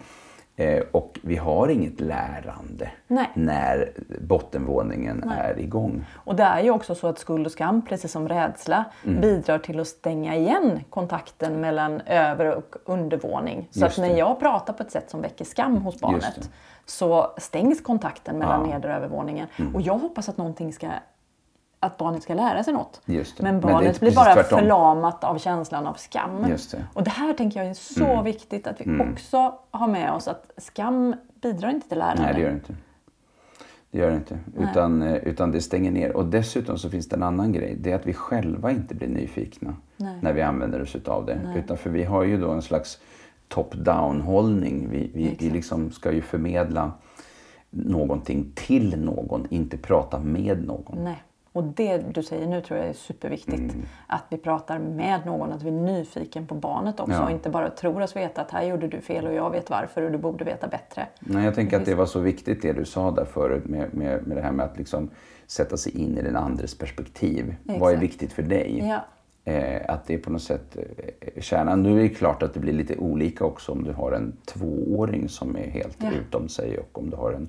Eh, 0.59 0.83
och 0.91 1.19
vi 1.21 1.35
har 1.35 1.67
inget 1.67 1.99
lärande 1.99 2.89
Nej. 3.07 3.29
när 3.33 3.91
bottenvåningen 4.21 5.23
är 5.37 5.59
igång. 5.59 6.05
Och 6.13 6.35
det 6.35 6.43
är 6.43 6.61
ju 6.63 6.71
också 6.71 6.95
så 6.95 7.07
att 7.07 7.19
skuld 7.19 7.45
och 7.45 7.51
skam, 7.51 7.81
precis 7.81 8.11
som 8.11 8.29
rädsla, 8.29 8.85
Mm. 9.05 9.21
bidrar 9.21 9.57
till 9.59 9.79
att 9.79 9.87
stänga 9.87 10.35
igen 10.35 10.79
kontakten 10.89 11.61
mellan 11.61 12.01
över 12.01 12.55
och 12.55 12.75
undervåning. 12.85 13.67
Så 13.71 13.79
Just 13.79 13.97
att 13.99 14.01
när 14.01 14.09
det. 14.13 14.19
jag 14.19 14.39
pratar 14.39 14.73
på 14.73 14.83
ett 14.83 14.91
sätt 14.91 15.09
som 15.09 15.21
väcker 15.21 15.45
skam 15.45 15.77
hos 15.77 15.99
barnet 15.99 16.49
så 16.85 17.33
stängs 17.37 17.81
kontakten 17.81 18.37
mellan 18.37 18.59
Ja. 18.59 18.65
Mm. 18.65 18.69
neder 18.75 18.89
och 18.89 18.95
övervåningen. 18.95 19.47
Och 19.73 19.81
jag 19.81 19.97
hoppas 19.97 20.29
att 20.29 20.37
någonting 20.37 20.73
ska 20.73 20.87
att 21.79 21.97
barnet 21.97 22.23
ska 22.23 22.33
lära 22.33 22.63
sig 22.63 22.73
något. 22.73 23.01
Men 23.05 23.25
Men 23.39 23.59
barnet 23.59 23.99
blir 23.99 24.09
precis 24.09 24.15
bara 24.15 24.33
tvärtom. 24.33 24.59
förlamat 24.59 25.23
av 25.23 25.37
känslan 25.37 25.87
av 25.87 25.93
skam. 25.93 26.41
Det. 26.41 26.73
Mm. 26.73 26.87
Och 26.93 27.03
det 27.03 27.09
här 27.09 27.33
tänker 27.33 27.59
jag 27.59 27.69
är 27.69 27.73
så 27.73 28.21
viktigt 28.21 28.67
att 28.67 28.81
vi 28.81 28.99
också 29.11 29.53
har 29.71 29.87
med 29.87 30.11
oss 30.11 30.27
att 30.27 30.51
skam 30.57 31.15
bidrar 31.41 31.69
inte 31.69 31.89
till 31.89 31.97
lärande. 31.97 32.21
Nej, 32.21 32.33
det 32.33 32.41
gör 32.41 32.49
det 32.49 32.55
inte. 32.55 32.75
Det 33.91 33.97
gör 33.97 34.09
det 34.09 34.15
inte. 34.15 34.39
Utan, 34.57 35.01
eh, 35.01 35.15
utan 35.15 35.51
det 35.51 35.61
stänger 35.61 35.91
ner. 35.91 36.15
Och 36.15 36.25
dessutom 36.25 36.77
så 36.77 36.89
finns 36.89 37.09
det 37.09 37.15
en 37.15 37.23
annan 37.23 37.51
grej. 37.51 37.75
Det 37.79 37.91
är 37.91 37.95
att 37.95 38.05
vi 38.05 38.13
själva 38.13 38.71
inte 38.71 38.95
blir 38.95 39.07
nyfikna 39.07 39.75
Nej. 39.97 40.17
när 40.21 40.33
vi 40.33 40.41
använder 40.41 40.81
oss 40.81 40.95
av 41.05 41.25
det. 41.25 41.39
Utan 41.55 41.77
för 41.77 41.89
vi 41.89 42.03
har 42.03 42.23
ju 42.23 42.37
då 42.37 42.51
en 42.51 42.61
slags 42.61 42.99
top-down 43.47 44.21
hållning. 44.21 44.87
Vi, 44.91 45.11
vi, 45.13 45.35
vi 45.39 45.49
liksom 45.49 45.91
ska 45.91 46.11
ju 46.11 46.21
förmedla 46.21 46.91
någonting 47.69 48.51
till 48.55 48.99
någon, 48.99 49.47
inte 49.49 49.77
prata 49.77 50.19
med 50.19 50.65
någon. 50.65 51.03
Nej. 51.03 51.23
Och 51.57 51.63
det 51.63 51.97
du 52.13 52.23
säger 52.23 52.47
nu 52.47 52.61
tror 52.61 52.79
jag 52.79 52.89
är 52.89 52.93
superviktigt. 52.93 53.57
Mm. 53.73 53.85
Att 54.07 54.23
vi 54.29 54.37
pratar 54.37 54.79
med 54.79 55.25
någon, 55.25 55.51
att 55.51 55.63
vi 55.63 55.67
är 55.67 55.71
nyfiken 55.71 56.47
på 56.47 56.55
barnet 56.55 56.99
också 56.99 57.13
Ja. 57.13 57.23
och 57.25 57.31
inte 57.31 57.49
bara 57.49 57.69
tror 57.69 58.01
oss 58.01 58.15
veta 58.15 58.41
att 58.41 58.51
här 58.51 58.63
gjorde 58.63 58.87
du 58.87 59.01
fel 59.01 59.27
och 59.27 59.33
jag 59.33 59.49
vet 59.51 59.69
varför 59.69 60.01
och 60.01 60.11
du 60.11 60.17
borde 60.17 60.43
veta 60.45 60.67
bättre. 60.67 61.07
Nej, 61.19 61.45
jag 61.45 61.55
tänker 61.55 61.77
att 61.77 61.85
det 61.85 61.95
var 61.95 62.05
så 62.05 62.19
viktigt 62.19 62.61
det 62.61 62.73
du 62.73 62.85
sa 62.85 63.11
där 63.11 63.25
förut 63.25 63.65
med, 63.65 63.93
med, 63.93 64.27
med 64.27 64.37
det 64.37 64.41
här 64.41 64.51
med 64.51 64.65
att 64.65 64.77
liksom 64.77 65.09
sätta 65.47 65.77
sig 65.77 65.97
in 66.01 66.17
i 66.17 66.21
den 66.21 66.35
andres 66.35 66.77
perspektiv. 66.77 67.55
Vad 67.63 67.75
är 67.75 67.85
Exakt. 67.95 68.03
viktigt 68.03 68.33
för 68.33 68.43
dig? 68.43 68.79
Ja. 68.87 69.05
Eh, 69.53 69.81
att 69.87 70.05
det 70.05 70.13
är 70.13 70.17
på 70.17 70.29
något 70.31 70.41
sätt 70.41 70.77
eh, 70.77 71.41
kärnan. 71.41 71.83
Nu 71.83 71.97
är 71.99 72.03
det 72.03 72.09
klart 72.09 72.43
att 72.43 72.53
det 72.53 72.59
blir 72.59 72.73
lite 72.73 72.97
olika 72.97 73.45
också 73.45 73.71
om 73.71 73.83
du 73.83 73.91
har 73.93 74.11
en 74.11 74.33
tvååring 74.45 75.29
som 75.29 75.55
är 75.57 75.69
helt 75.69 75.97
Ja. 76.03 76.11
utom 76.11 76.49
sig 76.49 76.77
och 76.77 76.99
om 76.99 77.09
du 77.09 77.15
har 77.15 77.31
en, 77.33 77.47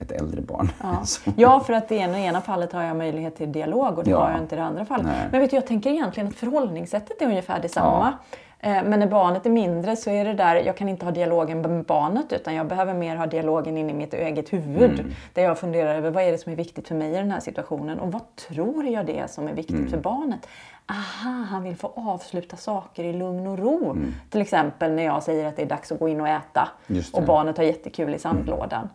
ett 0.00 0.10
äldre 0.12 0.40
barn. 0.40 0.68
Ja. 0.82 1.02
ja, 1.36 1.60
för 1.60 1.72
att 1.72 1.92
i 1.92 1.96
ena, 1.96 2.18
ena 2.20 2.40
fallet 2.40 2.72
har 2.72 2.82
jag 2.82 2.96
möjlighet 2.96 3.36
till 3.36 3.52
dialog 3.52 3.98
och 3.98 4.04
det 4.04 4.10
Ja. 4.10 4.18
har 4.24 4.30
jag 4.30 4.40
inte 4.40 4.54
i 4.54 4.58
det 4.58 4.64
andra 4.64 4.84
fallet. 4.84 5.06
Nej. 5.06 5.28
Men 5.30 5.40
vet 5.40 5.50
du, 5.50 5.56
jag 5.56 5.66
tänker 5.66 5.90
egentligen 5.90 6.28
att 6.28 6.34
förhållningssättet 6.34 7.22
är 7.22 7.26
ungefär 7.26 7.60
detsamma. 7.62 8.12
Eh, 8.60 8.82
Men 8.84 9.00
när 9.00 9.06
barnet 9.06 9.46
är 9.46 9.50
mindre 9.50 9.96
så 9.96 10.10
är 10.10 10.24
det 10.24 10.34
där, 10.34 10.56
jag 10.56 10.76
kan 10.76 10.88
inte 10.88 11.04
ha 11.06 11.12
dialogen 11.12 11.60
med 11.60 11.84
barnet 11.84 12.32
utan 12.32 12.54
jag 12.54 12.66
behöver 12.66 12.94
mer 12.94 13.16
ha 13.16 13.26
dialogen 13.26 13.76
in 13.78 13.90
i 13.90 13.94
mitt 13.94 14.14
eget 14.14 14.52
huvud. 14.52 15.00
Mm. 15.00 15.12
Där 15.32 15.42
jag 15.42 15.58
funderar 15.58 15.94
över 15.94 16.10
vad 16.10 16.22
är 16.24 16.32
det 16.32 16.38
som 16.38 16.52
är 16.52 16.56
viktigt 16.56 16.88
för 16.88 16.94
mig 16.94 17.12
i 17.12 17.16
den 17.16 17.30
här 17.30 17.40
situationen 17.40 17.98
och 18.00 18.12
vad 18.12 18.36
tror 18.36 18.84
jag 18.86 19.06
det 19.06 19.18
är 19.18 19.26
som 19.26 19.48
är 19.48 19.52
viktigt 19.54 19.76
Mm. 19.76 19.90
för 19.90 19.98
barnet? 19.98 20.48
Aha, 20.90 21.30
han 21.50 21.62
vill 21.62 21.76
få 21.76 21.92
avsluta 21.96 22.56
saker 22.56 23.04
i 23.04 23.12
lugn 23.12 23.46
och 23.46 23.58
ro. 23.58 23.84
Mm. 23.90 24.14
Till 24.30 24.40
exempel 24.40 24.92
när 24.92 25.02
jag 25.04 25.22
säger 25.22 25.48
att 25.48 25.56
det 25.56 25.62
är 25.62 25.66
dags 25.66 25.92
att 25.92 25.98
gå 25.98 26.08
in 26.08 26.20
och 26.20 26.28
äta 26.28 26.68
och 27.12 27.22
barnet 27.22 27.56
har 27.56 27.64
jättekul 27.64 28.14
i 28.14 28.18
sandlådan. 28.18 28.88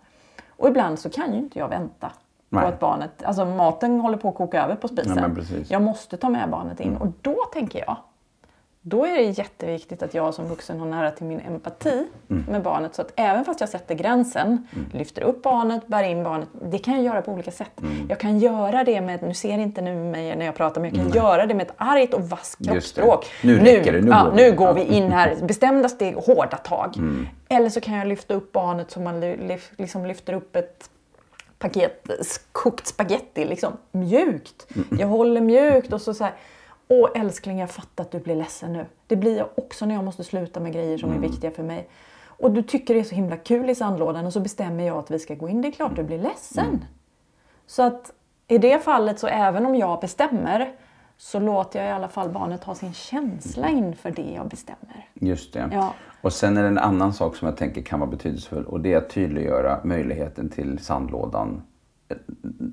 Och 0.60 0.68
ibland 0.68 1.00
så 1.00 1.10
kan 1.10 1.34
ju 1.34 1.40
inte 1.40 1.60
jag 1.60 1.68
vänta 1.70 2.12
Nej. 2.50 2.62
på 2.64 2.68
att 2.68 2.80
barnet, 2.80 3.24
alltså 3.24 3.46
maten 3.46 4.00
håller 4.00 4.18
på 4.18 4.30
att 4.30 4.36
koka 4.36 4.64
över 4.64 4.76
på 4.76 4.88
spisen. 4.88 5.18
Ja. 5.18 5.26
Mm. 5.26 5.64
jag 5.68 5.82
måste 5.82 6.18
ta 6.18 6.30
med 6.30 6.50
barnet 6.50 6.80
in 6.80 6.98
och 6.98 7.08
då 7.22 7.36
tänker 7.54 7.80
jag, 7.80 7.96
då 8.90 9.06
är 9.06 9.16
det 9.16 9.22
jätteviktigt 9.22 10.04
att 10.04 10.14
jag 10.14 10.34
som 10.34 10.48
vuxen 10.48 10.80
har 10.80 10.88
nära 10.88 11.12
till 11.12 11.26
min 11.26 11.40
empati 11.40 12.06
Mm. 12.30 12.44
med 12.50 12.62
barnet. 12.64 12.96
Så 12.96 13.02
att 13.02 13.14
även 13.16 13.46
fast 13.46 13.60
jag 13.60 13.70
sätter 13.70 13.96
gränsen, 13.96 14.68
lyfter 14.94 15.22
upp 15.22 15.42
barnet, 15.44 15.88
bär 15.88 16.04
in 16.04 16.24
barnet, 16.24 16.48
det 16.62 16.78
kan 16.78 16.94
jag 16.94 17.04
göra 17.04 17.22
på 17.22 17.32
olika 17.32 17.52
sätt. 17.52 17.82
Mm. 17.82 18.06
Jag 18.10 18.20
kan 18.20 18.40
göra 18.40 18.84
det 18.84 19.02
med, 19.02 19.22
nu 19.24 19.34
ser 19.34 19.58
inte 19.58 19.82
nu 19.82 19.96
mig 19.96 20.36
när 20.36 20.46
jag 20.46 20.56
pratar, 20.56 20.82
men 20.82 20.96
jag 20.96 21.04
kan 21.06 21.14
göra 21.24 21.46
det 21.46 21.54
med 21.54 21.68
ett 21.68 21.74
argt 21.78 22.14
och 22.14 22.30
vasst 22.30 22.66
kroppsspråk. 22.68 23.26
Nu 23.44 23.60
räcker 23.60 23.94
det, 23.94 24.02
nu 24.02 24.10
ja, 24.12 24.24
går 24.24 24.32
vi. 24.32 24.44
nu 24.44 24.56
går 24.56 24.74
vi 24.74 24.84
in 24.84 25.12
här, 25.12 25.36
bestämda 25.42 25.90
steg, 25.90 26.16
hårda 26.16 26.58
tag. 26.58 26.98
Mm. 26.98 27.28
Eller 27.50 27.70
så 27.70 27.82
kan 27.82 27.94
jag 27.98 28.08
lyfta 28.08 28.34
upp 28.34 28.52
barnet 28.52 28.92
som 28.92 29.04
man 29.04 29.22
liksom 29.78 30.06
lyfter 30.06 30.34
upp 30.34 30.56
ett 30.56 30.90
paket 31.60 32.10
kokt 32.52 32.88
spaghetti, 32.88 33.46
liksom 33.46 33.74
mjukt. 33.92 34.68
Jag 35.00 35.08
håller 35.08 35.42
mjukt 35.42 35.94
och 35.94 36.02
så 36.02 36.14
så 36.14 36.24
här, 36.24 36.34
Åh 36.94 37.10
älskling, 37.16 37.60
jag 37.60 37.70
fattar 37.70 38.04
att 38.04 38.12
du 38.12 38.20
blir 38.20 38.36
ledsen 38.36 38.74
nu. 38.74 38.86
Det 39.08 39.16
blir 39.16 39.38
jag 39.38 39.50
också 39.56 39.86
när 39.86 39.96
jag 39.96 40.04
måste 40.04 40.24
sluta 40.24 40.60
med 40.60 40.74
grejer 40.74 40.98
som 40.98 41.12
är 41.12 41.20
viktiga 41.20 41.52
för 41.52 41.64
mig. 41.64 41.90
Och 42.26 42.52
du 42.52 42.64
tycker 42.64 42.94
det 42.94 43.00
är 43.00 43.04
så 43.04 43.16
himla 43.16 43.38
kul 43.38 43.70
i 43.70 43.76
sandlådan 43.76 44.26
och 44.26 44.34
så 44.34 44.40
bestämmer 44.40 44.84
jag 44.84 44.98
att 44.98 45.12
vi 45.12 45.20
ska 45.20 45.36
gå 45.36 45.50
in. 45.50 45.62
Det 45.62 45.68
är 45.68 45.72
klart 45.72 45.96
du 45.96 46.04
blir 46.04 46.20
ledsen. 46.20 46.86
Så 47.68 47.84
att 47.84 48.14
i 48.48 48.58
det 48.58 48.84
fallet 48.84 49.20
så 49.20 49.28
även 49.28 49.66
om 49.66 49.76
jag 49.76 50.00
bestämmer 50.00 50.74
så 51.18 51.40
låter 51.40 51.80
jag 51.80 51.90
i 51.90 51.92
alla 51.92 52.08
fall 52.08 52.30
barnet 52.30 52.64
ha 52.64 52.76
sin 52.76 52.94
känsla 52.94 53.70
inför 53.70 54.12
det 54.12 54.32
jag 54.36 54.48
bestämmer. 54.48 55.10
Just 55.14 55.54
det. 55.54 55.70
Ja. 55.72 55.94
Och 56.22 56.34
sen 56.34 56.58
är 56.58 56.62
det 56.62 56.68
en 56.68 56.78
annan 56.78 57.14
sak 57.14 57.36
som 57.36 57.48
jag 57.48 57.58
tänker 57.58 57.82
kan 57.82 58.00
vara 58.00 58.10
betydelsefull 58.10 58.66
och 58.66 58.80
det 58.80 58.94
är 58.94 58.98
att 58.98 59.10
tydliggöra 59.10 59.80
möjligheten 59.84 60.50
till 60.50 60.80
sandlådan 60.80 61.62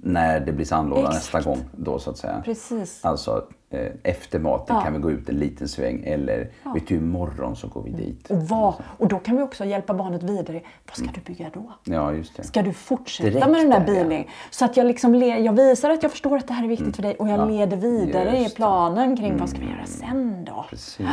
när 0.03 0.41
det 0.41 0.53
blir 0.53 0.67
sandlåda 0.67 1.09
nästa 1.09 1.41
gång. 1.41 1.59
Då 1.77 1.99
så 1.99 2.11
att 2.11 2.19
säga. 2.19 2.43
Precis. 2.45 3.05
Alltså 3.05 3.45
eh, 3.71 3.89
efter 4.03 4.39
maten 4.39 4.77
Ja. 4.77 4.83
kan 4.83 4.93
vi 4.93 4.99
gå 4.99 5.11
ut 5.11 5.29
en 5.29 5.35
liten 5.37 5.69
sväng 5.69 6.05
eller 6.05 6.51
vet 6.75 6.89
du 6.89 6.95
imorgon 6.95 7.57
så 7.57 7.69
går 7.69 7.83
vi 7.83 7.91
dit. 7.91 8.31
Och, 8.31 8.43
vad, 8.49 8.75
och 8.99 9.09
då 9.09 9.19
kan 9.19 9.37
vi 9.37 9.43
också 9.43 9.65
hjälpa 9.65 9.95
barnet 9.95 10.23
vidare. 10.23 10.61
Vad 10.87 10.97
ska 10.97 11.09
du 11.15 11.21
bygga 11.21 11.51
då? 11.55 11.73
Ja, 11.85 12.13
just 12.13 12.37
det. 12.37 12.43
Ska 12.45 12.63
du 12.63 12.73
fortsätta 12.73 13.31
Direkt 13.31 13.47
med 13.47 13.61
den 13.61 13.71
där 13.71 13.81
där, 13.81 13.95
ja. 13.95 14.05
bilen? 14.05 14.25
Så 14.51 14.65
att 14.65 14.77
jag, 14.77 14.87
liksom 14.87 15.15
le, 15.15 15.39
jag 15.39 15.53
visar 15.53 15.91
att 15.91 16.03
jag 16.03 16.13
förstår 16.13 16.37
att 16.37 16.49
det 16.49 16.55
här 16.55 16.65
är 16.65 16.69
viktigt 16.69 16.97
för 16.97 17.03
dig 17.03 17.15
och 17.15 17.29
jag 17.29 17.35
Mm. 17.37 17.55
Ja, 17.55 17.59
leder 17.67 17.77
vidare 17.77 18.39
i 18.39 18.49
planen 18.49 19.17
kring 19.17 19.37
vad 19.39 19.49
ska 19.49 19.59
vi 19.59 19.65
göra 19.67 19.87
sen 19.87 20.45
då? 20.45 20.65
Precis. 20.71 21.07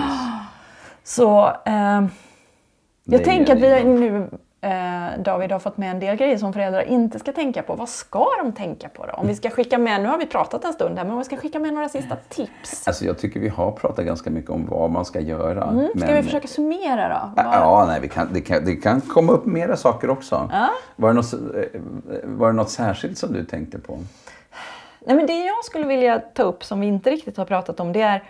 Så 1.04 1.48
eh, 1.66 2.06
jag 3.04 3.24
tänker 3.24 3.56
att 3.56 3.62
vi 3.62 3.84
nu, 3.84 4.30
eh, 4.64 5.20
David, 5.24 5.52
har 5.52 5.60
fått 5.60 5.78
med 5.78 5.92
en 5.92 6.00
del 6.00 6.16
grejer 6.16 6.38
som 6.38 6.54
föräldrar 6.54 6.82
inte 6.82 7.20
ska 7.20 7.32
tänka 7.32 7.64
på. 7.64 7.76
Vad 7.76 7.90
ska 7.90 8.26
de 8.44 8.52
tänka 8.52 8.90
på 8.90 9.06
då? 9.06 9.12
Om 9.14 9.28
vi 9.28 9.36
ska 9.36 9.50
skicka 9.50 9.78
med, 9.78 10.02
nu 10.02 10.08
har 10.10 10.18
vi 10.18 10.26
pratat 10.26 10.66
en 10.66 10.74
stund 10.74 10.98
här, 10.98 11.04
men 11.06 11.14
om 11.14 11.20
vi 11.20 11.26
ska 11.26 11.38
skicka 11.38 11.60
med 11.60 11.74
några 11.74 11.90
sista 11.90 12.16
tips. 12.30 12.88
Alltså 12.88 13.06
jag 13.06 13.18
tycker 13.18 13.40
vi 13.40 13.50
har 13.50 13.72
pratat 13.72 14.06
ganska 14.06 14.30
mycket 14.30 14.52
om 14.52 14.66
vad 14.66 14.92
man 14.92 15.06
ska 15.06 15.20
göra. 15.20 15.64
Mm, 15.64 15.88
ska 15.90 16.06
men- 16.06 16.16
vi 16.16 16.24
försöka 16.24 16.48
summera 16.48 17.10
då? 17.10 17.44
Vad- 17.44 17.46
Ja, 17.54 17.86
nej, 17.88 18.00
vi 18.02 18.08
kan, 18.10 18.34
det, 18.34 18.42
kan, 18.42 18.66
det 18.66 18.76
kan 18.76 19.02
komma 19.02 19.32
upp 19.34 19.46
mera 19.46 19.76
saker 19.78 20.10
också. 20.10 20.50
Var, 20.96 21.10
det 21.10 21.14
något, 21.16 21.34
eh, 21.34 21.40
var 22.24 22.48
det 22.48 22.54
något 22.54 22.70
särskilt 22.70 23.18
som 23.18 23.34
du 23.34 23.46
tänkte 23.46 23.80
på? 23.80 24.00
Nej, 25.06 25.16
men 25.16 25.26
det 25.28 25.46
jag 25.46 25.66
skulle 25.66 25.86
vilja 25.88 26.20
ta 26.20 26.44
upp 26.44 26.64
som 26.64 26.80
vi 26.80 26.88
inte 26.88 27.12
riktigt 27.12 27.38
har 27.38 27.46
pratat 27.46 27.80
om 27.80 27.94
det 27.94 28.02
är 28.02 28.24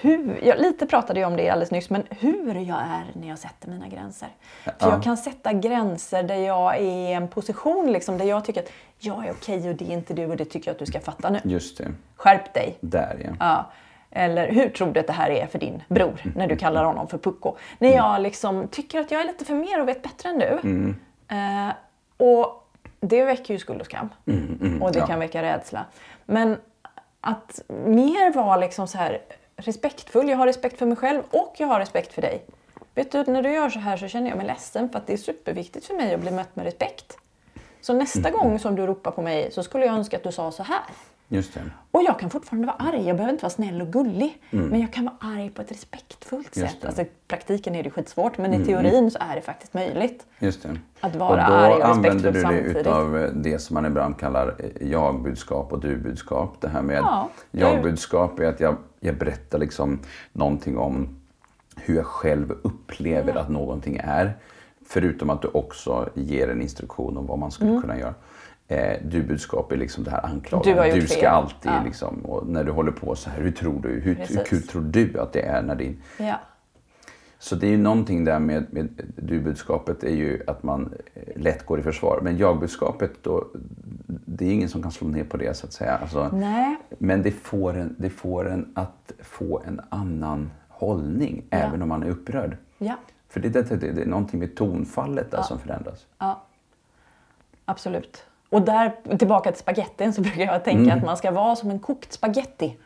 hur, 0.00 0.38
jag 0.42 0.58
lite 0.58 0.86
pratade 0.86 1.20
jag 1.20 1.30
om 1.30 1.36
det 1.36 1.50
alldeles 1.50 1.70
nyss, 1.70 1.90
men 1.90 2.02
hur 2.10 2.54
jag 2.54 2.78
är 2.78 3.04
när 3.14 3.28
jag 3.28 3.38
sätter 3.38 3.68
mina 3.68 3.88
gränser. 3.88 4.28
För 4.64 4.72
Ja. 4.78 4.90
jag 4.90 5.02
kan 5.02 5.16
sätta 5.16 5.52
gränser 5.52 6.22
där 6.22 6.34
jag 6.36 6.76
är 6.76 6.80
i 6.80 7.12
en 7.12 7.28
position 7.28 7.92
liksom, 7.92 8.18
där 8.18 8.24
jag 8.24 8.44
tycker 8.44 8.60
att 8.62 8.70
jag 8.98 9.26
är 9.26 9.32
okej 9.32 9.70
och 9.70 9.76
det 9.76 9.84
är 9.84 9.92
inte 9.92 10.14
du 10.14 10.26
och 10.26 10.36
det 10.36 10.44
tycker 10.44 10.68
jag 10.68 10.72
att 10.74 10.78
du 10.78 10.86
ska 10.86 11.00
fatta 11.00 11.30
nu. 11.30 11.40
Just 11.44 11.78
det, 11.78 11.92
Skärp 12.16 12.54
dig! 12.54 12.76
där 12.80 13.20
ja. 13.24 13.30
Ja. 13.40 13.70
Eller 14.10 14.52
hur 14.52 14.68
tror 14.68 14.92
du 14.92 15.00
att 15.00 15.06
det 15.06 15.12
här 15.12 15.30
är 15.30 15.46
för 15.46 15.58
din 15.58 15.82
bror 15.88 16.22
när 16.36 16.46
du 16.46 16.56
kallar 16.56 16.84
honom 16.84 17.08
för 17.08 17.18
pucko? 17.18 17.56
När 17.78 17.96
jag 17.96 18.22
liksom 18.22 18.68
tycker 18.68 19.00
att 19.00 19.10
jag 19.10 19.20
är 19.20 19.24
lite 19.24 19.44
för 19.44 19.54
mer 19.54 19.80
och 19.80 19.88
vet 19.88 20.02
bättre 20.02 20.28
än 20.28 20.38
du. 20.38 20.46
Eh, 21.36 21.72
och 22.16 22.68
det 23.00 23.24
väcker 23.24 23.54
ju 23.54 23.58
skuld 23.58 23.80
och 23.80 23.86
skam. 23.86 24.08
och 24.80 24.92
det 24.92 24.98
ja. 24.98 25.06
kan 25.06 25.18
väcka 25.18 25.42
rädsla. 25.42 25.84
Men 26.26 26.56
att 27.20 27.60
mer 27.68 28.32
vara 28.34 28.56
liksom 28.56 28.88
så 28.88 28.98
här 28.98 29.18
respektfull. 29.60 30.28
Jag 30.28 30.36
har 30.36 30.46
respekt 30.46 30.78
för 30.78 30.86
mig 30.86 30.96
själv 30.96 31.22
och 31.30 31.54
jag 31.58 31.66
har 31.66 31.80
respekt 31.80 32.12
för 32.12 32.22
dig. 32.22 32.44
Vet 32.94 33.12
du, 33.12 33.24
när 33.24 33.42
du 33.42 33.52
gör 33.52 33.70
så 33.70 33.78
här 33.78 33.96
så 33.96 34.08
känner 34.08 34.28
jag 34.28 34.36
mig 34.36 34.46
ledsen 34.46 34.88
för 34.90 34.98
att 34.98 35.06
det 35.06 35.12
är 35.12 35.16
superviktigt 35.16 35.86
för 35.86 35.94
mig 35.94 36.14
att 36.14 36.20
bli 36.20 36.30
mött 36.30 36.56
med 36.56 36.64
respekt. 36.64 37.16
Så 37.80 37.92
nästa 37.92 38.30
gång 38.30 38.58
som 38.58 38.76
du 38.76 38.86
ropar 38.86 39.10
på 39.10 39.22
mig 39.22 39.50
så 39.52 39.62
skulle 39.62 39.86
jag 39.86 39.94
önska 39.94 40.16
att 40.16 40.22
du 40.22 40.32
sa 40.32 40.52
så 40.52 40.62
här. 40.62 40.80
Just 41.32 41.54
det. 41.54 41.60
Och 41.90 42.02
jag 42.02 42.18
kan 42.18 42.30
fortfarande 42.30 42.66
vara 42.66 42.76
arg. 42.76 43.06
Jag 43.06 43.16
behöver 43.16 43.32
inte 43.32 43.42
vara 43.42 43.50
snäll 43.50 43.82
och 43.82 43.88
gullig. 43.92 44.38
Men 44.50 44.80
jag 44.80 44.92
kan 44.92 45.04
vara 45.04 45.16
arg 45.20 45.50
på 45.50 45.62
ett 45.62 45.70
respektfullt 45.70 46.56
Mm. 46.56 46.68
Sätt. 46.68 46.84
Alltså, 46.84 47.02
I 47.02 47.06
praktiken 47.28 47.74
är 47.74 47.82
det 47.82 47.90
skitsvårt, 47.90 48.38
men 48.38 48.54
i 48.54 48.64
teorin 48.64 49.10
så 49.10 49.18
är 49.20 49.34
det 49.34 49.40
faktiskt 49.42 49.74
möjligt. 49.74 50.26
Just 50.38 50.62
det. 50.62 50.76
Att 51.00 51.16
vara 51.16 51.30
och 51.30 51.36
då 51.36 51.42
arg 51.56 51.72
och 51.74 51.88
använder 51.88 52.32
respektfull 52.32 52.32
du 52.32 52.32
dig 52.32 52.42
samtidigt. 52.42 52.76
utav 52.86 53.30
det 53.42 53.58
som 53.58 53.74
man 53.74 53.86
ibland 53.86 54.18
kallar 54.18 54.54
jag-budskap 54.80 55.72
och 55.72 55.80
du-budskap. 55.80 56.56
Det 56.60 56.68
här 56.68 56.82
med 56.82 56.96
Ja, 56.96 57.28
jag-budskap 57.50 58.38
är 58.40 58.44
att 58.46 58.60
jag, 58.60 58.76
jag 59.00 59.16
berättar 59.18 59.58
liksom 59.58 59.98
någonting 60.32 60.78
om 60.78 61.08
hur 61.76 61.96
jag 61.96 62.06
själv 62.06 62.52
upplever 62.62 63.34
att 63.36 63.48
någonting 63.48 64.00
är. 64.04 64.32
Förutom 64.86 65.30
att 65.30 65.42
du 65.42 65.48
också 65.48 66.08
ger 66.14 66.48
en 66.48 66.62
instruktion 66.62 67.16
om 67.16 67.26
vad 67.26 67.38
man 67.38 67.50
skulle 67.50 67.70
Mm. 67.70 67.82
kunna 67.82 67.98
göra. 67.98 68.14
Eh, 68.68 68.98
du-budskap 69.04 69.72
är 69.72 69.76
liksom 69.76 70.04
det 70.04 70.10
här 70.10 70.22
Du 70.22 70.28
anklagande. 70.28 70.86
gjort 70.88 70.94
Du 71.00 71.06
ska 71.06 71.20
fel. 71.20 71.26
alltid 71.26 71.72
Ja. 71.72 71.82
liksom, 71.84 72.20
och 72.26 72.46
när 72.46 72.64
du 72.64 72.72
håller 72.72 72.92
på 72.92 73.14
så 73.14 73.30
här, 73.30 73.42
hur 73.42 73.50
tror 73.52 73.80
du, 73.82 73.88
hur, 73.88 74.14
hur 74.14 74.44
kul 74.44 74.62
tror 74.62 74.82
du 74.82 75.20
att 75.20 75.32
det 75.32 75.40
är 75.42 75.62
när 75.62 75.74
din... 75.74 76.02
Ja. 76.18 76.40
Så 77.42 77.56
det 77.56 77.66
är 77.66 77.70
ju 77.70 77.78
någonting 77.78 78.24
där 78.24 78.38
med, 78.38 78.66
med 78.72 78.88
du-budskapet 79.16 80.04
är 80.04 80.14
ju 80.14 80.42
att 80.46 80.62
man 80.62 80.94
eh, 81.14 81.22
lätt 81.36 81.66
går 81.66 81.80
i 81.80 81.82
försvar. 81.82 82.20
Men 82.22 82.36
jag-budskapet 82.36 83.10
då, 83.22 83.44
det 84.06 84.44
är 84.46 84.52
ingen 84.52 84.68
som 84.68 84.82
kan 84.82 84.92
slå 84.92 85.08
ner 85.08 85.24
på 85.24 85.36
det 85.36 85.56
så 85.56 85.66
att 85.66 85.72
säga. 85.72 85.96
Alltså, 85.96 86.28
Nej. 86.32 86.76
men 86.98 87.22
det 87.22 87.30
får, 87.30 87.76
en, 87.76 87.94
det 87.98 88.10
får 88.10 88.48
en 88.50 88.72
att 88.74 89.12
få 89.22 89.62
en 89.66 89.80
annan 89.88 90.50
hållning 90.68 91.42
även 91.50 91.82
om 91.82 91.88
man 91.88 92.02
är 92.02 92.10
upprörd. 92.10 92.56
Ja. 92.78 92.94
För 93.28 93.40
det, 93.40 93.48
det, 93.48 93.62
det, 93.62 93.76
det 93.92 94.02
är 94.02 94.06
någonting 94.06 94.40
med 94.40 94.54
tonfallet 94.56 95.30
där 95.30 95.42
som 95.42 95.58
förändras. 95.58 96.06
Ja, 96.18 96.42
absolut. 97.64 98.24
Och 98.48 98.62
där, 98.62 99.16
tillbaka 99.18 99.52
till 99.52 99.60
spagettin, 99.60 100.12
så 100.12 100.20
brukar 100.20 100.42
jag 100.42 100.64
tänka 100.64 100.80
Mm. 100.92 100.98
att 100.98 101.04
man 101.04 101.16
ska 101.16 101.30
vara 101.30 101.56
som 101.56 101.70
en 101.70 101.78
kokt 101.78 102.12
spaghetti 102.12 102.76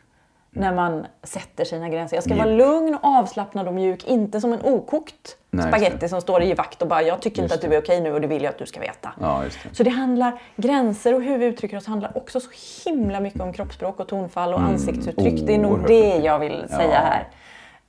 när 0.55 0.73
man 0.73 1.05
sätter 1.23 1.65
sina 1.65 1.89
gränser. 1.89 2.17
Jag 2.17 2.23
ska 2.23 2.33
Mjuk. 2.33 2.45
vara 2.45 2.55
lugn, 2.55 2.97
avslappnad 3.01 3.67
och 3.67 3.73
mjuk, 3.73 4.07
inte 4.07 4.41
som 4.41 4.53
en 4.53 4.61
okokt 4.61 5.37
Nej, 5.51 5.93
det. 5.99 6.09
som 6.09 6.21
står 6.21 6.43
i 6.43 6.53
vakt 6.53 6.81
och 6.81 6.87
bara 6.87 7.01
“jag 7.01 7.21
tycker 7.21 7.41
inte 7.43 7.53
Just 7.53 7.63
att 7.65 7.69
du 7.71 7.75
är 7.77 7.81
okej 7.81 8.01
nu 8.01 8.13
och 8.13 8.21
det 8.21 8.27
vill 8.27 8.43
jag 8.43 8.49
att 8.51 8.57
du 8.57 8.65
ska 8.65 8.79
veta”. 8.79 9.13
Ja, 9.21 9.41
det. 9.63 9.75
Så 9.75 9.83
det 9.83 9.89
handlar, 9.89 10.41
gränser 10.55 11.13
och 11.15 11.21
hur 11.21 11.37
vi 11.37 11.45
uttrycker 11.45 11.77
oss 11.77 11.85
handlar 11.87 12.17
också 12.17 12.39
så 12.39 12.49
himla 12.85 13.19
mycket 13.19 13.41
om 13.41 13.53
kroppsspråk 13.53 13.99
och 13.99 14.07
tonfall 14.07 14.53
och 14.53 14.61
ansiktsuttryck. 14.61 15.47
Det 15.47 15.53
är 15.53 15.59
nog 15.59 15.73
Mm. 15.73 15.85
det 15.87 16.17
jag 16.17 16.39
vill 16.39 16.63
säga 16.69 16.89
Ja. 16.93 17.25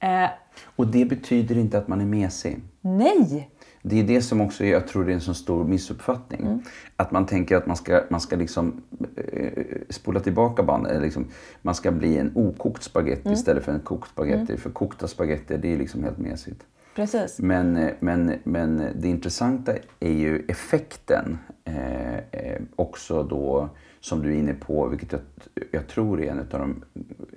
här. 0.00 0.24
Eh, 0.24 0.30
Och 0.76 0.86
det 0.86 1.04
betyder 1.04 1.58
inte 1.58 1.78
att 1.78 1.88
man 1.88 2.00
är 2.00 2.04
mesig. 2.04 2.60
nej! 2.80 3.50
Det 3.88 4.00
är 4.00 4.04
det 4.04 4.22
som 4.22 4.40
också 4.40 4.64
är, 4.64 4.72
jag 4.72 4.88
tror 4.88 5.04
det 5.04 5.12
är 5.12 5.14
en 5.14 5.20
så 5.20 5.34
stor 5.34 5.64
missuppfattning. 5.64 6.40
Mm. 6.40 6.60
Att 6.96 7.10
man 7.10 7.26
tänker 7.26 7.56
att 7.56 7.66
man 7.66 7.76
ska, 7.76 8.02
man 8.08 8.20
ska 8.20 8.36
liksom 8.36 8.82
eh, 9.16 9.64
spola 9.90 10.20
tillbaka 10.20 10.62
bandet. 10.62 11.02
Liksom, 11.02 11.26
man 11.62 11.74
ska 11.74 11.92
bli 11.92 12.18
en 12.18 12.32
okokt 12.34 12.82
spagetti 12.82 13.20
Mm. 13.24 13.32
istället 13.32 13.64
för 13.64 13.72
en 13.72 13.80
kokt 13.80 14.10
spagetti. 14.10 14.56
För 14.56 14.70
kokta 14.70 15.08
spagetti 15.08 15.56
det 15.56 15.72
är 15.72 15.78
liksom 15.78 16.04
helt 16.04 16.18
mesigt. 16.18 16.66
Precis. 16.96 17.38
Men, 17.38 17.76
eh, 17.76 17.92
men, 18.00 18.32
men 18.44 18.82
det 18.94 19.08
intressanta 19.08 19.72
är 20.00 20.12
ju 20.12 20.44
effekten 20.48 21.38
eh, 21.64 22.16
eh, 22.16 22.62
också 22.76 23.22
då 23.22 23.68
som 24.00 24.22
du 24.22 24.34
är 24.34 24.38
inne 24.38 24.54
på, 24.54 24.88
vilket 24.88 25.12
jag, 25.12 25.20
jag 25.70 25.86
tror 25.86 26.22
är 26.22 26.30
en 26.30 26.38
av 26.38 26.46
de 26.48 26.84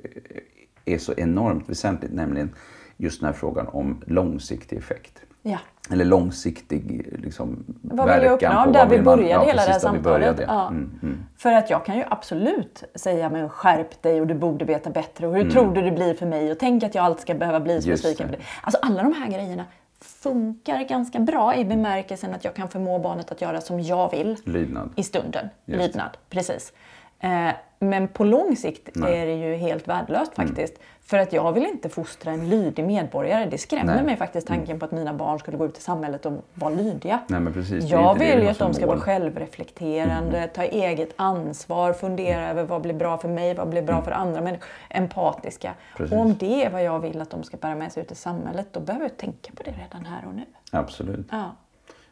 eh, 0.04 0.94
är 0.94 0.98
så 0.98 1.14
enormt 1.18 1.70
väsentligt, 1.70 2.14
nämligen 2.14 2.50
just 2.98 3.20
den 3.20 3.28
här 3.28 3.34
frågan 3.34 3.68
om 3.68 4.02
långsiktig 4.08 4.78
effekt. 4.78 5.22
Ja. 5.52 5.58
Eller 5.92 6.06
långsiktig 6.06 7.08
liksom, 7.24 7.64
Vad 7.82 8.08
vill 8.14 8.24
jag 8.24 8.32
verkan 8.32 8.52
uppnå? 8.52 8.66
på 8.66 8.72
Där 8.72 8.86
vi 8.86 8.96
vill 8.96 9.04
man- 9.06 9.18
började 9.18 9.34
ja, 9.44 9.48
hela 9.50 9.66
det 9.66 9.72
här 9.72 9.80
samtalet. 9.80 10.04
började. 10.04 10.44
Ja. 10.44 10.68
Mm, 10.68 11.00
mm. 11.04 11.24
För 11.38 11.52
att 11.52 11.70
jag 11.70 11.86
kan 11.86 11.98
ju 11.98 12.04
absolut 12.10 12.84
säga 12.96 13.30
men 13.30 13.50
skärp 13.50 14.02
dig 14.02 14.22
och 14.22 14.28
du 14.28 14.34
borde 14.34 14.66
veta 14.66 14.90
bättre 14.90 15.28
och 15.28 15.36
hur 15.36 15.50
tror 15.52 15.74
du 15.76 15.82
det 15.82 15.92
blir 15.92 16.14
för 16.14 16.26
mig 16.26 16.52
och 16.52 16.60
tänk 16.60 16.84
att 16.84 16.96
jag 16.96 17.06
alltid 17.06 17.22
ska 17.22 17.34
behöva 17.34 17.60
bli 17.60 17.82
så 17.82 17.88
Mm. 17.88 17.94
Besviken 17.94 18.28
det. 18.28 18.34
på 18.34 18.38
dig. 18.40 18.48
Alltså 18.64 18.80
alla 18.82 19.04
de 19.04 19.14
här 19.14 19.28
grejerna 19.32 19.66
funkar 20.02 20.84
ganska 20.84 21.20
bra 21.20 21.56
i 21.56 21.66
bemärkelsen 21.66 22.34
att 22.34 22.44
jag 22.46 22.54
kan 22.56 22.68
förmå 22.70 23.00
barnet 23.00 23.32
att 23.32 23.42
göra 23.42 23.62
som 23.62 23.80
jag 23.80 24.12
vill 24.12 24.36
Lydnad. 24.44 24.90
i 24.96 25.04
stunden. 25.04 25.50
Just. 25.66 25.80
Lydnad, 25.82 26.18
precis. 26.30 26.74
Eh, 27.20 27.50
men 27.80 28.08
på 28.08 28.24
lång 28.24 28.56
sikt 28.56 28.98
är 28.98 29.26
det 29.26 29.34
ju 29.36 29.56
helt 29.56 29.88
värdelöst 29.88 30.38
Mm. 30.38 30.48
faktiskt. 30.48 30.80
För 31.02 31.18
att 31.18 31.34
jag 31.34 31.52
vill 31.54 31.64
inte 31.66 31.90
fostra 31.90 32.32
en 32.32 32.50
lydig 32.50 32.84
medborgare. 32.86 33.46
Det 33.52 33.58
skrämmer 33.58 33.86
Nej. 33.86 33.94
Mm. 33.94 34.06
mig 34.06 34.18
faktiskt 34.18 34.48
tanken 34.48 34.80
på 34.80 34.86
att 34.86 34.92
mina 34.92 35.14
barn 35.14 35.40
skulle 35.40 35.58
gå 35.58 35.66
ut 35.66 35.78
i 35.78 35.82
samhället 35.82 36.26
och 36.26 36.34
vara 36.54 36.74
lydiga. 36.74 37.20
Nej, 37.28 37.40
men 37.40 37.54
precis. 37.54 37.84
Jag 37.86 38.14
vill 38.20 38.38
vi 38.38 38.44
ju 38.44 38.50
att 38.50 38.60
de 38.60 38.74
ska 38.74 38.86
mål. 38.86 38.96
vara 38.96 39.06
självreflekterande, 39.06 40.48
ta 40.48 40.64
eget 40.64 41.14
ansvar, 41.16 41.94
fundera 41.94 42.50
över 42.50 42.64
vad 42.64 42.82
blir 42.82 42.94
bra 42.94 43.18
för 43.18 43.28
mig, 43.28 43.54
vad 43.54 43.70
blir 43.70 43.82
bra 43.82 44.02
för 44.02 44.12
andra 44.12 44.42
människor, 44.42 44.68
empatiska. 44.90 45.68
Mm. 45.68 45.78
Precis. 45.98 46.12
Och 46.14 46.20
om 46.20 46.36
det 46.40 46.66
är 46.66 46.70
vad 46.70 46.84
jag 46.84 47.00
vill 47.00 47.22
att 47.22 47.30
de 47.30 47.44
ska 47.44 47.58
bära 47.58 47.76
med 47.76 47.92
sig 47.92 48.04
ut 48.04 48.12
i 48.12 48.16
samhället, 48.16 48.68
då 48.72 48.80
behöver 48.80 49.06
jag 49.06 49.18
tänka 49.18 49.52
på 49.56 49.64
det 49.64 49.72
redan 49.72 50.06
här 50.06 50.24
och 50.28 50.36
nu. 50.36 50.46
Absolut. 50.72 51.28
Ja, 51.32 51.56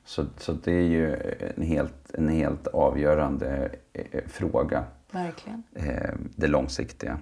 Så, 0.06 0.26
så 0.38 0.52
det 0.52 0.72
är 0.72 0.88
ju 0.88 1.15
en 1.56 1.63
helt, 1.63 2.13
en 2.13 2.30
helt 2.30 2.67
avgörande 2.67 3.70
eh, 3.93 4.22
fråga, 4.28 4.84
verkligen. 5.12 5.63
eh, 5.76 6.13
det 6.36 6.48
långsiktiga. 6.48 7.20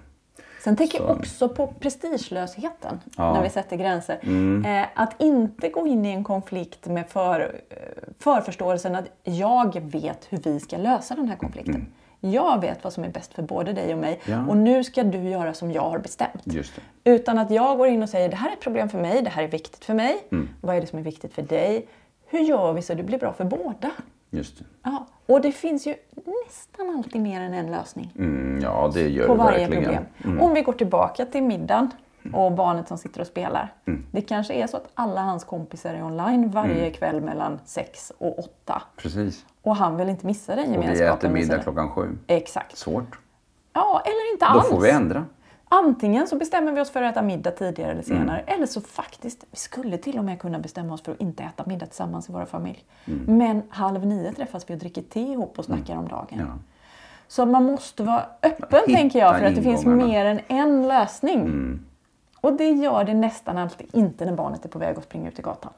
Sen 0.64 0.76
tänker 0.76 1.00
jag 1.00 1.08
Så- 1.08 1.14
också 1.16 1.50
på 1.50 1.68
prestigelösheten 1.68 3.00
Ja. 3.18 3.34
när 3.34 3.44
vi 3.44 3.50
sätter 3.50 3.76
gränser. 3.78 4.20
Mm. 4.24 4.66
Eh, 4.66 4.88
att 4.96 5.22
inte 5.22 5.70
gå 5.70 5.88
in 5.88 6.06
i 6.06 6.10
en 6.12 6.24
konflikt 6.24 6.88
med 6.88 7.08
för, 7.10 7.62
eh, 7.70 7.78
förförståelsen 8.20 8.96
att 8.96 9.06
jag 9.24 9.82
vet 9.82 10.26
hur 10.30 10.38
vi 10.38 10.60
ska 10.60 10.78
lösa 10.78 11.16
den 11.16 11.30
här 11.30 11.36
konflikten. 11.36 11.88
Jag 12.20 12.62
vet 12.62 12.84
vad 12.84 12.94
som 12.94 13.04
är 13.04 13.10
bäst 13.10 13.34
för 13.34 13.44
både 13.44 13.74
dig 13.74 13.94
och 13.94 14.00
mig 14.00 14.20
Mm. 14.26 14.40
Ja. 14.40 14.50
och 14.50 14.58
nu 14.58 14.84
ska 14.84 15.04
du 15.04 15.18
göra 15.18 15.54
som 15.54 15.72
jag 15.72 15.90
har 15.90 16.00
bestämt. 16.00 16.44
Utan 17.04 17.38
att 17.40 17.52
jag 17.52 17.78
går 17.78 17.88
in 17.88 18.04
och 18.04 18.10
säger 18.10 18.30
det 18.30 18.36
här 18.36 18.50
är 18.50 18.54
ett 18.54 18.60
problem 18.62 18.90
för 18.90 19.02
mig, 19.02 19.22
det 19.22 19.30
här 19.30 19.44
är 19.44 19.48
viktigt 19.48 19.86
för 19.86 19.94
mig. 19.94 20.18
Mm. 20.32 20.50
Vad 20.62 20.76
är 20.76 20.82
det 20.82 20.88
som 20.88 21.00
är 21.00 21.04
viktigt 21.04 21.34
för 21.34 21.42
dig? 21.42 21.88
Hur 22.28 22.40
gör 22.40 22.74
vi 22.74 22.82
så 22.82 22.94
det 22.94 23.04
blir 23.04 23.20
bra 23.20 23.34
för 23.34 23.44
båda? 23.46 23.92
Just 24.36 24.60
det. 24.60 24.66
Ja. 24.84 25.06
Och 25.26 25.42
det 25.42 25.52
finns 25.52 25.88
ju 25.88 25.96
nästan 26.46 26.96
alltid 26.98 27.22
mer 27.22 27.42
än 27.42 27.54
en 27.54 27.72
lösning 27.72 28.12
Mm, 28.18 28.60
ja, 28.64 28.92
det 28.94 29.10
gör 29.10 29.28
på 29.28 29.34
det 29.34 29.38
varje 29.44 29.60
verkligen. 29.60 29.84
problem. 29.84 30.04
Mm. 30.24 30.42
Om 30.42 30.54
vi 30.54 30.62
går 30.62 30.74
tillbaka 30.74 31.26
till 31.26 31.44
middagen 31.44 31.92
och 32.34 32.52
barnet 32.52 32.88
som 32.88 32.98
sitter 32.98 33.22
och 33.22 33.28
spelar. 33.28 33.74
Det 34.12 34.22
kanske 34.22 34.54
är 34.54 34.68
så 34.68 34.78
att 34.78 34.90
alla 34.94 35.22
hans 35.22 35.44
kompisar 35.44 35.94
är 35.94 36.04
online 36.04 36.50
varje 36.52 36.80
Mm. 36.80 36.92
kväll 36.94 37.22
mellan 37.22 37.60
6 37.66 38.12
och 38.18 38.40
8. 38.40 38.82
Precis. 38.98 39.46
Och 39.62 39.76
han 39.76 39.98
vill 39.98 40.10
inte 40.10 40.26
missa 40.26 40.56
den 40.56 40.66
Och 40.68 40.72
gemenskapen. 40.74 41.08
vi 41.08 41.14
äter 41.18 41.30
middag 41.30 41.64
klockan 41.64 41.90
sju. 41.90 42.18
Exakt. 42.28 42.78
Svårt. 42.78 43.20
Ja, 43.74 44.02
eller 44.06 44.34
inte 44.34 44.46
Då 44.46 44.52
alls. 44.60 44.70
får 44.70 44.82
vi 44.82 44.90
ändra. 44.90 45.26
Antingen 45.70 46.28
så 46.28 46.36
bestämmer 46.36 46.72
vi 46.72 46.82
oss 46.82 46.90
för 46.90 47.02
att 47.04 47.12
äta 47.12 47.22
middag 47.22 47.52
tidigare 47.52 47.92
eller 47.92 48.04
Mm. 48.12 48.20
senare. 48.20 48.44
Eller 48.48 48.66
så 48.66 48.82
faktiskt, 48.82 49.46
vi 49.52 49.58
skulle 49.58 49.98
till 49.98 50.18
och 50.18 50.24
med 50.26 50.40
kunna 50.40 50.60
bestämma 50.60 50.94
oss 50.94 51.02
för 51.02 51.12
att 51.12 51.22
inte 51.22 51.44
äta 51.44 51.64
middag 51.66 51.86
tillsammans 51.86 52.30
i 52.30 52.32
våra 52.32 52.46
familj. 52.46 52.84
Mm. 53.06 53.38
Men 53.38 53.62
halv 53.70 54.06
nio 54.06 54.32
träffas 54.34 54.70
vi 54.70 54.74
och 54.74 54.78
dricker 54.78 55.02
te 55.02 55.20
ihop 55.22 55.60
och 55.60 55.66
snackar 55.66 55.96
om 55.98 56.08
dagen. 56.08 56.28
Ja. 56.40 56.46
Så 57.28 57.46
man 57.46 57.64
måste 57.64 58.04
vara 58.04 58.26
öppen 58.44 58.80
Hitta 58.88 58.98
tänker 59.00 59.20
jag 59.20 59.40
för 59.40 59.46
att 59.46 59.56
det 59.56 59.62
finns. 59.62 59.86
Mm. 59.86 60.08
mer 60.08 60.26
än 60.26 60.40
en 60.48 60.88
lösning. 60.88 61.80
Och 62.42 62.54
det 62.54 62.70
gör 62.70 63.04
det 63.04 63.14
nästan 63.14 63.58
alltid 63.58 63.88
inte 63.92 64.26
när 64.26 64.34
barnet 64.34 64.66
är 64.66 64.70
på 64.70 64.80
väg 64.80 64.98
att 64.98 65.04
springa 65.04 65.28
ut 65.30 65.40
i 65.40 65.42
gatan. 65.42 65.72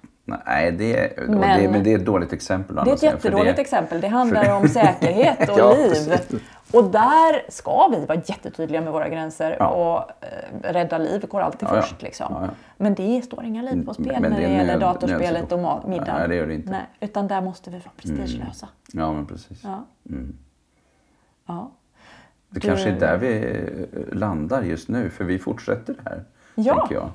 Nej, 0.46 0.72
det, 0.72 1.14
Men- 1.28 1.40
det, 1.62 1.70
men 1.70 1.84
det 1.84 1.94
är 1.94 1.98
ett 1.98 2.06
dåligt 2.06 2.34
exempel. 2.34 2.76
Det 2.76 2.82
är 2.82 2.94
ett 2.94 3.00
för 3.00 3.08
jättedåligt 3.08 3.56
det- 3.56 3.62
exempel. 3.62 4.02
Det 4.02 4.08
handlar 4.08 4.56
om 4.58 4.68
säkerhet 4.68 5.50
och 5.50 5.60
Ja, 5.60 5.74
liv. 5.74 5.90
precis. 5.90 6.42
Och 6.74 6.84
där 6.92 7.52
ska 7.52 7.88
vi 7.88 8.06
vara 8.06 8.22
jättetydliga 8.26 8.82
med 8.82 8.94
våra 8.94 9.10
gränser. 9.10 9.56
Ja. 9.60 9.68
Och 9.70 10.26
eh, 10.26 10.72
rädda 10.74 10.98
liv 10.98 11.26
går 11.30 11.42
alltid 11.42 11.70
Ja, 11.72 11.82
först. 11.82 12.02
Liksom. 12.02 12.28
Ja, 12.30 12.42
ja. 12.46 12.50
Men 12.78 12.96
det 12.96 13.22
står 13.26 13.44
inga 13.44 13.62
liv 13.62 13.86
på 13.86 13.94
spel 13.94 14.22
när 14.22 14.30
det 14.30 14.42
gäller 14.42 14.74
nöd- 14.74 14.80
datorspelet 14.80 15.52
och 15.52 15.90
middagen. 15.90 16.16
Nej, 16.20 16.28
det 16.28 16.36
gör 16.36 16.48
det 16.48 16.54
inte. 16.54 16.70
Nej, 16.72 16.86
utan 17.00 17.28
där 17.28 17.42
måste 17.42 17.70
vi 17.70 17.78
vara 17.80 17.92
prestigelösa. 17.98 18.68
Ja, 18.94 19.14
men 19.14 19.26
precis. 19.26 19.64
Ja. 19.64 19.86
Ja. 21.46 21.72
Det 22.50 22.60
Du- 22.60 22.68
kanske 22.68 22.90
är 22.90 23.00
där 23.00 23.18
vi 23.18 23.38
eh, 23.94 24.18
landar 24.18 24.62
just 24.62 24.88
nu, 24.90 25.10
för 25.10 25.24
vi 25.26 25.40
fortsätter 25.40 25.94
det 25.94 26.10
här. 26.10 26.24
Ja. 26.56 26.76
Tänker 26.88 26.96
jag. 26.96 27.10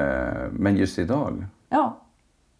Eh, 0.00 0.48
Men 0.50 0.76
just 0.76 0.98
idag. 0.98 1.46
ja. 1.68 1.96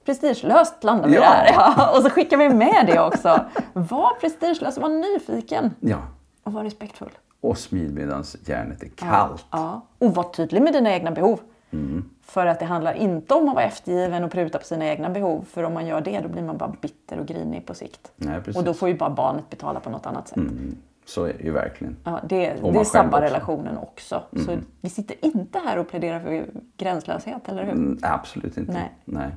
Prestigelöst 0.05 0.85
landar 0.85 1.09
vi 1.09 1.15
Ja. 1.15 1.21
där. 1.21 1.47
Ja. 1.53 1.97
Och 1.97 2.03
så 2.03 2.11
skickar 2.11 2.37
vi 2.37 2.49
med 2.49 2.85
det 2.87 3.01
också. 3.01 3.41
Var 3.73 4.15
prestigelös, 4.21 4.79
var 4.79 4.89
nyfiken 4.89 5.75
Ja. 5.81 5.99
och 6.43 6.53
var 6.53 6.65
respektfull. 6.65 7.11
Och 7.41 7.59
smid 7.59 7.95
medan 7.95 8.25
järnet 8.47 8.83
är 8.83 8.89
kallt. 8.89 9.45
Ja. 9.51 9.81
Och 9.99 10.15
var 10.15 10.23
tydlig 10.23 10.63
med 10.63 10.73
dina 10.73 10.93
egna 10.93 11.11
behov. 11.11 11.41
Mm. 11.71 12.11
För 12.23 12.47
att 12.47 12.59
det 12.59 12.65
handlar 12.65 12.93
inte 12.93 13.35
om 13.35 13.49
att 13.49 13.55
vara 13.55 13.65
eftergiven 13.65 14.25
och 14.25 14.31
pruta 14.31 14.59
på 14.59 14.65
sina 14.65 14.87
egna 14.87 15.11
behov. 15.11 15.45
För 15.51 15.63
om 15.63 15.75
man 15.75 15.87
gör 15.87 16.01
det 16.01 16.21
då 16.21 16.29
blir 16.29 16.43
man 16.43 16.57
bara 16.57 16.75
bitter 16.81 17.19
och 17.19 17.27
grinig 17.27 17.67
på 17.67 17.75
sikt. 17.75 18.13
Nej. 18.17 18.41
Och 18.57 18.65
då 18.65 18.75
får 18.75 18.89
ju 18.89 18.95
bara 18.97 19.11
barnet 19.11 19.51
betala 19.51 19.81
på 19.81 19.91
något 19.91 20.07
annat 20.07 20.29
sätt. 20.29 20.37
Mm. 20.37 20.77
Så 21.07 21.25
är 21.25 21.33
det 21.33 21.45
ju 21.45 21.53
verkligen. 21.53 21.97
Ja, 22.05 22.21
det 22.29 22.55
det 22.73 22.85
sabbar 22.85 23.09
också. 23.09 23.17
Mm. 23.17 23.21
relationen 23.23 23.79
också. 23.79 24.23
Så 24.47 24.57
vi 24.81 24.89
sitter 24.91 25.17
inte 25.25 25.59
här 25.59 25.79
och 25.79 25.89
pläderar 25.89 26.21
för 26.21 26.47
gränslöshet, 26.77 27.49
eller 27.49 27.65
hur? 27.65 27.73
Mm, 27.73 27.99
absolut 28.03 28.57
inte. 28.57 28.73
Nej. 28.73 28.93
Nej. 29.05 29.31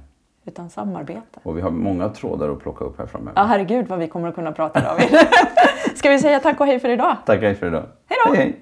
Utan 0.45 0.69
samarbete. 0.69 1.39
Och 1.43 1.57
vi 1.57 1.61
har 1.61 1.71
många 1.71 2.09
trådar 2.09 2.49
att 2.49 2.59
plocka 2.59 2.85
upp 2.85 2.99
här 2.99 3.05
framöver. 3.05 3.41
Ja, 3.41 3.43
herregud 3.43 3.87
vad 3.87 3.99
vi 3.99 4.07
kommer 4.07 4.27
att 4.27 4.35
kunna 4.35 4.51
prata 4.51 4.81
David. 4.81 5.07
Ska 5.95 6.09
vi 6.09 6.19
säga 6.19 6.39
tack 6.39 6.59
och 6.59 6.65
hej 6.65 6.79
för 6.79 6.89
idag? 6.89 7.15
Tack 7.25 7.41
hej 7.41 7.55
för 7.55 7.67
idag. 7.67 7.83
Hej 8.07 8.17
då! 8.25 8.33
hej. 8.33 8.61